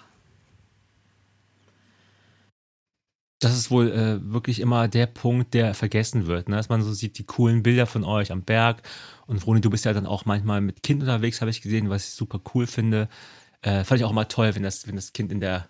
Das 3.44 3.58
ist 3.58 3.72
wohl 3.72 3.92
äh, 3.92 4.32
wirklich 4.32 4.60
immer 4.60 4.88
der 4.88 5.06
Punkt, 5.06 5.54
der 5.54 5.74
vergessen 5.74 6.28
wird, 6.28 6.50
ne? 6.50 6.56
dass 6.56 6.70
man 6.70 6.82
so 6.82 6.94
sieht, 6.94 7.18
die 7.18 7.26
coolen 7.26 7.64
Bilder 7.64 7.86
von 7.86 8.04
euch 8.04 8.32
am 8.32 8.44
Berg. 8.44 8.82
Und 9.28 9.46
Roni, 9.46 9.62
du 9.62 9.70
bist 9.70 9.86
ja 9.86 9.94
dann 9.94 10.06
auch 10.06 10.26
manchmal 10.26 10.62
mit 10.62 10.84
Kind 10.84 11.02
unterwegs, 11.02 11.42
habe 11.42 11.52
ich 11.52 11.62
gesehen, 11.62 11.90
was 11.90 12.08
ich 12.08 12.14
super 12.14 12.40
cool 12.54 12.68
finde. 12.68 13.10
Äh, 13.62 13.84
fand 13.84 14.00
ich 14.00 14.06
auch 14.06 14.12
immer 14.12 14.28
toll, 14.28 14.56
wenn 14.56 14.64
das, 14.64 14.88
wenn 14.88 14.96
das 14.96 15.14
Kind 15.14 15.32
in 15.32 15.40
der, 15.40 15.68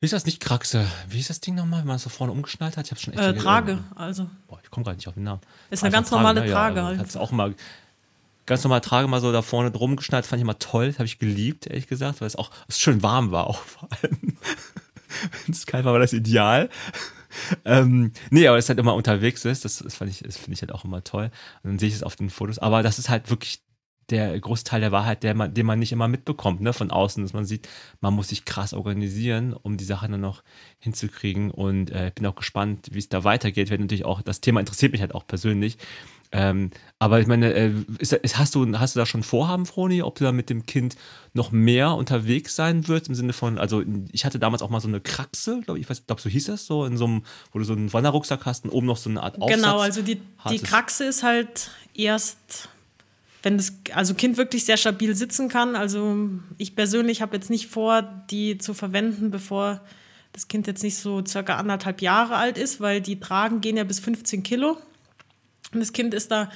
wie 0.00 0.06
ist 0.06 0.12
das 0.12 0.26
nicht 0.26 0.40
Kraxe? 0.40 0.86
Wie 1.08 1.20
ist 1.20 1.30
das 1.30 1.40
Ding 1.40 1.54
nochmal, 1.54 1.80
wenn 1.80 1.86
man 1.86 1.96
es 1.96 2.02
so 2.02 2.10
vorne 2.10 2.32
umgeschnallt 2.32 2.76
hat? 2.76 2.86
Ich 2.86 2.90
habe 2.90 3.00
schon 3.00 3.14
echt 3.14 3.22
äh, 3.22 3.34
Trage, 3.34 3.78
also. 3.94 4.28
Boah, 4.48 4.58
ich 4.62 4.70
komme 4.70 4.84
gerade 4.84 4.96
nicht 4.96 5.06
auf 5.06 5.14
den 5.14 5.24
Namen. 5.24 5.40
Ist 5.70 5.84
eine 5.84 5.92
ganz 5.92 6.08
Trage, 6.08 6.20
normale 6.22 6.40
ne? 6.40 6.50
Trage. 6.50 6.80
Ja, 6.80 6.86
also, 6.86 6.98
halt. 7.00 7.16
auch 7.18 7.32
immer 7.32 7.52
ganz 8.46 8.64
normal 8.64 8.80
Trage 8.80 9.08
mal 9.08 9.20
so 9.20 9.32
da 9.32 9.42
vorne 9.42 9.70
drum 9.70 9.96
geschnallt, 9.96 10.26
fand 10.26 10.40
ich 10.40 10.42
immer 10.42 10.58
toll, 10.58 10.88
das 10.88 10.96
habe 10.96 11.06
ich 11.06 11.18
geliebt, 11.18 11.66
ehrlich 11.66 11.86
gesagt, 11.86 12.20
weil 12.20 12.26
es 12.26 12.36
auch 12.36 12.50
es 12.68 12.78
schön 12.78 13.02
warm 13.02 13.30
war 13.30 13.46
auch 13.46 13.60
vor 13.60 13.88
allem. 14.02 14.36
Kalt 15.66 15.84
war, 15.84 15.98
das 15.98 16.12
ideal. 16.12 16.68
ähm, 17.64 18.12
nee, 18.30 18.46
aber 18.46 18.58
es 18.58 18.68
halt 18.68 18.78
immer 18.78 18.94
unterwegs 18.94 19.44
ist, 19.44 19.64
das, 19.64 19.78
das, 19.78 20.00
ich, 20.02 20.20
das 20.20 20.36
finde 20.36 20.54
ich 20.54 20.62
halt 20.62 20.72
auch 20.72 20.84
immer 20.84 21.02
toll. 21.04 21.30
Und 21.62 21.70
dann 21.70 21.78
sehe 21.78 21.88
ich 21.88 21.94
es 21.94 22.02
auf 22.02 22.16
den 22.16 22.30
Fotos. 22.30 22.58
Aber 22.58 22.82
das 22.82 22.98
ist 22.98 23.08
halt 23.08 23.30
wirklich 23.30 23.62
der 24.10 24.38
Großteil 24.38 24.80
der 24.80 24.92
Wahrheit, 24.92 25.22
der 25.22 25.34
man, 25.34 25.54
den 25.54 25.64
man 25.64 25.78
nicht 25.78 25.92
immer 25.92 26.08
mitbekommt, 26.08 26.60
ne, 26.60 26.72
von 26.72 26.90
außen, 26.90 27.22
dass 27.22 27.32
man 27.32 27.46
sieht, 27.46 27.68
man 28.00 28.12
muss 28.12 28.28
sich 28.28 28.44
krass 28.44 28.74
organisieren, 28.74 29.54
um 29.54 29.76
die 29.76 29.84
Sachen 29.84 30.12
dann 30.12 30.20
noch 30.20 30.42
hinzukriegen. 30.78 31.50
Und 31.50 31.90
äh, 31.90 32.12
bin 32.14 32.26
auch 32.26 32.34
gespannt, 32.34 32.88
wie 32.92 32.98
es 32.98 33.08
da 33.08 33.24
weitergeht. 33.24 33.70
Weil 33.70 33.78
natürlich 33.78 34.04
auch, 34.04 34.22
das 34.22 34.40
Thema 34.40 34.60
interessiert 34.60 34.92
mich 34.92 35.00
halt 35.00 35.14
auch 35.14 35.26
persönlich. 35.26 35.78
Ähm, 36.34 36.70
aber 36.98 37.20
ich 37.20 37.26
meine, 37.26 37.52
äh, 37.52 37.72
ist, 37.98 38.14
ist, 38.14 38.38
hast, 38.38 38.54
du, 38.54 38.78
hast 38.78 38.96
du 38.96 39.00
da 39.00 39.04
schon 39.04 39.22
Vorhaben, 39.22 39.66
Froni, 39.66 40.02
ob 40.02 40.16
du 40.16 40.24
da 40.24 40.32
mit 40.32 40.48
dem 40.48 40.64
Kind 40.64 40.96
noch 41.34 41.52
mehr 41.52 41.92
unterwegs 41.94 42.56
sein 42.56 42.88
wirst? 42.88 43.08
Im 43.08 43.14
Sinne 43.14 43.34
von, 43.34 43.58
also 43.58 43.82
ich 44.12 44.24
hatte 44.24 44.38
damals 44.38 44.62
auch 44.62 44.70
mal 44.70 44.80
so 44.80 44.88
eine 44.88 45.00
Kraxe, 45.00 45.60
glaube 45.60 45.78
ich, 45.78 45.90
weiß, 45.90 46.06
glaube 46.06 46.22
so 46.22 46.30
hieß 46.30 46.46
das, 46.46 46.66
so 46.66 46.86
in 46.86 46.96
so 46.96 47.04
einem, 47.04 47.22
wo 47.52 47.58
du 47.58 47.66
so 47.66 47.74
einen 47.74 47.92
Wanderrucksack 47.92 48.46
hast 48.46 48.64
und 48.64 48.70
oben 48.70 48.86
noch 48.86 48.96
so 48.96 49.10
eine 49.10 49.22
Art 49.22 49.40
Aufsatz. 49.40 49.60
Genau, 49.60 49.78
also 49.78 50.00
die, 50.00 50.22
die 50.48 50.58
Kraxe 50.58 51.04
ist 51.04 51.22
halt 51.22 51.70
erst, 51.92 52.70
wenn 53.42 53.58
das 53.58 53.74
also 53.92 54.14
Kind 54.14 54.38
wirklich 54.38 54.64
sehr 54.64 54.78
stabil 54.78 55.14
sitzen 55.14 55.50
kann. 55.50 55.76
Also 55.76 56.16
ich 56.56 56.74
persönlich 56.74 57.20
habe 57.20 57.36
jetzt 57.36 57.50
nicht 57.50 57.66
vor, 57.66 58.02
die 58.30 58.56
zu 58.56 58.72
verwenden, 58.72 59.30
bevor 59.30 59.82
das 60.32 60.48
Kind 60.48 60.66
jetzt 60.66 60.82
nicht 60.82 60.96
so 60.96 61.22
circa 61.26 61.56
anderthalb 61.56 62.00
Jahre 62.00 62.36
alt 62.36 62.56
ist, 62.56 62.80
weil 62.80 63.02
die 63.02 63.20
Tragen 63.20 63.60
gehen 63.60 63.76
ja 63.76 63.84
bis 63.84 64.00
15 64.00 64.42
Kilo. 64.42 64.78
Und 65.72 65.80
das 65.80 65.92
Kind 65.92 66.14
ist 66.14 66.30
da 66.30 66.50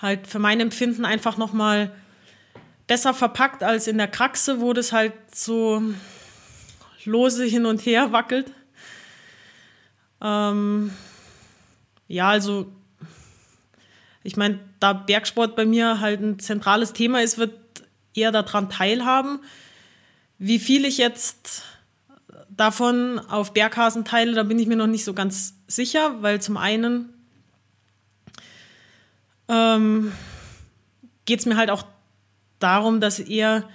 halt 0.00 0.26
für 0.26 0.38
mein 0.38 0.60
Empfinden 0.60 1.04
einfach 1.04 1.36
noch 1.36 1.52
mal 1.52 1.90
besser 2.86 3.14
verpackt 3.14 3.62
als 3.62 3.86
in 3.86 3.98
der 3.98 4.08
Kraxe, 4.08 4.60
wo 4.60 4.72
das 4.72 4.92
halt 4.92 5.14
so 5.34 5.82
lose 7.04 7.44
hin 7.44 7.66
und 7.66 7.84
her 7.86 8.12
wackelt. 8.12 8.52
Ähm, 10.20 10.92
ja, 12.08 12.28
also 12.28 12.72
Ich 14.26 14.36
meine, 14.36 14.58
da 14.80 14.92
Bergsport 14.92 15.54
bei 15.54 15.64
mir 15.64 16.00
halt 16.00 16.20
ein 16.20 16.40
zentrales 16.40 16.92
Thema 16.92 17.22
ist, 17.22 17.38
wird 17.38 17.54
eher 18.12 18.32
daran 18.32 18.68
teilhaben. 18.68 19.38
Wie 20.38 20.58
viel 20.58 20.84
ich 20.84 20.98
jetzt 20.98 21.62
davon 22.50 23.20
auf 23.20 23.52
Berghasen 23.52 24.04
teile, 24.04 24.34
da 24.34 24.42
bin 24.42 24.58
ich 24.58 24.66
mir 24.66 24.74
noch 24.74 24.88
nicht 24.88 25.04
so 25.04 25.14
ganz 25.14 25.54
sicher, 25.68 26.22
weil 26.22 26.40
zum 26.40 26.56
einen 26.56 27.12
ähm, 29.48 30.12
geht 31.24 31.40
es 31.40 31.46
mir 31.46 31.56
halt 31.56 31.70
auch 31.70 31.84
darum, 32.58 33.00
dass 33.00 33.18
er 33.18 33.68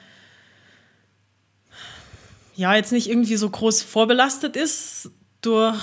ja 2.55 2.76
jetzt 2.76 2.91
nicht 2.91 3.09
irgendwie 3.09 3.36
so 3.36 3.49
groß 3.49 3.82
vorbelastet 3.82 4.55
ist 4.55 5.11
durch 5.41 5.80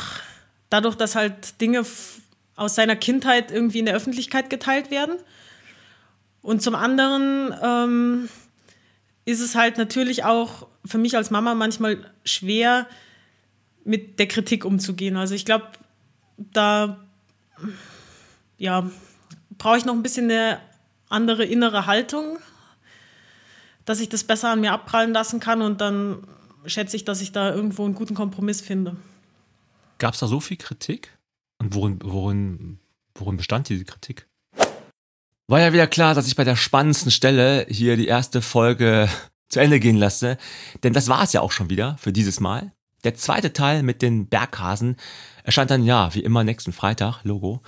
dadurch, 0.70 0.94
dass 0.96 1.14
halt 1.14 1.60
Dinge 1.60 1.84
aus 2.56 2.74
seiner 2.74 2.96
Kindheit 2.96 3.50
irgendwie 3.50 3.78
in 3.78 3.86
der 3.86 3.94
Öffentlichkeit 3.94 4.50
geteilt 4.50 4.90
werden. 4.90 5.16
Und 6.42 6.62
zum 6.62 6.74
anderen 6.74 7.54
ähm, 7.62 8.28
ist 9.24 9.40
es 9.40 9.54
halt 9.54 9.78
natürlich 9.78 10.24
auch 10.24 10.66
für 10.84 10.98
mich 10.98 11.16
als 11.16 11.30
Mama 11.30 11.54
manchmal 11.54 12.10
schwer, 12.24 12.86
mit 13.84 14.18
der 14.18 14.28
Kritik 14.28 14.64
umzugehen. 14.64 15.16
Also 15.16 15.34
ich 15.34 15.46
glaube, 15.46 15.66
da 16.36 16.98
ja, 18.58 18.90
brauche 19.58 19.78
ich 19.78 19.84
noch 19.84 19.94
ein 19.94 20.02
bisschen 20.02 20.30
eine 20.30 20.60
andere 21.08 21.44
innere 21.44 21.86
Haltung, 21.86 22.38
dass 23.84 24.00
ich 24.00 24.08
das 24.08 24.24
besser 24.24 24.50
an 24.50 24.60
mir 24.60 24.72
abprallen 24.72 25.12
lassen 25.12 25.40
kann 25.40 25.62
und 25.62 25.80
dann 25.80 26.26
schätze 26.66 26.96
ich, 26.96 27.04
dass 27.04 27.20
ich 27.20 27.32
da 27.32 27.54
irgendwo 27.54 27.84
einen 27.84 27.94
guten 27.94 28.14
Kompromiss 28.14 28.60
finde. 28.60 28.96
Gab 29.98 30.14
es 30.14 30.20
da 30.20 30.26
so 30.26 30.40
viel 30.40 30.56
Kritik? 30.56 31.16
Und 31.58 31.74
worin, 31.74 31.98
worin, 32.04 32.78
worin 33.14 33.36
bestand 33.36 33.68
diese 33.68 33.84
Kritik? 33.84 34.26
War 35.48 35.60
ja 35.60 35.72
wieder 35.72 35.86
klar, 35.86 36.14
dass 36.14 36.28
ich 36.28 36.36
bei 36.36 36.44
der 36.44 36.56
spannendsten 36.56 37.10
Stelle 37.10 37.66
hier 37.68 37.96
die 37.96 38.06
erste 38.06 38.42
Folge 38.42 39.08
zu 39.48 39.60
Ende 39.60 39.80
gehen 39.80 39.96
lasse. 39.96 40.36
Denn 40.82 40.92
das 40.92 41.08
war 41.08 41.22
es 41.22 41.32
ja 41.32 41.40
auch 41.40 41.52
schon 41.52 41.70
wieder 41.70 41.96
für 41.98 42.12
dieses 42.12 42.38
Mal. 42.38 42.72
Der 43.04 43.14
zweite 43.14 43.52
Teil 43.52 43.82
mit 43.82 44.02
den 44.02 44.26
Berghasen 44.26 44.96
erscheint 45.44 45.70
dann 45.70 45.84
ja, 45.84 46.14
wie 46.14 46.20
immer, 46.20 46.44
nächsten 46.44 46.72
Freitag, 46.72 47.24
Logo. 47.24 47.62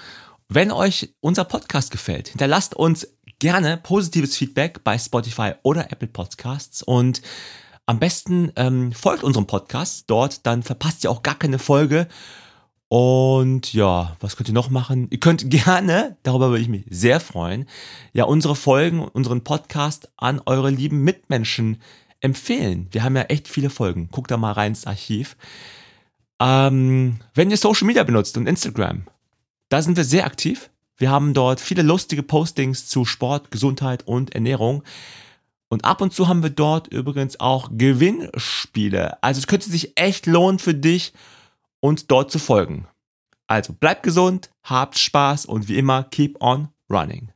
Wenn 0.53 0.73
euch 0.73 1.15
unser 1.21 1.45
Podcast 1.45 1.93
gefällt, 1.93 2.27
hinterlasst 2.27 2.75
uns 2.75 3.07
gerne 3.39 3.77
positives 3.77 4.37
Feedback 4.37 4.83
bei 4.83 4.99
Spotify 4.99 5.53
oder 5.63 5.93
Apple 5.93 6.09
Podcasts 6.09 6.83
und 6.83 7.23
am 7.87 8.01
besten 8.01 8.51
ähm, 8.57 8.91
folgt 8.91 9.23
unserem 9.23 9.47
Podcast 9.47 10.11
dort, 10.11 10.45
dann 10.47 10.65
verpasst 10.65 11.05
ihr 11.05 11.13
auch 11.13 11.23
gar 11.23 11.37
keine 11.37 11.61
Folge. 11.61 12.09
Und 12.89 13.73
ja, 13.73 14.17
was 14.19 14.35
könnt 14.35 14.49
ihr 14.49 14.55
noch 14.55 14.71
machen? 14.71 15.07
Ihr 15.11 15.21
könnt 15.21 15.49
gerne, 15.53 16.17
darüber 16.25 16.51
würde 16.51 16.63
ich 16.63 16.69
mich 16.69 16.85
sehr 16.91 17.21
freuen, 17.21 17.69
ja 18.13 18.25
unsere 18.25 18.57
Folgen, 18.57 19.07
unseren 19.07 19.45
Podcast 19.45 20.11
an 20.17 20.43
eure 20.47 20.71
lieben 20.71 21.05
Mitmenschen 21.05 21.81
empfehlen. 22.19 22.89
Wir 22.91 23.05
haben 23.05 23.15
ja 23.15 23.23
echt 23.23 23.47
viele 23.47 23.71
Folgen. 23.71 24.09
Guckt 24.11 24.33
da 24.33 24.37
mal 24.37 24.51
rein 24.51 24.73
ins 24.73 24.89
Archiv. 24.89 25.37
Ähm, 26.41 27.21
wenn 27.35 27.53
ihr 27.53 27.57
Social 27.57 27.87
Media 27.87 28.03
benutzt 28.03 28.37
und 28.37 28.49
Instagram, 28.49 29.05
da 29.71 29.81
sind 29.81 29.97
wir 29.97 30.05
sehr 30.05 30.27
aktiv. 30.27 30.69
Wir 30.99 31.11
haben 31.11 31.33
dort 31.33 31.61
viele 31.61 31.81
lustige 31.81 32.23
Postings 32.23 32.87
zu 32.87 33.07
Sport, 33.07 33.51
Gesundheit 33.51 34.07
und 34.07 34.35
Ernährung. 34.35 34.83
Und 35.69 35.85
ab 35.85 36.03
und 36.03 36.13
zu 36.13 36.29
haben 36.29 36.43
wir 36.43 36.51
dort 36.51 36.89
übrigens 36.89 37.41
auch 37.41 37.71
Gewinnspiele. 37.73 39.23
Also 39.23 39.39
es 39.39 39.47
könnte 39.47 39.71
sich 39.71 39.97
echt 39.97 40.27
lohnen 40.27 40.59
für 40.59 40.75
dich, 40.75 41.15
uns 41.79 42.07
dort 42.07 42.31
zu 42.31 42.39
folgen. 42.39 42.87
Also 43.47 43.73
bleibt 43.73 44.03
gesund, 44.03 44.51
habt 44.63 44.99
Spaß 44.99 45.47
und 45.47 45.69
wie 45.69 45.79
immer, 45.79 46.05
keep 46.05 46.43
on 46.43 46.69
running. 46.91 47.31